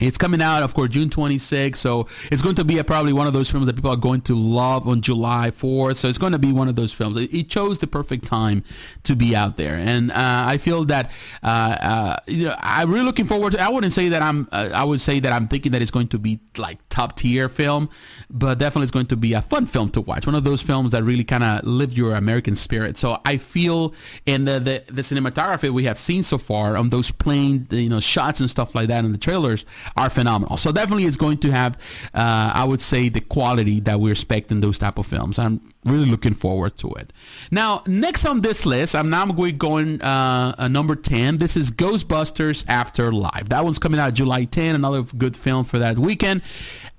It's 0.00 0.18
coming 0.18 0.42
out, 0.42 0.64
of 0.64 0.74
course, 0.74 0.90
June 0.90 1.08
26th. 1.08 1.76
So 1.76 2.08
it's 2.32 2.42
going 2.42 2.56
to 2.56 2.64
be 2.64 2.78
a, 2.78 2.84
probably 2.84 3.12
one 3.12 3.28
of 3.28 3.32
those 3.32 3.48
films 3.48 3.66
that 3.66 3.76
people 3.76 3.92
are 3.92 3.96
going 3.96 4.22
to 4.22 4.34
love 4.34 4.88
on 4.88 5.00
July 5.00 5.52
4th. 5.52 5.98
So 5.98 6.08
it's 6.08 6.18
going 6.18 6.32
to 6.32 6.38
be 6.38 6.52
one 6.52 6.68
of 6.68 6.74
those 6.74 6.92
films. 6.92 7.16
It, 7.16 7.32
it 7.32 7.48
chose 7.48 7.78
the 7.78 7.86
perfect 7.86 8.26
time 8.26 8.64
to 9.04 9.14
be 9.14 9.36
out 9.36 9.56
there. 9.56 9.76
And 9.76 10.10
uh, 10.10 10.14
I 10.48 10.58
feel 10.58 10.84
that, 10.86 11.12
uh, 11.44 11.46
uh, 11.80 12.16
you 12.26 12.46
know, 12.46 12.56
I'm 12.58 12.90
really 12.90 13.04
looking 13.04 13.24
forward 13.24 13.52
to 13.52 13.60
I 13.60 13.68
wouldn't 13.68 13.92
say 13.92 14.08
that 14.08 14.20
I'm, 14.20 14.48
uh, 14.50 14.70
I 14.74 14.82
would 14.82 15.00
say 15.00 15.20
that 15.20 15.32
I'm 15.32 15.46
thinking 15.46 15.70
that 15.72 15.80
it's 15.80 15.92
going 15.92 16.08
to 16.08 16.18
be 16.18 16.40
like 16.58 16.80
top 16.88 17.16
tier 17.16 17.48
film, 17.48 17.88
but 18.28 18.58
definitely 18.58 18.84
it's 18.84 18.92
going 18.92 19.06
to 19.06 19.16
be 19.16 19.32
a 19.32 19.42
fun 19.42 19.64
film 19.64 19.90
to 19.90 20.00
watch. 20.00 20.26
One 20.26 20.34
of 20.34 20.42
those 20.42 20.60
films 20.60 20.90
that 20.90 21.04
really 21.04 21.24
kind 21.24 21.44
of 21.44 21.64
live 21.64 21.96
your 21.96 22.16
American 22.16 22.56
spirit. 22.56 22.98
So 22.98 23.20
I 23.24 23.36
feel 23.36 23.94
in 24.26 24.44
the, 24.44 24.58
the, 24.58 24.92
the 24.92 25.02
cinematography 25.02 25.70
we 25.70 25.84
have 25.84 25.98
seen 25.98 26.24
so 26.24 26.36
far 26.36 26.76
on 26.76 26.90
those 26.90 27.12
plain, 27.12 27.68
you 27.70 27.88
know, 27.88 28.00
shots 28.00 28.40
and 28.40 28.50
stuff 28.50 28.74
like 28.74 28.88
that 28.88 29.04
in 29.04 29.12
the 29.12 29.18
trailers, 29.18 29.64
are 29.96 30.10
phenomenal. 30.10 30.56
So 30.56 30.72
definitely 30.72 31.04
it's 31.04 31.16
going 31.16 31.38
to 31.38 31.50
have, 31.50 31.74
uh, 32.14 32.52
I 32.54 32.64
would 32.64 32.80
say, 32.80 33.08
the 33.08 33.20
quality 33.20 33.80
that 33.80 34.00
we 34.00 34.10
expect 34.10 34.50
in 34.50 34.60
those 34.60 34.78
type 34.78 34.98
of 34.98 35.06
films. 35.06 35.38
I'm 35.38 35.60
really 35.84 36.06
looking 36.06 36.34
forward 36.34 36.76
to 36.78 36.92
it. 36.94 37.12
Now, 37.50 37.82
next 37.86 38.24
on 38.24 38.40
this 38.40 38.64
list, 38.64 38.94
I'm 38.94 39.10
now 39.10 39.26
going 39.26 40.00
uh, 40.02 40.54
uh, 40.56 40.68
number 40.68 40.96
10. 40.96 41.38
This 41.38 41.56
is 41.56 41.70
Ghostbusters 41.70 42.64
Afterlife. 42.68 43.48
That 43.48 43.64
one's 43.64 43.78
coming 43.78 44.00
out 44.00 44.14
July 44.14 44.44
10. 44.44 44.74
Another 44.74 45.02
good 45.02 45.36
film 45.36 45.64
for 45.64 45.78
that 45.78 45.98
weekend. 45.98 46.42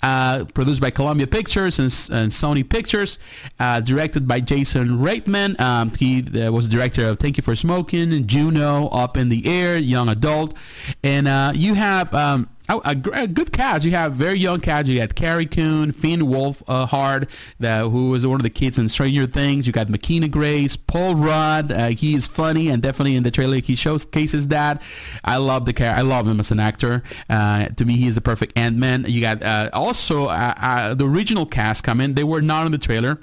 Uh, 0.04 0.46
produced 0.54 0.82
by 0.82 0.92
Columbia 0.92 1.26
Pictures 1.26 1.80
and, 1.80 1.88
and 2.16 2.32
Sony 2.32 2.68
Pictures, 2.68 3.18
uh, 3.60 3.80
directed 3.80 4.28
by 4.28 4.40
Jason 4.40 5.00
Reitman. 5.00 5.60
Um, 5.60 5.90
he 5.98 6.22
uh, 6.40 6.52
was 6.52 6.68
director 6.70 7.08
of 7.08 7.18
Thank 7.18 7.38
You 7.38 7.44
for 7.44 7.56
Smoking, 7.56 8.28
Juno, 8.28 8.88
Up 8.90 9.18
in 9.18 9.30
the 9.30 9.48
Air, 9.48 9.78
Young 9.78 10.10
Adult, 10.10 10.56
and 11.02 11.28
uh, 11.28 11.54
you 11.56 11.74
have 11.74 12.14
um, 12.14 12.50
a, 12.70 12.82
a, 12.84 13.28
good 13.28 13.52
cast. 13.52 13.86
You 13.86 13.92
have 13.92 14.14
very 14.14 14.40
young 14.40 14.60
cast. 14.60 14.88
You 14.88 15.00
got 15.00 15.16
Carrie 15.16 15.46
Coon, 15.46 15.92
Finn 15.92 16.22
Wolfhard, 16.22 17.30
uh, 17.64 17.90
who 17.90 18.10
was 18.10 18.26
one 18.26 18.40
of 18.40 18.44
the 18.44 18.50
kids 18.50 18.80
in 18.80 18.88
Stranger 18.88 19.28
Things. 19.28 19.68
You 19.68 19.74
got 19.74 19.90
McKenna 19.90 20.28
Grace, 20.28 20.76
Paul 20.76 21.16
Rudd. 21.16 21.72
Uh, 21.72 21.88
he 21.90 22.16
is 22.16 22.28
funny 22.28 22.70
and 22.70 22.82
definitely 22.82 23.16
in 23.16 23.24
the 23.24 23.32
trailer 23.32 23.58
he 23.58 23.76
showcases 23.76 24.48
that. 24.50 24.82
I 25.24 25.38
love 25.38 25.66
the 25.66 25.74
character. 25.74 26.00
I 26.00 26.04
love 26.04 26.28
him 26.28 26.40
as 26.40 26.52
an 26.52 26.60
actor. 26.60 27.04
Uh, 27.30 27.68
to 27.68 27.86
me, 27.86 27.98
he 27.98 28.08
is 28.08 28.16
the 28.16 28.22
perfect 28.22 28.58
Ant 28.58 28.78
Man. 28.78 29.06
You 29.08 29.22
got 29.22 29.44
uh, 29.44 29.70
also 29.74 30.26
uh, 30.26 30.54
uh, 30.58 30.94
the 30.94 31.08
original 31.08 31.46
cast 31.46 31.84
coming. 31.84 32.14
They 32.14 32.24
were 32.24 32.42
not 32.42 32.66
in 32.66 32.72
the 32.72 32.78
trailer 32.78 33.20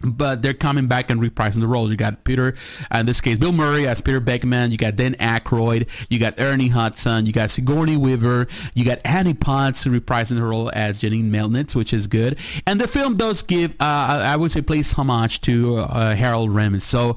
but 0.00 0.42
they're 0.42 0.54
coming 0.54 0.86
back 0.86 1.10
and 1.10 1.20
reprising 1.20 1.60
the 1.60 1.66
roles. 1.66 1.90
You 1.90 1.96
got 1.96 2.24
Peter, 2.24 2.54
uh, 2.94 2.98
in 2.98 3.06
this 3.06 3.20
case, 3.20 3.38
Bill 3.38 3.52
Murray 3.52 3.86
as 3.86 4.00
Peter 4.00 4.20
Venkman. 4.20 4.70
You 4.70 4.78
got 4.78 4.96
Dan 4.96 5.14
Aykroyd. 5.14 5.88
You 6.10 6.18
got 6.18 6.38
Ernie 6.38 6.68
Hudson. 6.68 7.26
You 7.26 7.32
got 7.32 7.50
Sigourney 7.50 7.96
Weaver. 7.96 8.46
You 8.74 8.84
got 8.84 9.00
Annie 9.04 9.34
Potts 9.34 9.84
reprising 9.84 10.38
her 10.38 10.48
role 10.48 10.70
as 10.74 11.00
Janine 11.00 11.30
Melnitz, 11.30 11.74
which 11.74 11.92
is 11.92 12.06
good. 12.06 12.38
And 12.66 12.80
the 12.80 12.88
film 12.88 13.16
does 13.16 13.42
give, 13.42 13.72
uh, 13.80 14.22
I 14.24 14.36
would 14.36 14.52
say, 14.52 14.62
plays 14.62 14.92
homage 14.92 15.40
to 15.42 15.78
uh, 15.78 16.14
Harold 16.14 16.50
Ramis. 16.50 16.82
So 16.82 17.16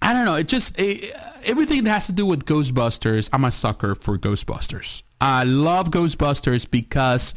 I 0.00 0.12
don't 0.12 0.24
know. 0.24 0.34
It 0.34 0.48
just 0.48 0.78
it, 0.78 1.14
everything 1.44 1.84
that 1.84 1.90
has 1.90 2.06
to 2.06 2.12
do 2.12 2.26
with 2.26 2.44
Ghostbusters. 2.44 3.28
I'm 3.32 3.44
a 3.44 3.50
sucker 3.50 3.94
for 3.94 4.18
Ghostbusters. 4.18 5.02
I 5.20 5.44
love 5.44 5.90
Ghostbusters 5.90 6.70
because 6.70 7.34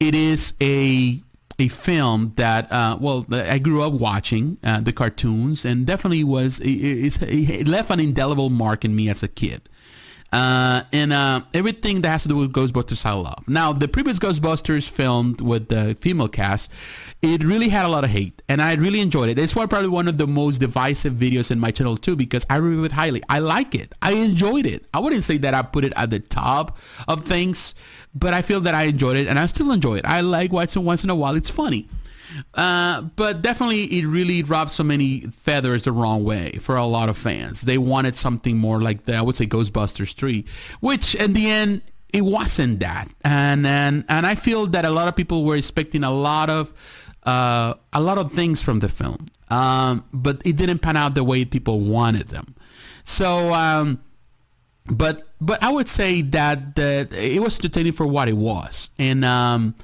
it 0.00 0.14
is 0.14 0.54
a 0.60 1.22
a 1.58 1.68
film 1.68 2.32
that 2.36 2.70
uh, 2.72 2.96
well 3.00 3.26
I 3.30 3.58
grew 3.58 3.82
up 3.82 3.92
watching 3.92 4.58
uh, 4.64 4.80
the 4.80 4.92
cartoons 4.92 5.64
and 5.64 5.86
definitely 5.86 6.24
was 6.24 6.60
it, 6.60 7.22
it, 7.22 7.68
left 7.68 7.90
an 7.90 8.00
indelible 8.00 8.50
mark 8.50 8.84
in 8.84 8.94
me 8.94 9.08
as 9.08 9.22
a 9.22 9.28
kid. 9.28 9.68
Uh, 10.32 10.82
and 10.94 11.12
uh, 11.12 11.42
everything 11.52 12.00
that 12.00 12.08
has 12.08 12.22
to 12.22 12.28
do 12.28 12.36
with 12.38 12.52
Ghostbusters, 12.52 13.04
I 13.04 13.12
love. 13.12 13.46
Now, 13.46 13.74
the 13.74 13.86
previous 13.86 14.18
Ghostbusters 14.18 14.88
filmed 14.88 15.42
with 15.42 15.68
the 15.68 15.94
female 16.00 16.28
cast, 16.28 16.70
it 17.20 17.44
really 17.44 17.68
had 17.68 17.84
a 17.84 17.88
lot 17.88 18.02
of 18.02 18.10
hate, 18.10 18.40
and 18.48 18.62
I 18.62 18.74
really 18.76 19.00
enjoyed 19.00 19.28
it. 19.28 19.38
It's 19.38 19.52
probably 19.52 19.88
one 19.88 20.08
of 20.08 20.16
the 20.16 20.26
most 20.26 20.58
divisive 20.58 21.12
videos 21.12 21.50
in 21.50 21.60
my 21.60 21.70
channel 21.70 21.98
too, 21.98 22.16
because 22.16 22.46
I 22.48 22.56
review 22.56 22.84
it 22.84 22.92
highly. 22.92 23.22
I 23.28 23.40
like 23.40 23.74
it. 23.74 23.92
I 24.00 24.12
enjoyed 24.12 24.64
it. 24.64 24.86
I 24.94 25.00
wouldn't 25.00 25.22
say 25.22 25.36
that 25.38 25.52
I 25.52 25.60
put 25.62 25.84
it 25.84 25.92
at 25.96 26.08
the 26.08 26.20
top 26.20 26.78
of 27.06 27.24
things, 27.24 27.74
but 28.14 28.32
I 28.32 28.40
feel 28.40 28.60
that 28.62 28.74
I 28.74 28.84
enjoyed 28.84 29.18
it, 29.18 29.28
and 29.28 29.38
I 29.38 29.44
still 29.46 29.70
enjoy 29.70 29.96
it. 29.96 30.06
I 30.06 30.22
like 30.22 30.50
watching 30.50 30.84
once 30.84 31.04
in 31.04 31.10
a 31.10 31.14
while. 31.14 31.36
It's 31.36 31.50
funny. 31.50 31.88
Uh, 32.54 33.02
but 33.02 33.42
definitely, 33.42 33.84
it 33.84 34.06
really 34.06 34.42
rubbed 34.42 34.70
so 34.70 34.84
many 34.84 35.20
feathers 35.22 35.84
the 35.84 35.92
wrong 35.92 36.24
way 36.24 36.52
for 36.60 36.76
a 36.76 36.86
lot 36.86 37.08
of 37.08 37.16
fans. 37.16 37.62
They 37.62 37.78
wanted 37.78 38.14
something 38.14 38.56
more 38.56 38.80
like 38.80 39.04
the, 39.04 39.16
I 39.16 39.22
would 39.22 39.36
say, 39.36 39.46
Ghostbusters 39.46 40.14
3, 40.14 40.44
which 40.80 41.14
in 41.14 41.32
the 41.32 41.50
end, 41.50 41.82
it 42.12 42.22
wasn't 42.22 42.80
that. 42.80 43.08
And 43.24 43.66
and 43.66 44.04
and 44.08 44.26
I 44.26 44.34
feel 44.34 44.66
that 44.68 44.84
a 44.84 44.90
lot 44.90 45.08
of 45.08 45.16
people 45.16 45.44
were 45.44 45.56
expecting 45.56 46.04
a 46.04 46.10
lot 46.10 46.50
of 46.50 46.72
uh, 47.24 47.74
a 47.92 48.00
lot 48.00 48.18
of 48.18 48.32
things 48.32 48.62
from 48.62 48.80
the 48.80 48.88
film, 48.88 49.26
um, 49.48 50.04
but 50.12 50.42
it 50.44 50.56
didn't 50.56 50.80
pan 50.80 50.96
out 50.96 51.14
the 51.14 51.24
way 51.24 51.44
people 51.44 51.80
wanted 51.80 52.28
them. 52.28 52.54
So. 53.02 53.52
Um, 53.52 54.00
but 54.86 55.28
but 55.40 55.62
I 55.62 55.70
would 55.70 55.88
say 55.88 56.22
that 56.22 56.74
that 56.76 57.12
it 57.12 57.40
was 57.40 57.58
entertaining 57.58 57.92
for 57.92 58.06
what 58.06 58.28
it 58.28 58.36
was, 58.36 58.90
and 58.98 59.24
um, 59.24 59.74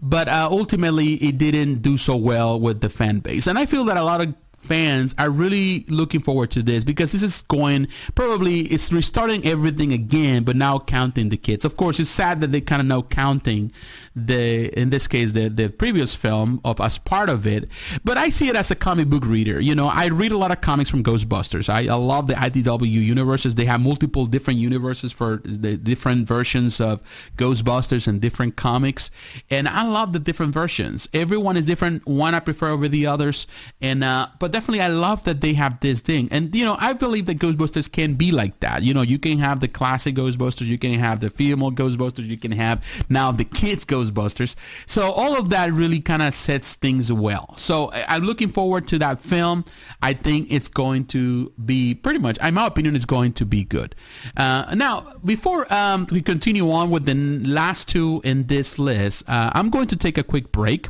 but 0.00 0.28
uh, 0.28 0.48
ultimately 0.50 1.14
it 1.14 1.38
didn't 1.38 1.82
do 1.82 1.96
so 1.96 2.16
well 2.16 2.58
with 2.58 2.80
the 2.80 2.88
fan 2.88 3.20
base. 3.20 3.46
And 3.46 3.58
I 3.58 3.66
feel 3.66 3.84
that 3.84 3.96
a 3.96 4.04
lot 4.04 4.20
of 4.20 4.34
fans 4.68 5.14
are 5.18 5.30
really 5.30 5.86
looking 5.88 6.20
forward 6.20 6.50
to 6.50 6.62
this 6.62 6.84
because 6.84 7.12
this 7.12 7.22
is 7.22 7.40
going 7.42 7.88
probably 8.14 8.60
it's 8.60 8.92
restarting 8.92 9.44
everything 9.46 9.92
again 9.92 10.44
but 10.44 10.54
now 10.54 10.78
counting 10.78 11.30
the 11.30 11.36
kids. 11.36 11.64
Of 11.64 11.76
course 11.76 11.98
it's 11.98 12.10
sad 12.10 12.40
that 12.42 12.52
they 12.52 12.60
kind 12.60 12.80
of 12.80 12.86
now 12.86 13.02
counting 13.02 13.72
the 14.14 14.68
in 14.78 14.90
this 14.90 15.06
case 15.06 15.32
the 15.32 15.48
the 15.48 15.68
previous 15.70 16.14
film 16.14 16.60
of 16.64 16.80
as 16.80 16.98
part 16.98 17.30
of 17.30 17.46
it. 17.46 17.68
But 18.04 18.18
i 18.18 18.28
see 18.28 18.48
it 18.48 18.56
as 18.56 18.70
a 18.70 18.74
comic 18.74 19.08
book 19.08 19.24
reader 19.24 19.58
you 19.60 19.74
know. 19.74 19.88
I 19.88 20.06
read 20.08 20.32
a 20.32 20.36
lot 20.36 20.50
of 20.50 20.60
comics 20.60 20.90
from 20.90 21.02
ghostbusters. 21.02 21.68
I, 21.68 21.90
I 21.90 21.94
love 21.94 22.26
the 22.26 22.34
idw 22.34 22.86
universes. 22.86 23.54
They 23.54 23.64
have 23.64 23.80
multiple 23.80 24.26
different 24.26 24.60
universes 24.60 25.12
for 25.12 25.40
the 25.44 25.76
different 25.78 26.28
versions 26.28 26.80
of 26.80 27.02
ghostbusters 27.36 28.06
and 28.06 28.20
different 28.20 28.56
comics. 28.56 29.10
And 29.48 29.66
i 29.66 29.82
love 29.86 30.12
the 30.12 30.18
different 30.18 30.52
versions. 30.52 31.08
Everyone 31.14 31.56
is 31.56 31.64
different. 31.64 32.06
One 32.06 32.34
i 32.34 32.40
prefer 32.40 32.68
over 32.68 32.86
the 32.86 33.06
others. 33.06 33.46
And 33.80 34.04
uh 34.04 34.26
but 34.38 34.48
but 34.48 34.54
definitely 34.58 34.80
I 34.80 34.88
love 34.88 35.22
that 35.22 35.40
they 35.40 35.54
have 35.54 35.78
this 35.78 36.00
thing. 36.00 36.28
And, 36.32 36.52
you 36.52 36.64
know, 36.64 36.76
I 36.80 36.92
believe 36.92 37.26
that 37.26 37.38
Ghostbusters 37.38 37.90
can 37.90 38.14
be 38.14 38.32
like 38.32 38.58
that. 38.58 38.82
You 38.82 38.92
know, 38.92 39.02
you 39.02 39.16
can 39.16 39.38
have 39.38 39.60
the 39.60 39.68
classic 39.68 40.16
Ghostbusters, 40.16 40.66
you 40.66 40.78
can 40.78 40.94
have 40.94 41.20
the 41.20 41.30
female 41.30 41.70
Ghostbusters, 41.70 42.26
you 42.26 42.36
can 42.36 42.50
have 42.50 42.84
now 43.08 43.30
the 43.30 43.44
kids 43.44 43.84
Ghostbusters. 43.84 44.56
So 44.86 45.12
all 45.12 45.38
of 45.38 45.50
that 45.50 45.72
really 45.72 46.00
kind 46.00 46.22
of 46.22 46.34
sets 46.34 46.74
things 46.74 47.12
well. 47.12 47.54
So 47.56 47.92
I'm 47.92 48.24
looking 48.24 48.48
forward 48.48 48.88
to 48.88 48.98
that 48.98 49.20
film. 49.20 49.64
I 50.02 50.12
think 50.12 50.48
it's 50.50 50.68
going 50.68 51.04
to 51.06 51.52
be 51.64 51.94
pretty 51.94 52.18
much, 52.18 52.36
in 52.42 52.54
my 52.54 52.66
opinion, 52.66 52.96
it's 52.96 53.04
going 53.04 53.34
to 53.34 53.46
be 53.46 53.62
good. 53.62 53.94
Uh, 54.36 54.74
now, 54.74 55.12
before 55.24 55.72
um, 55.72 56.08
we 56.10 56.20
continue 56.20 56.68
on 56.72 56.90
with 56.90 57.04
the 57.06 57.14
last 57.14 57.88
two 57.88 58.20
in 58.24 58.48
this 58.48 58.76
list, 58.76 59.22
uh, 59.28 59.52
I'm 59.54 59.70
going 59.70 59.86
to 59.86 59.96
take 59.96 60.18
a 60.18 60.24
quick 60.24 60.50
break 60.50 60.88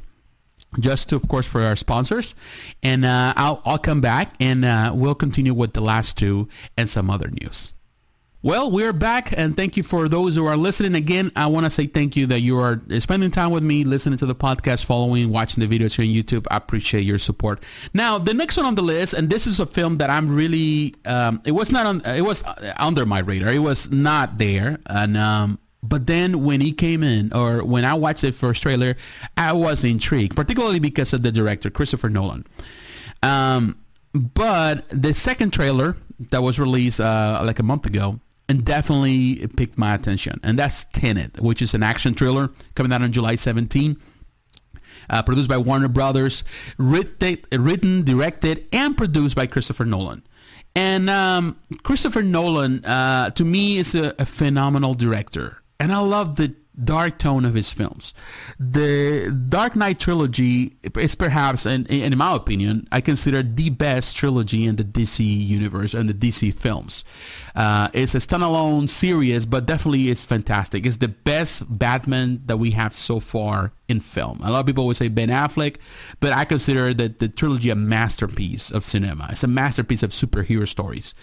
just 0.78 1.09
to, 1.09 1.16
of 1.16 1.28
course, 1.28 1.46
for 1.46 1.62
our 1.62 1.76
sponsors. 1.76 2.35
And 2.83 3.04
uh, 3.04 3.33
I'll, 3.37 3.62
I'll 3.64 3.78
come 3.78 4.00
back 4.00 4.35
and 4.40 4.64
uh, 4.64 4.92
we'll 4.94 5.14
continue 5.14 5.54
with 5.54 5.72
the 5.72 5.81
last 5.81 6.18
two 6.18 6.48
and 6.76 6.88
some 6.88 7.11
other 7.11 7.31
news. 7.42 7.72
Well, 8.40 8.70
we're 8.70 8.92
back, 8.92 9.37
and 9.37 9.57
thank 9.57 9.76
you 9.76 9.83
for 9.83 10.09
those 10.09 10.37
who 10.37 10.46
are 10.46 10.57
listening. 10.57 10.94
Again, 10.94 11.33
I 11.35 11.48
want 11.48 11.66
to 11.66 11.70
say 11.70 11.88
thank 11.88 12.14
you 12.14 12.24
that 12.28 12.38
you 12.38 12.57
are 12.61 12.81
spending 13.00 13.33
time 13.33 13.50
with 13.50 13.64
me, 13.64 13.83
listening 13.83 14.16
to 14.18 14.26
the 14.26 14.35
podcast, 14.35 14.85
following, 14.85 15.31
watching 15.31 15.69
the 15.69 15.79
videos 15.79 15.96
here 15.96 16.04
on 16.04 16.14
YouTube. 16.14 16.46
I 16.48 16.56
appreciate 16.56 17.00
your 17.00 17.19
support. 17.19 17.60
Now, 17.92 18.16
the 18.16 18.33
next 18.33 18.56
one 18.56 18.64
on 18.64 18.77
the 18.77 18.83
list, 18.83 19.12
and 19.12 19.29
this 19.29 19.48
is 19.48 19.58
a 19.58 19.66
film 19.66 19.96
that 19.96 20.08
I'm 20.08 20.33
really, 20.33 20.94
um, 21.04 21.42
it 21.44 21.50
was 21.50 21.73
not 21.73 21.85
on, 21.85 22.00
it 22.04 22.25
was 22.25 22.44
under 22.79 23.04
my 23.04 23.19
radar. 23.19 23.52
It 23.52 23.58
was 23.58 23.90
not 23.90 24.38
there, 24.38 24.79
and 24.87 25.16
um, 25.16 25.58
but 25.83 26.06
then 26.06 26.44
when 26.44 26.60
he 26.60 26.72
came 26.72 27.02
in, 27.02 27.33
or 27.33 27.64
when 27.64 27.85
I 27.85 27.94
watched 27.94 28.22
the 28.22 28.33
first 28.33 28.62
trailer, 28.62 28.96
I 29.37 29.52
was 29.52 29.85
intrigued, 29.85 30.35
particularly 30.35 30.81
because 30.81 31.12
of 31.12 31.22
the 31.22 31.31
director, 31.31 31.70
Christopher 31.70 32.08
Nolan. 32.10 32.46
Um, 33.22 33.79
but 34.12 34.88
the 34.88 35.14
second 35.14 35.52
trailer 35.52 35.96
that 36.31 36.42
was 36.42 36.58
released 36.58 37.00
uh, 37.00 37.40
like 37.44 37.58
a 37.58 37.62
month 37.62 37.87
ago 37.87 38.18
and 38.48 38.64
definitely 38.64 39.46
picked 39.48 39.79
my 39.79 39.94
attention. 39.94 40.40
And 40.42 40.58
that's 40.58 40.85
Tenet, 40.87 41.40
which 41.40 41.62
is 41.62 41.74
an 41.74 41.83
action 41.83 42.14
thriller 42.14 42.50
coming 42.74 42.92
out 42.92 43.02
on 43.02 43.12
July 43.12 43.35
17. 43.35 44.00
Uh, 45.10 45.22
produced 45.22 45.48
by 45.48 45.56
Warner 45.56 45.88
Brothers, 45.88 46.44
written, 46.76 47.38
written, 47.52 48.04
directed, 48.04 48.66
and 48.72 48.96
produced 48.96 49.35
by 49.35 49.46
Christopher 49.46 49.87
Nolan. 49.87 50.22
And 50.74 51.08
um, 51.08 51.56
Christopher 51.83 52.22
Nolan, 52.22 52.85
uh, 52.85 53.31
to 53.31 53.44
me, 53.44 53.79
is 53.79 53.94
a, 53.94 54.14
a 54.18 54.26
phenomenal 54.26 54.92
director. 54.92 55.58
And 55.81 55.92
I 55.92 55.98
love 55.98 56.37
the 56.37 56.54
dark 56.83 57.18
tone 57.18 57.44
of 57.44 57.54
his 57.54 57.72
films. 57.72 58.14
The 58.58 59.35
Dark 59.48 59.76
Knight 59.76 59.98
trilogy 59.98 60.76
is 60.96 61.14
perhaps, 61.14 61.66
and 61.66 61.87
in, 61.88 62.12
in, 62.12 62.18
my 62.18 62.35
opinion, 62.35 62.88
I 62.92 63.00
consider 63.00 63.42
the 63.42 63.70
best 63.70 64.16
trilogy 64.16 64.64
in 64.64 64.76
the 64.76 64.85
DC 64.85 65.24
universe 65.24 65.94
and 65.94 66.08
the 66.08 66.14
DC 66.14 66.54
films. 66.54 67.04
Uh, 67.54 67.88
it's 67.92 68.14
a 68.14 68.18
standalone 68.18 68.88
series, 68.88 69.46
but 69.46 69.66
definitely 69.66 70.08
it's 70.08 70.24
fantastic. 70.24 70.87
It's 70.87 70.98
the 70.98 71.08
best 71.08 71.64
Batman 71.68 72.42
that 72.46 72.58
we 72.58 72.72
have 72.72 72.94
so 72.94 73.20
far 73.20 73.72
in 73.88 74.00
film. 74.00 74.40
A 74.42 74.50
lot 74.50 74.60
of 74.60 74.66
people 74.66 74.87
would 74.87 74.96
say 74.96 75.08
Ben 75.08 75.29
Affleck, 75.29 75.76
but 76.20 76.33
I 76.33 76.44
consider 76.44 76.94
that 76.94 77.18
the 77.18 77.29
trilogy 77.29 77.70
a 77.70 77.74
masterpiece 77.74 78.70
of 78.70 78.85
cinema. 78.85 79.29
It's 79.31 79.44
a 79.44 79.48
masterpiece 79.48 80.02
of 80.02 80.10
superhero 80.10 80.68
stories. 80.68 81.14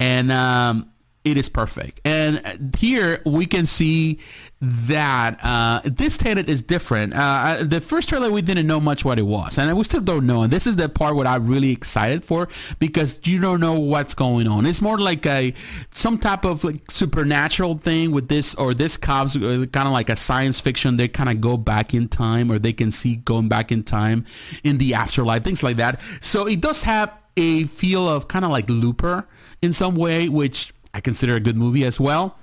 And 0.00 0.32
um, 0.32 0.90
it 1.26 1.36
is 1.36 1.48
perfect. 1.48 2.00
And 2.04 2.72
here 2.78 3.20
we 3.26 3.46
can 3.46 3.66
see 3.66 4.20
that 4.60 5.38
uh, 5.42 5.80
this 5.84 6.16
Tenet 6.16 6.48
is 6.48 6.62
different. 6.62 7.14
Uh, 7.14 7.64
the 7.64 7.80
first 7.80 8.08
trailer 8.08 8.30
we 8.30 8.42
didn't 8.42 8.68
know 8.68 8.78
much 8.78 9.04
what 9.04 9.18
it 9.18 9.26
was, 9.26 9.58
and 9.58 9.76
we 9.76 9.82
still 9.82 10.00
don't 10.00 10.24
know. 10.24 10.42
And 10.42 10.52
this 10.52 10.68
is 10.68 10.76
the 10.76 10.88
part 10.88 11.16
what 11.16 11.26
I'm 11.26 11.48
really 11.48 11.72
excited 11.72 12.24
for 12.24 12.48
because 12.78 13.18
you 13.24 13.40
don't 13.40 13.58
know 13.58 13.74
what's 13.74 14.14
going 14.14 14.46
on. 14.46 14.66
It's 14.66 14.80
more 14.80 14.98
like 14.98 15.26
a 15.26 15.52
some 15.90 16.16
type 16.16 16.44
of 16.44 16.62
like 16.62 16.88
supernatural 16.92 17.76
thing 17.78 18.12
with 18.12 18.28
this 18.28 18.54
or 18.54 18.72
this 18.72 18.96
cops 18.96 19.34
uh, 19.34 19.66
kind 19.72 19.88
of 19.88 19.92
like 19.92 20.08
a 20.08 20.16
science 20.16 20.60
fiction. 20.60 20.96
They 20.96 21.08
kind 21.08 21.28
of 21.28 21.40
go 21.40 21.56
back 21.56 21.92
in 21.92 22.06
time, 22.06 22.52
or 22.52 22.60
they 22.60 22.72
can 22.72 22.92
see 22.92 23.16
going 23.16 23.48
back 23.48 23.72
in 23.72 23.82
time 23.82 24.26
in 24.62 24.78
the 24.78 24.94
afterlife, 24.94 25.42
things 25.42 25.64
like 25.64 25.78
that. 25.78 26.00
So 26.20 26.46
it 26.46 26.60
does 26.60 26.84
have 26.84 27.12
a 27.36 27.64
feel 27.64 28.08
of 28.08 28.28
kind 28.28 28.44
of 28.44 28.50
like 28.50 28.70
Looper 28.70 29.26
in 29.62 29.72
some 29.72 29.96
way, 29.96 30.28
which 30.28 30.72
I 30.96 31.00
consider 31.02 31.34
a 31.34 31.40
good 31.40 31.58
movie 31.58 31.84
as 31.84 32.00
well. 32.00 32.38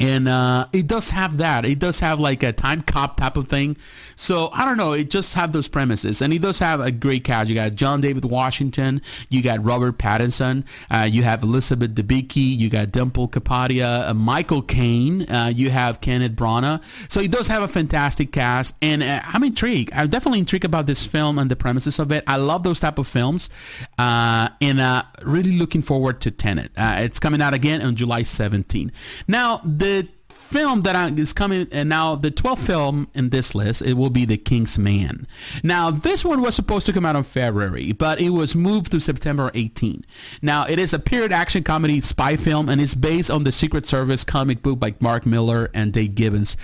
And 0.00 0.28
uh, 0.28 0.66
it 0.72 0.86
does 0.86 1.10
have 1.10 1.38
that. 1.38 1.64
It 1.64 1.78
does 1.78 2.00
have 2.00 2.20
like 2.20 2.42
a 2.42 2.52
time 2.52 2.82
cop 2.82 3.16
type 3.16 3.36
of 3.36 3.48
thing. 3.48 3.76
So 4.14 4.50
I 4.52 4.64
don't 4.64 4.76
know. 4.76 4.92
It 4.92 5.10
just 5.10 5.34
have 5.34 5.52
those 5.52 5.68
premises, 5.68 6.22
and 6.22 6.32
it 6.32 6.42
does 6.42 6.58
have 6.58 6.80
a 6.80 6.90
great 6.90 7.24
cast. 7.24 7.48
You 7.48 7.54
got 7.54 7.74
John 7.74 8.00
David 8.00 8.24
Washington, 8.24 9.02
you 9.28 9.42
got 9.42 9.64
Robert 9.64 9.98
Pattinson, 9.98 10.64
uh, 10.90 11.08
you 11.10 11.22
have 11.22 11.42
Elizabeth 11.42 11.94
Debicki, 11.94 12.56
you 12.56 12.68
got 12.68 12.92
Dimple 12.92 13.28
Kapadia, 13.28 14.08
uh, 14.08 14.14
Michael 14.14 14.62
Caine, 14.62 15.22
uh, 15.30 15.52
you 15.54 15.70
have 15.70 16.00
Kenneth 16.00 16.32
Branagh. 16.32 16.82
So 17.10 17.20
it 17.20 17.30
does 17.30 17.48
have 17.48 17.62
a 17.62 17.68
fantastic 17.68 18.32
cast, 18.32 18.74
and 18.82 19.02
uh, 19.02 19.20
I'm 19.24 19.44
intrigued. 19.44 19.92
I'm 19.94 20.10
definitely 20.10 20.40
intrigued 20.40 20.64
about 20.64 20.86
this 20.86 21.06
film 21.06 21.38
and 21.38 21.50
the 21.50 21.56
premises 21.56 21.98
of 21.98 22.12
it. 22.12 22.24
I 22.26 22.36
love 22.36 22.62
those 22.62 22.80
type 22.80 22.98
of 22.98 23.08
films, 23.08 23.50
uh, 23.98 24.48
and 24.60 25.04
really 25.22 25.58
looking 25.58 25.82
forward 25.82 26.20
to 26.22 26.30
Tenet. 26.30 26.70
it's 26.76 27.18
coming 27.18 27.42
out 27.42 27.54
again 27.54 27.82
on 27.82 27.96
July 27.96 28.22
17. 28.22 28.92
Now 29.26 29.60
the 29.64 29.87
the 29.88 30.08
film 30.32 30.80
that 30.80 31.18
is 31.18 31.32
coming, 31.34 31.68
and 31.72 31.88
now 31.88 32.14
the 32.14 32.30
12th 32.30 32.66
film 32.66 33.08
in 33.14 33.28
this 33.28 33.54
list, 33.54 33.82
it 33.82 33.94
will 33.94 34.10
be 34.10 34.24
The 34.24 34.38
King's 34.38 34.78
Man. 34.78 35.26
Now, 35.62 35.90
this 35.90 36.24
one 36.24 36.40
was 36.40 36.54
supposed 36.54 36.86
to 36.86 36.92
come 36.92 37.04
out 37.04 37.16
in 37.16 37.22
February, 37.22 37.92
but 37.92 38.20
it 38.20 38.30
was 38.30 38.54
moved 38.54 38.90
to 38.92 39.00
September 39.00 39.50
18. 39.52 40.06
Now, 40.40 40.64
it 40.66 40.78
is 40.78 40.94
a 40.94 40.98
period 40.98 41.32
action 41.32 41.62
comedy 41.64 42.00
spy 42.00 42.36
film, 42.36 42.68
and 42.68 42.80
it's 42.80 42.94
based 42.94 43.30
on 43.30 43.44
the 43.44 43.52
Secret 43.52 43.86
Service 43.86 44.24
comic 44.24 44.62
book 44.62 44.78
by 44.78 44.94
Mark 45.00 45.26
Millar 45.26 45.70
and 45.74 45.92
Dave 45.92 46.14
Gibbons. 46.14 46.56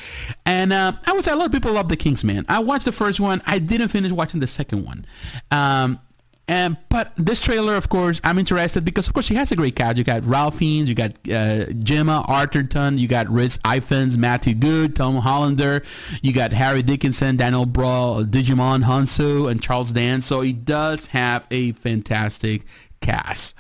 And 0.47 0.73
uh, 0.73 0.93
I 1.05 1.13
would 1.13 1.25
say 1.25 1.33
a 1.33 1.37
lot 1.37 1.47
of 1.47 1.53
people 1.53 1.73
love 1.73 1.89
The 1.91 1.97
King's 1.97 2.25
Man. 2.25 2.47
I 2.49 2.61
watched 2.61 2.87
the 2.87 2.93
first 2.93 3.21
one. 3.21 3.43
I 3.45 3.59
didn't 3.59 3.89
finish 3.89 4.13
watching 4.13 4.41
the 4.41 4.47
second 4.47 4.85
one. 4.85 5.05
Um, 5.51 6.01
and 6.47 6.77
but 6.91 7.13
this 7.17 7.41
trailer, 7.41 7.75
of 7.75 7.89
course, 7.89 8.21
I'm 8.23 8.39
interested 8.39 8.85
because 8.85 9.07
of 9.07 9.15
course 9.15 9.27
she 9.27 9.35
has 9.35 9.51
a 9.51 9.57
great 9.57 9.77
cast. 9.77 9.97
You 9.97 10.05
got 10.05 10.25
Ralph 10.25 10.59
Fiennes, 10.59 10.89
you 10.89 10.95
got 10.95 11.13
uh, 11.31 11.73
Gemma 11.73 12.25
Arterton, 12.29 12.99
you 12.99 13.09
got 13.09 13.29
Rhys 13.29 13.59
Ifans, 13.59 14.17
Matthew 14.17 14.55
Goode, 14.55 14.95
Tom 14.95 15.17
Hollander, 15.17 15.83
you 16.23 16.33
got 16.33 16.53
Harris 16.53 16.83
Dickinson, 16.83 17.37
Daniel 17.37 17.65
Bruhl, 17.65 18.25
Djimon 18.25 18.85
Hounsou, 18.85 19.51
and 19.51 19.63
Charles 19.63 19.93
Dance. 19.93 20.27
So 20.27 20.43
he 20.43 20.53
does 20.53 21.07
have 21.09 21.47
a 21.51 21.73
fantastic 21.73 22.65
cast, 23.01 23.55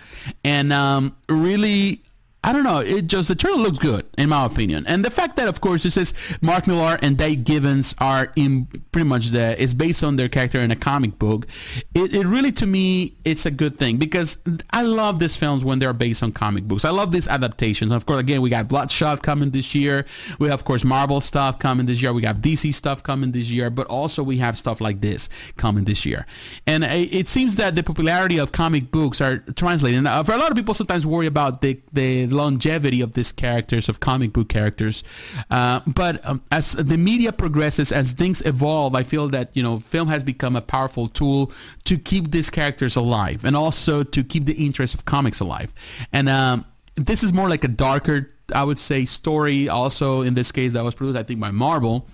and 0.45 0.72
um, 0.72 1.16
really 1.28 2.03
I 2.45 2.53
don't 2.53 2.62
know. 2.62 2.80
It 2.80 3.07
just 3.07 3.28
the 3.28 3.34
trailer 3.34 3.57
looks 3.57 3.78
good 3.78 4.05
in 4.18 4.28
my 4.28 4.45
opinion, 4.45 4.84
and 4.86 5.03
the 5.03 5.11
fact 5.11 5.36
that 5.36 5.49
of 5.49 5.62
course 5.62 5.86
it 5.86 5.92
says 5.92 6.12
Mark 6.42 6.66
Millar 6.66 6.99
and 7.01 7.16
Dave 7.16 7.42
Gibbons 7.42 7.95
are 7.99 8.30
in 8.36 8.66
pretty 8.92 9.09
much 9.09 9.28
the 9.28 9.61
is 9.61 9.72
based 9.72 10.05
on 10.05 10.16
their 10.16 10.28
character 10.28 10.61
in 10.61 10.70
a 10.70 10.76
comic 10.76 11.18
book. 11.18 11.47
It, 11.95 12.12
it 12.14 12.26
really 12.26 12.53
to 12.53 12.66
me 12.66 13.16
it's 13.24 13.47
a 13.47 13.51
good 13.51 13.78
thing 13.78 13.97
because 13.97 14.36
I 14.70 14.82
love 14.82 15.20
these 15.20 15.36
films 15.36 15.64
when 15.64 15.78
they're 15.78 15.95
based 15.95 16.22
on 16.22 16.32
comic 16.32 16.64
books. 16.64 16.84
I 16.84 16.90
love 16.90 17.12
these 17.12 17.26
adaptations. 17.28 17.90
Of 17.92 18.05
course, 18.05 18.20
again 18.20 18.42
we 18.42 18.51
got 18.51 18.68
Bloodshot 18.68 19.22
coming 19.22 19.51
this 19.51 19.74
year. 19.74 20.05
We 20.38 20.49
have 20.49 20.61
of 20.61 20.66
course 20.66 20.84
Marvel 20.84 21.22
stuff 21.22 21.59
coming 21.59 21.86
this 21.86 22.03
year. 22.03 22.12
We 22.12 22.20
got 22.20 22.42
DC 22.42 22.74
stuff 22.74 23.03
coming 23.03 23.32
this 23.32 23.49
year, 23.49 23.70
but 23.70 23.86
also 23.86 24.22
we 24.22 24.36
have 24.36 24.59
stuff 24.59 24.82
like 24.82 25.01
this 25.01 25.30
coming 25.57 25.84
this 25.84 26.05
year. 26.05 26.26
And 26.66 26.84
it 26.84 27.26
seems 27.26 27.57
that 27.57 27.74
the 27.74 27.82
popularity 27.82 28.36
of 28.36 28.53
comic 28.53 28.90
books 28.90 29.22
are 29.22 29.38
translating. 29.57 30.05
For 30.05 30.32
a 30.32 30.36
lot 30.36 30.51
of 30.51 30.57
people, 30.59 30.74
sometimes 30.74 31.07
worry 31.07 31.26
about 31.26 31.62
the 31.62 31.80
the 31.92 32.34
longevity 32.35 33.01
of 33.01 33.14
these 33.14 33.32
characters, 33.32 33.89
of 33.89 34.01
comic 34.01 34.32
book 34.32 34.49
characters. 34.49 35.03
Uh, 35.51 35.80
but 35.87 36.24
um, 36.26 36.43
as 36.51 36.72
the 36.72 36.99
media 36.99 37.32
progresses, 37.32 37.93
as 37.93 38.12
things 38.12 38.43
evolve, 38.45 38.95
I 38.95 39.03
feel 39.03 39.28
that 39.28 39.51
you 39.55 39.62
know 39.62 39.80
film 39.80 40.09
has 40.09 40.22
become 40.22 40.57
a 40.57 40.62
powerful 40.62 41.09
tool 41.09 41.53
to 41.85 41.97
keep 41.97 42.30
these 42.30 42.51
characters 42.51 42.97
alive, 42.97 43.45
and 43.45 43.57
also 43.57 44.03
to 44.03 44.22
keep 44.22 44.45
the 44.47 44.55
interest 44.55 44.95
of 44.95 45.05
comics 45.05 45.41
alive. 45.41 45.72
And 46.12 46.28
um, 46.28 46.64
this 46.97 47.22
is 47.22 47.32
more 47.32 47.49
like 47.49 47.64
a 47.64 47.68
darker, 47.68 48.30
I 48.55 48.64
would 48.64 48.78
say, 48.78 49.05
story. 49.05 49.68
Also, 49.68 50.22
in 50.22 50.35
this 50.35 50.53
case, 50.53 50.72
that 50.72 50.85
was 50.85 50.95
produced, 50.95 51.18
I 51.18 51.22
think, 51.22 51.41
by 51.41 51.51
Marvel 51.51 52.07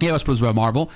yeah, 0.00 0.10
it 0.10 0.12
was 0.12 0.22
produced 0.22 0.44
by 0.44 0.52
Marvel, 0.52 0.92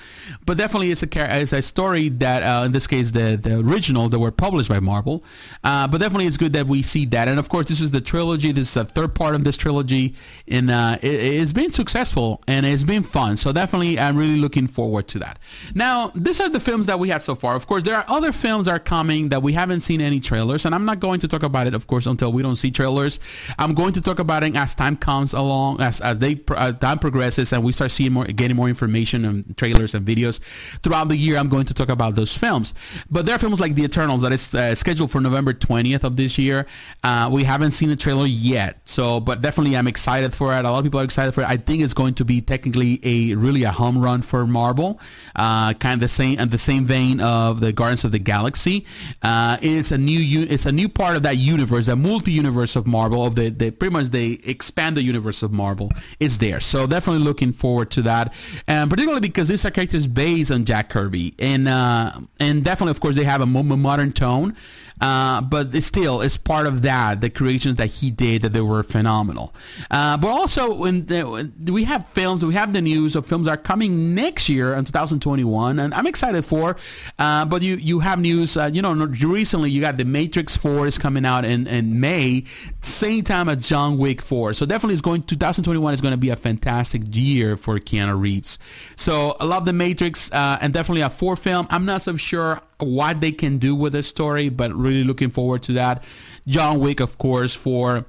but 0.46 0.56
definitely 0.56 0.92
it's 0.92 1.02
a 1.02 1.40
it's 1.40 1.52
a 1.52 1.60
story 1.60 2.08
that 2.08 2.44
uh, 2.44 2.64
in 2.64 2.70
this 2.70 2.86
case 2.86 3.10
the 3.10 3.36
the 3.36 3.58
original 3.58 4.08
that 4.08 4.20
were 4.20 4.30
published 4.30 4.68
by 4.68 4.78
Marvel. 4.78 5.24
Uh, 5.64 5.88
but 5.88 5.98
definitely 5.98 6.26
it's 6.26 6.36
good 6.36 6.52
that 6.52 6.68
we 6.68 6.82
see 6.82 7.04
that, 7.06 7.26
and 7.26 7.40
of 7.40 7.48
course 7.48 7.66
this 7.66 7.80
is 7.80 7.90
the 7.90 8.00
trilogy. 8.00 8.52
This 8.52 8.70
is 8.70 8.76
a 8.76 8.84
third 8.84 9.16
part 9.16 9.34
of 9.34 9.42
this 9.42 9.56
trilogy, 9.56 10.14
and 10.46 10.70
uh, 10.70 10.98
it, 11.02 11.14
it's 11.14 11.52
been 11.52 11.72
successful 11.72 12.44
and 12.46 12.64
it's 12.64 12.84
been 12.84 13.02
fun. 13.02 13.36
So 13.36 13.52
definitely 13.52 13.98
I'm 13.98 14.16
really 14.16 14.36
looking 14.36 14.68
forward 14.68 15.08
to 15.08 15.18
that. 15.18 15.40
Now 15.74 16.12
these 16.14 16.40
are 16.40 16.48
the 16.48 16.60
films 16.60 16.86
that 16.86 17.00
we 17.00 17.08
have 17.08 17.24
so 17.24 17.34
far. 17.34 17.56
Of 17.56 17.66
course 17.66 17.82
there 17.82 17.96
are 17.96 18.04
other 18.06 18.30
films 18.30 18.66
that 18.66 18.72
are 18.72 18.78
coming 18.78 19.30
that 19.30 19.42
we 19.42 19.52
haven't 19.52 19.80
seen 19.80 20.00
any 20.00 20.20
trailers, 20.20 20.64
and 20.64 20.76
I'm 20.76 20.84
not 20.84 21.00
going 21.00 21.18
to 21.20 21.26
talk 21.26 21.42
about 21.42 21.66
it, 21.66 21.74
of 21.74 21.88
course, 21.88 22.06
until 22.06 22.32
we 22.32 22.40
don't 22.42 22.54
see 22.54 22.70
trailers. 22.70 23.18
I'm 23.58 23.74
going 23.74 23.94
to 23.94 24.00
talk 24.00 24.20
about 24.20 24.44
it 24.44 24.54
as 24.54 24.76
time 24.76 24.96
comes 24.96 25.34
along, 25.34 25.80
as 25.80 26.00
as 26.00 26.20
they 26.20 26.40
as 26.56 26.78
time 26.78 27.00
progresses, 27.00 27.52
and 27.52 27.64
we 27.64 27.72
start 27.72 27.90
seeing 27.90 28.12
more, 28.12 28.26
getting 28.26 28.56
more 28.56 28.68
information 28.68 28.91
information 28.92 29.24
and 29.24 29.56
trailers 29.56 29.94
and 29.94 30.06
videos 30.06 30.40
throughout 30.82 31.08
the 31.08 31.16
year. 31.16 31.36
I'm 31.36 31.48
going 31.48 31.66
to 31.66 31.74
talk 31.74 31.88
about 31.88 32.14
those 32.14 32.36
films. 32.36 32.74
But 33.10 33.26
there 33.26 33.34
are 33.34 33.38
films 33.38 33.60
like 33.60 33.74
The 33.74 33.84
Eternals 33.84 34.22
that 34.22 34.32
is 34.32 34.54
uh, 34.54 34.74
scheduled 34.74 35.10
for 35.10 35.20
November 35.20 35.54
20th 35.54 36.04
of 36.04 36.16
this 36.16 36.38
year. 36.38 36.66
Uh, 37.02 37.30
we 37.32 37.44
haven't 37.44 37.72
seen 37.72 37.88
the 37.88 37.96
trailer 37.96 38.26
yet, 38.26 38.80
so 38.84 39.20
but 39.20 39.40
definitely 39.40 39.76
I'm 39.76 39.88
excited 39.88 40.34
for 40.34 40.54
it. 40.54 40.64
A 40.64 40.70
lot 40.70 40.78
of 40.78 40.84
people 40.84 41.00
are 41.00 41.04
excited 41.04 41.32
for 41.32 41.42
it. 41.42 41.48
I 41.48 41.56
think 41.56 41.82
it's 41.82 41.94
going 41.94 42.14
to 42.14 42.24
be 42.24 42.40
technically 42.40 43.00
a 43.02 43.34
really 43.34 43.64
a 43.64 43.72
home 43.72 43.98
run 43.98 44.22
for 44.22 44.46
Marvel, 44.46 45.00
uh, 45.36 45.72
kind 45.74 45.94
of 45.94 46.00
the 46.00 46.08
same 46.08 46.38
and 46.38 46.50
the 46.50 46.58
same 46.58 46.84
vein 46.84 47.20
of 47.20 47.60
the 47.60 47.72
Guardians 47.72 48.04
of 48.04 48.12
the 48.12 48.18
Galaxy. 48.18 48.84
Uh, 49.22 49.56
it's 49.62 49.90
a 49.90 49.98
new 49.98 50.46
it's 50.48 50.66
a 50.66 50.72
new 50.72 50.88
part 50.88 51.16
of 51.16 51.22
that 51.22 51.36
universe, 51.38 51.88
a 51.88 51.96
multi-universe 51.96 52.76
of 52.76 52.86
Marvel. 52.86 53.26
Of 53.26 53.36
the, 53.36 53.48
the 53.48 53.70
pretty 53.70 53.92
much 53.92 54.06
they 54.06 54.38
expand 54.44 54.96
the 54.96 55.02
universe 55.02 55.42
of 55.42 55.52
Marvel. 55.52 55.90
It's 56.20 56.36
there, 56.38 56.60
so 56.60 56.86
definitely 56.86 57.24
looking 57.24 57.52
forward 57.52 57.90
to 57.92 58.02
that. 58.02 58.34
Uh, 58.68 58.81
and 58.82 58.90
particularly 58.90 59.20
because 59.20 59.46
these 59.46 59.64
are 59.64 59.70
characters 59.70 60.08
based 60.08 60.50
on 60.50 60.64
Jack 60.64 60.88
Kirby, 60.88 61.34
and 61.38 61.68
uh, 61.68 62.10
and 62.40 62.64
definitely, 62.64 62.90
of 62.90 62.98
course, 62.98 63.14
they 63.14 63.22
have 63.22 63.40
a 63.40 63.46
more 63.46 63.62
modern 63.62 64.12
tone. 64.12 64.56
Uh, 65.02 65.40
but 65.40 65.74
still, 65.82 66.20
it's 66.20 66.36
part 66.36 66.64
of 66.64 66.82
that, 66.82 67.20
the 67.20 67.28
creations 67.28 67.74
that 67.76 67.88
he 67.88 68.08
did 68.08 68.42
that 68.42 68.52
they 68.52 68.60
were 68.60 68.84
phenomenal. 68.84 69.52
Uh, 69.90 70.16
but 70.16 70.28
also, 70.28 70.72
when, 70.74 71.04
the, 71.06 71.50
we 71.72 71.82
have 71.82 72.06
films, 72.08 72.44
we 72.44 72.54
have 72.54 72.72
the 72.72 72.80
news 72.80 73.16
of 73.16 73.26
films 73.26 73.46
that 73.46 73.50
are 73.50 73.56
coming 73.56 74.14
next 74.14 74.48
year 74.48 74.74
in 74.74 74.84
2021, 74.84 75.80
and 75.80 75.92
I'm 75.92 76.06
excited 76.06 76.44
for. 76.44 76.76
Uh, 77.18 77.44
but 77.44 77.62
you 77.62 77.74
you 77.74 77.98
have 77.98 78.20
news, 78.20 78.56
uh, 78.56 78.70
you 78.72 78.80
know, 78.80 78.94
recently 78.94 79.70
you 79.70 79.80
got 79.80 79.96
The 79.96 80.04
Matrix 80.04 80.56
4 80.56 80.86
is 80.86 80.98
coming 80.98 81.26
out 81.26 81.44
in, 81.44 81.66
in 81.66 81.98
May, 81.98 82.44
same 82.80 83.24
time 83.24 83.48
as 83.48 83.68
John 83.68 83.98
Wick 83.98 84.22
4. 84.22 84.54
So 84.54 84.66
definitely, 84.66 84.94
it's 84.94 85.02
going 85.02 85.24
2021 85.24 85.94
is 85.94 86.00
going 86.00 86.12
to 86.12 86.18
be 86.18 86.28
a 86.28 86.36
fantastic 86.36 87.02
year 87.10 87.56
for 87.56 87.80
Keanu 87.80 88.20
Reeves. 88.20 88.60
So 88.94 89.36
I 89.40 89.46
love 89.46 89.64
The 89.64 89.72
Matrix, 89.72 90.30
uh, 90.30 90.58
and 90.60 90.72
definitely 90.72 91.02
a 91.02 91.10
four 91.10 91.34
film. 91.34 91.66
I'm 91.70 91.84
not 91.84 92.02
so 92.02 92.16
sure 92.16 92.60
what 92.82 93.20
they 93.20 93.32
can 93.32 93.58
do 93.58 93.74
with 93.74 93.92
this 93.92 94.06
story, 94.06 94.48
but 94.48 94.72
really 94.74 95.04
looking 95.04 95.30
forward 95.30 95.62
to 95.64 95.72
that. 95.72 96.04
John 96.46 96.80
Wick, 96.80 97.00
of 97.00 97.18
course, 97.18 97.54
for 97.54 98.06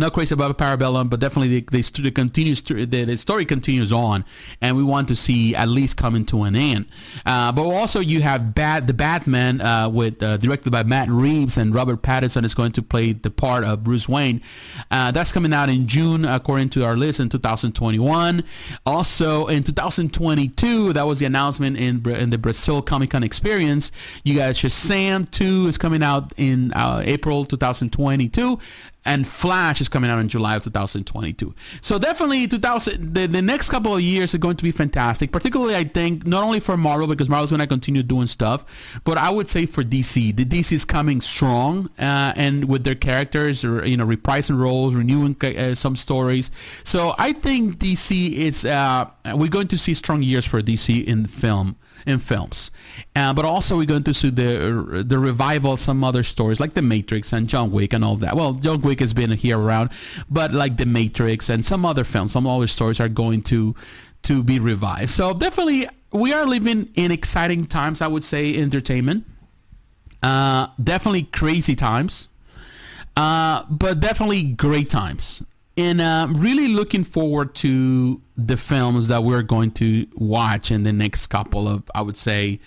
not 0.00 0.12
crazy 0.12 0.34
about 0.34 0.56
Parabellum, 0.58 1.10
but 1.10 1.20
definitely 1.20 1.60
the, 1.60 1.80
the, 1.80 2.02
the 2.02 2.10
continues 2.10 2.62
the, 2.62 2.84
the, 2.84 3.16
story 3.16 3.44
continues 3.44 3.92
on, 3.92 4.24
and 4.60 4.76
we 4.76 4.84
want 4.84 5.08
to 5.08 5.16
see 5.16 5.54
at 5.54 5.68
least 5.68 5.96
coming 5.96 6.24
to 6.26 6.42
an 6.44 6.56
end. 6.56 6.86
Uh, 7.24 7.52
but 7.52 7.62
also 7.62 8.00
you 8.00 8.22
have 8.22 8.54
Bat 8.54 8.86
the 8.86 8.94
Batman 8.94 9.60
uh, 9.60 9.88
with 9.88 10.22
uh, 10.22 10.36
directed 10.36 10.70
by 10.70 10.82
Matt 10.82 11.08
Reeves 11.08 11.56
and 11.56 11.74
Robert 11.74 12.02
Pattinson 12.02 12.44
is 12.44 12.54
going 12.54 12.72
to 12.72 12.82
play 12.82 13.12
the 13.12 13.30
part 13.30 13.64
of 13.64 13.84
Bruce 13.84 14.08
Wayne. 14.08 14.40
Uh, 14.90 15.10
that's 15.10 15.32
coming 15.32 15.52
out 15.52 15.68
in 15.68 15.86
June 15.86 16.24
according 16.24 16.70
to 16.70 16.84
our 16.84 16.96
list 16.96 17.20
in 17.20 17.28
2021. 17.28 18.44
Also 18.86 19.46
in 19.46 19.62
2022, 19.62 20.92
that 20.92 21.06
was 21.06 21.18
the 21.18 21.26
announcement 21.26 21.76
in 21.76 22.04
in 22.10 22.30
the 22.30 22.38
Brazil 22.38 22.82
Comic 22.82 23.10
Con 23.10 23.22
experience. 23.22 23.92
You 24.24 24.36
got 24.36 24.54
Shazam 24.54 25.30
2 25.30 25.66
is 25.68 25.78
coming 25.78 26.02
out 26.02 26.32
in 26.36 26.72
uh, 26.72 27.02
April 27.04 27.44
2022 27.44 28.58
and 29.04 29.26
Flash 29.26 29.80
is 29.80 29.88
coming 29.88 30.10
out 30.10 30.18
in 30.18 30.28
July 30.28 30.56
of 30.56 30.64
2022. 30.64 31.54
So 31.80 31.98
definitely 31.98 32.46
2000 32.46 33.14
the, 33.14 33.26
the 33.26 33.42
next 33.42 33.68
couple 33.68 33.94
of 33.94 34.00
years 34.00 34.34
are 34.34 34.38
going 34.38 34.56
to 34.56 34.64
be 34.64 34.72
fantastic, 34.72 35.32
particularly 35.32 35.76
I 35.76 35.84
think 35.84 36.26
not 36.26 36.42
only 36.42 36.60
for 36.60 36.76
Marvel 36.76 37.06
because 37.06 37.28
Marvel's 37.28 37.50
going 37.50 37.60
to 37.60 37.66
continue 37.66 38.02
doing 38.02 38.26
stuff, 38.26 39.00
but 39.04 39.18
I 39.18 39.30
would 39.30 39.48
say 39.48 39.66
for 39.66 39.82
DC. 39.84 40.34
The 40.34 40.44
DC 40.44 40.72
is 40.72 40.84
coming 40.84 41.20
strong 41.20 41.90
uh, 41.98 42.32
and 42.36 42.68
with 42.68 42.84
their 42.84 42.94
characters 42.94 43.64
or 43.64 43.86
you 43.86 43.96
know 43.96 44.06
reprising 44.06 44.58
roles, 44.58 44.94
renewing 44.94 45.36
uh, 45.42 45.74
some 45.74 45.96
stories. 45.96 46.50
So 46.82 47.14
I 47.18 47.32
think 47.32 47.78
DC 47.78 48.32
is 48.32 48.64
uh, 48.64 49.06
we're 49.34 49.48
going 49.48 49.68
to 49.68 49.78
see 49.78 49.94
strong 49.94 50.22
years 50.22 50.46
for 50.46 50.60
DC 50.60 51.04
in 51.04 51.26
film 51.26 51.76
in 52.06 52.18
films. 52.18 52.70
Uh, 53.16 53.32
but 53.32 53.44
also 53.44 53.76
we're 53.76 53.86
going 53.86 54.04
to 54.04 54.14
see 54.14 54.30
the 54.30 55.04
the 55.06 55.18
revival 55.18 55.72
of 55.72 55.80
some 55.80 56.04
other 56.04 56.22
stories 56.22 56.60
like 56.60 56.74
The 56.74 56.82
Matrix 56.82 57.32
and 57.32 57.48
John 57.48 57.70
Wick 57.70 57.92
and 57.92 58.04
all 58.04 58.16
that. 58.16 58.36
Well, 58.36 58.54
John 58.54 58.80
Wick 58.80 59.00
has 59.00 59.14
been 59.14 59.30
here 59.32 59.58
around, 59.58 59.90
but 60.30 60.52
like 60.52 60.76
The 60.76 60.86
Matrix 60.86 61.48
and 61.48 61.64
some 61.64 61.84
other 61.84 62.04
films, 62.04 62.32
some 62.32 62.46
other 62.46 62.66
stories 62.66 63.00
are 63.00 63.08
going 63.08 63.42
to 63.42 63.74
to 64.22 64.42
be 64.42 64.58
revived. 64.58 65.10
So 65.10 65.34
definitely 65.34 65.88
we 66.12 66.32
are 66.32 66.46
living 66.46 66.90
in 66.94 67.10
exciting 67.10 67.66
times, 67.66 68.00
I 68.00 68.06
would 68.06 68.24
say, 68.24 68.56
entertainment. 68.56 69.26
Uh, 70.22 70.68
definitely 70.82 71.24
crazy 71.24 71.74
times, 71.74 72.30
uh, 73.14 73.64
but 73.68 74.00
definitely 74.00 74.42
great 74.42 74.88
times 74.88 75.42
and 75.76 76.00
uh, 76.00 76.28
really 76.30 76.68
looking 76.68 77.04
forward 77.04 77.54
to 77.56 78.20
the 78.36 78.56
films 78.56 79.08
that 79.08 79.24
we're 79.24 79.42
going 79.42 79.72
to 79.72 80.06
watch 80.14 80.70
in 80.70 80.82
the 80.82 80.92
next 80.92 81.26
couple 81.28 81.68
of, 81.68 81.90
I 81.94 82.02
would 82.02 82.16
say, 82.16 82.60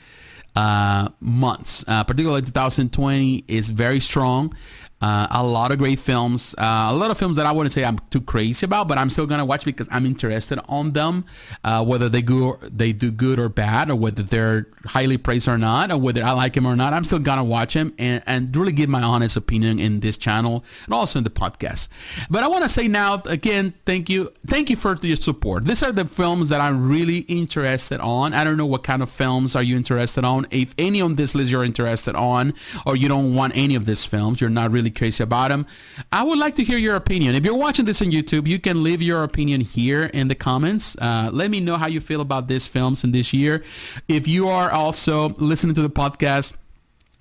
uh, 0.56 1.10
months. 1.20 1.86
Uh, 1.88 2.04
particularly 2.04 2.42
2020 2.42 3.46
is 3.48 3.70
very 3.70 4.00
strong. 4.00 4.54
Uh, 5.02 5.28
a 5.30 5.46
lot 5.46 5.72
of 5.72 5.78
great 5.78 6.00
films. 6.00 6.56
Uh, 6.58 6.88
a 6.90 6.94
lot 6.94 7.12
of 7.12 7.18
films 7.18 7.38
that 7.38 7.46
I 7.46 7.52
wouldn't 7.52 7.74
say 7.74 7.86
I'm 7.86 8.00
too 8.10 8.22
crazy 8.22 8.66
about, 8.66 8.88
but 8.88 8.98
I'm 8.98 9.10
still 9.10 9.28
gonna 9.28 9.46
watch 9.46 9.64
because 9.64 9.88
I'm 9.92 10.06
interested 10.06 10.60
on 10.68 10.94
them, 10.94 11.26
uh, 11.64 11.86
whether 11.86 12.10
they 12.10 12.22
go 12.22 12.58
they 12.64 12.94
do 12.94 13.12
good 13.12 13.38
or 13.38 13.48
bad, 13.50 13.90
or 13.92 13.96
whether 13.96 14.24
they're 14.24 14.68
highly 14.86 15.18
praised 15.18 15.48
or 15.48 15.58
not, 15.58 15.92
or 15.92 15.98
whether 15.98 16.24
I 16.24 16.32
like 16.32 16.56
him 16.56 16.66
or 16.66 16.76
not. 16.76 16.94
I'm 16.94 17.04
still 17.04 17.20
gonna 17.20 17.44
watch 17.44 17.74
him 17.74 17.94
and, 18.00 18.24
and 18.26 18.56
really 18.56 18.72
give 18.72 18.90
my 18.90 19.04
honest 19.04 19.38
opinion 19.38 19.78
in 19.80 20.00
this 20.00 20.18
channel 20.18 20.64
and 20.86 20.94
also 20.94 21.20
in 21.20 21.24
the 21.24 21.30
podcast. 21.30 21.90
But 22.30 22.44
I 22.44 22.48
want 22.48 22.64
to 22.64 22.70
say 22.70 22.88
now 22.88 23.22
again, 23.26 23.76
thank 23.86 24.10
you, 24.10 24.34
thank 24.48 24.70
you 24.70 24.76
for 24.76 24.98
your 25.02 25.16
support. 25.16 25.66
These 25.66 25.84
are 25.84 25.92
the 25.92 26.06
films 26.06 26.50
that 26.50 26.60
I'm 26.60 26.90
really 26.90 27.20
interested 27.20 28.00
on. 28.00 28.34
I 28.34 28.44
don't 28.44 28.58
know 28.58 28.66
what 28.66 28.84
kind 28.84 29.04
of 29.04 29.10
films 29.10 29.56
are 29.56 29.64
you 29.64 29.76
interested 29.76 30.26
on. 30.26 30.48
If 30.50 30.74
any 30.78 31.02
on 31.02 31.16
this 31.16 31.36
list 31.36 31.52
you're 31.52 31.64
interested 31.64 32.16
on, 32.16 32.54
or 32.86 32.96
you 32.96 33.08
don't 33.08 33.36
want 33.36 33.56
any 33.56 33.76
of 33.76 33.86
these 33.86 34.04
films, 34.04 34.42
you're 34.42 34.50
not 34.50 34.72
really 34.72 34.87
really 34.88 34.98
crazy 34.98 35.24
about 35.24 35.50
them. 35.50 35.66
I 36.12 36.24
would 36.24 36.40
like 36.40 36.56
to 36.56 36.64
hear 36.64 36.78
your 36.78 36.96
opinion. 36.96 37.36
If 37.36 37.46
you're 37.46 37.58
watching 37.58 37.86
this 37.86 38.02
on 38.02 38.10
YouTube, 38.10 38.48
you 38.48 38.60
can 38.60 38.84
leave 38.84 39.02
your 39.02 39.24
opinion 39.24 39.62
here 39.62 40.06
in 40.14 40.28
the 40.28 40.36
comments. 40.36 40.96
Uh, 41.00 41.30
let 41.32 41.52
me 41.52 41.60
know 41.60 41.78
how 41.78 41.88
you 41.88 42.00
feel 42.00 42.22
about 42.22 42.48
these 42.48 42.68
films 42.68 43.04
in 43.04 43.12
this 43.12 43.34
year. 43.34 43.64
If 44.08 44.28
you 44.28 44.48
are 44.48 44.72
also 44.72 45.30
listening 45.38 45.76
to 45.76 45.82
the 45.82 45.90
podcast, 45.90 46.54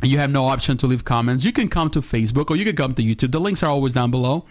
you 0.03 0.19
have 0.19 0.31
no 0.31 0.45
option 0.47 0.77
to 0.79 0.87
leave 0.87 1.05
comments. 1.05 1.45
You 1.45 1.53
can 1.53 1.69
come 1.69 1.91
to 1.91 2.01
Facebook 2.01 2.51
or 2.51 2.57
you 2.57 2.65
can 2.65 2.77
come 2.77 2.95
to 2.95 3.03
YouTube. 3.03 3.33
The 3.33 3.41
links 3.41 3.63
are 3.63 3.71
always 3.71 3.93
down 3.93 4.11
below 4.11 4.45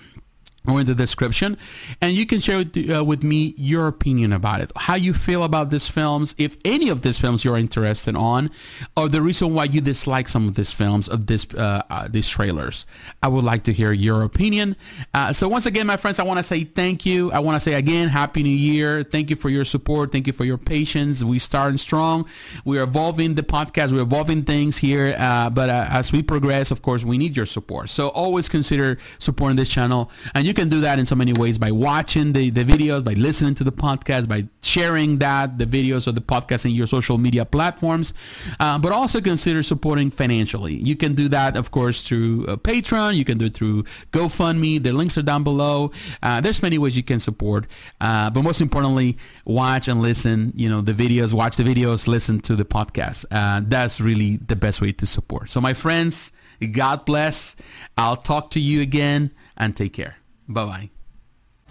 or 0.68 0.80
in 0.80 0.86
the 0.86 0.95
description. 0.95 1.57
And 2.01 2.13
you 2.13 2.26
can 2.26 2.39
share 2.39 2.59
with, 2.59 2.89
uh, 2.89 3.03
with, 3.03 3.24
me 3.24 3.53
your 3.57 3.88
opinion 3.88 4.34
about 4.34 4.61
it. 4.61 4.72
How 4.76 4.95
you 4.95 5.13
feel 5.13 5.43
about 5.43 5.70
these 5.70 5.88
films 5.88 6.36
if 6.38 6.57
any 6.63 6.89
of 6.89 7.01
these 7.01 7.20
films 7.20 7.43
you're 7.43 7.57
interested 7.57 8.16
on 8.16 8.51
or 8.95 9.09
the 9.09 9.22
reason 9.22 9.53
why 9.53 9.63
you 9.66 9.82
dislike 9.82 10.28
some 10.28 10.47
of 10.47 10.55
these 10.55 10.72
films 10.72 11.07
of 11.07 11.26
this 11.28 11.47
uh, 11.55 11.82
uh, 11.89 12.07
these 12.09 12.30
trailers. 12.30 12.86
I 13.24 13.30
would 13.30 13.43
like 13.43 13.63
to 13.63 13.74
hear 13.74 13.91
your 13.91 14.24
opinion. 14.24 14.76
Uh, 15.13 15.34
so 15.34 15.47
once 15.47 15.66
again 15.66 15.88
my 15.88 15.97
friends 15.97 16.20
i 16.20 16.24
want 16.24 16.38
to 16.38 16.43
say 16.43 16.63
thank 16.63 17.05
you. 17.05 17.32
I 17.32 17.39
want 17.39 17.55
to 17.55 17.59
say 17.59 17.74
again 17.74 18.09
happy 18.09 18.43
new 18.43 18.49
year. 18.49 19.03
Thank 19.03 19.30
you 19.30 19.36
for 19.36 19.49
your 19.49 19.66
support. 19.66 20.11
Thank 20.11 20.28
you 20.28 20.34
for 20.34 20.45
your 20.45 20.57
patience. 20.57 21.24
We 21.24 21.39
starting 21.39 21.78
strong. 21.78 22.28
We're 22.63 22.84
evolving 22.84 23.36
the 23.36 23.43
podcast. 23.43 23.91
We're 23.91 24.01
evolving 24.01 24.43
things 24.43 24.78
here 24.78 25.16
uh, 25.18 25.49
but 25.49 25.70
uh, 25.70 25.88
as 25.89 26.11
we 26.11 26.22
progress 26.22 26.70
of 26.72 26.82
course 26.82 27.03
we 27.03 27.18
need 27.18 27.38
your 27.38 27.45
support. 27.45 27.89
So 27.89 28.09
always 28.09 28.49
consider 28.49 28.97
supporting 29.20 29.57
this 29.57 29.70
channel. 29.70 30.11
And 30.34 30.45
you 30.45 30.53
can 30.56 30.70
do 30.70 30.82
that 30.82 30.97
in 30.97 31.06
so 31.06 31.16
many 31.16 31.34
ways 31.34 31.60
by 31.60 31.72
watching 31.72 32.34
the, 32.34 32.49
the 32.49 32.64
videos, 32.66 33.03
by 33.03 33.14
listening 33.14 33.53
to 33.56 33.64
the 33.64 33.72
podcast, 33.72 34.28
by 34.28 34.47
sharing 34.62 35.20
that, 35.20 35.60
the 35.60 35.66
videos 35.66 36.08
or 36.08 36.14
the 36.14 36.22
podcast 36.22 36.66
in 36.66 36.72
your 36.72 36.88
social 36.88 37.20
media 37.20 37.45
platforms, 37.45 38.14
uh, 38.60 38.80
but 38.80 38.91
also 38.91 39.22
consider 39.22 39.62
supporting 39.62 40.10
financially. 40.10 40.74
You 40.74 40.95
can 40.95 41.14
do 41.14 41.30
that, 41.30 41.56
of 41.56 41.70
course, 41.70 42.01
through 42.01 42.45
uh, 42.47 42.56
Patreon. 42.56 43.16
You 43.16 43.26
can 43.26 43.38
do 43.38 43.45
it 43.45 43.53
through 43.53 43.84
GoFundMe. 44.12 44.82
The 44.82 44.93
links 44.93 45.18
are 45.18 45.22
down 45.22 45.43
below. 45.43 45.91
Uh, 46.24 46.41
there's 46.41 46.64
many 46.64 46.78
ways 46.78 46.97
you 46.97 47.03
can 47.03 47.20
support, 47.20 47.68
uh, 48.01 48.30
but 48.32 48.41
most 48.41 48.62
importantly, 48.62 49.18
watch 49.45 49.88
and 49.88 50.01
listen, 50.01 50.53
you 50.56 50.70
know, 50.70 50.82
the 50.82 50.93
videos, 50.93 51.34
watch 51.34 51.58
the 51.58 51.64
videos, 51.64 52.08
listen 52.08 52.39
to 52.39 52.56
the 52.56 52.66
podcast. 52.66 53.26
Uh, 53.30 53.62
that's 53.64 54.01
really 54.01 54.38
the 54.38 54.56
best 54.56 54.82
way 54.82 54.91
to 54.93 55.06
support. 55.06 55.49
So 55.49 55.62
my 55.62 55.74
friends, 55.74 56.32
God 56.72 57.06
bless. 57.06 57.56
I'll 57.97 58.16
talk 58.16 58.51
to 58.51 58.60
you 58.60 58.82
again 58.82 59.32
and 59.58 59.76
take 59.76 59.93
care. 59.93 60.18
Bye 60.47 60.89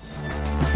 bye. 0.01 0.71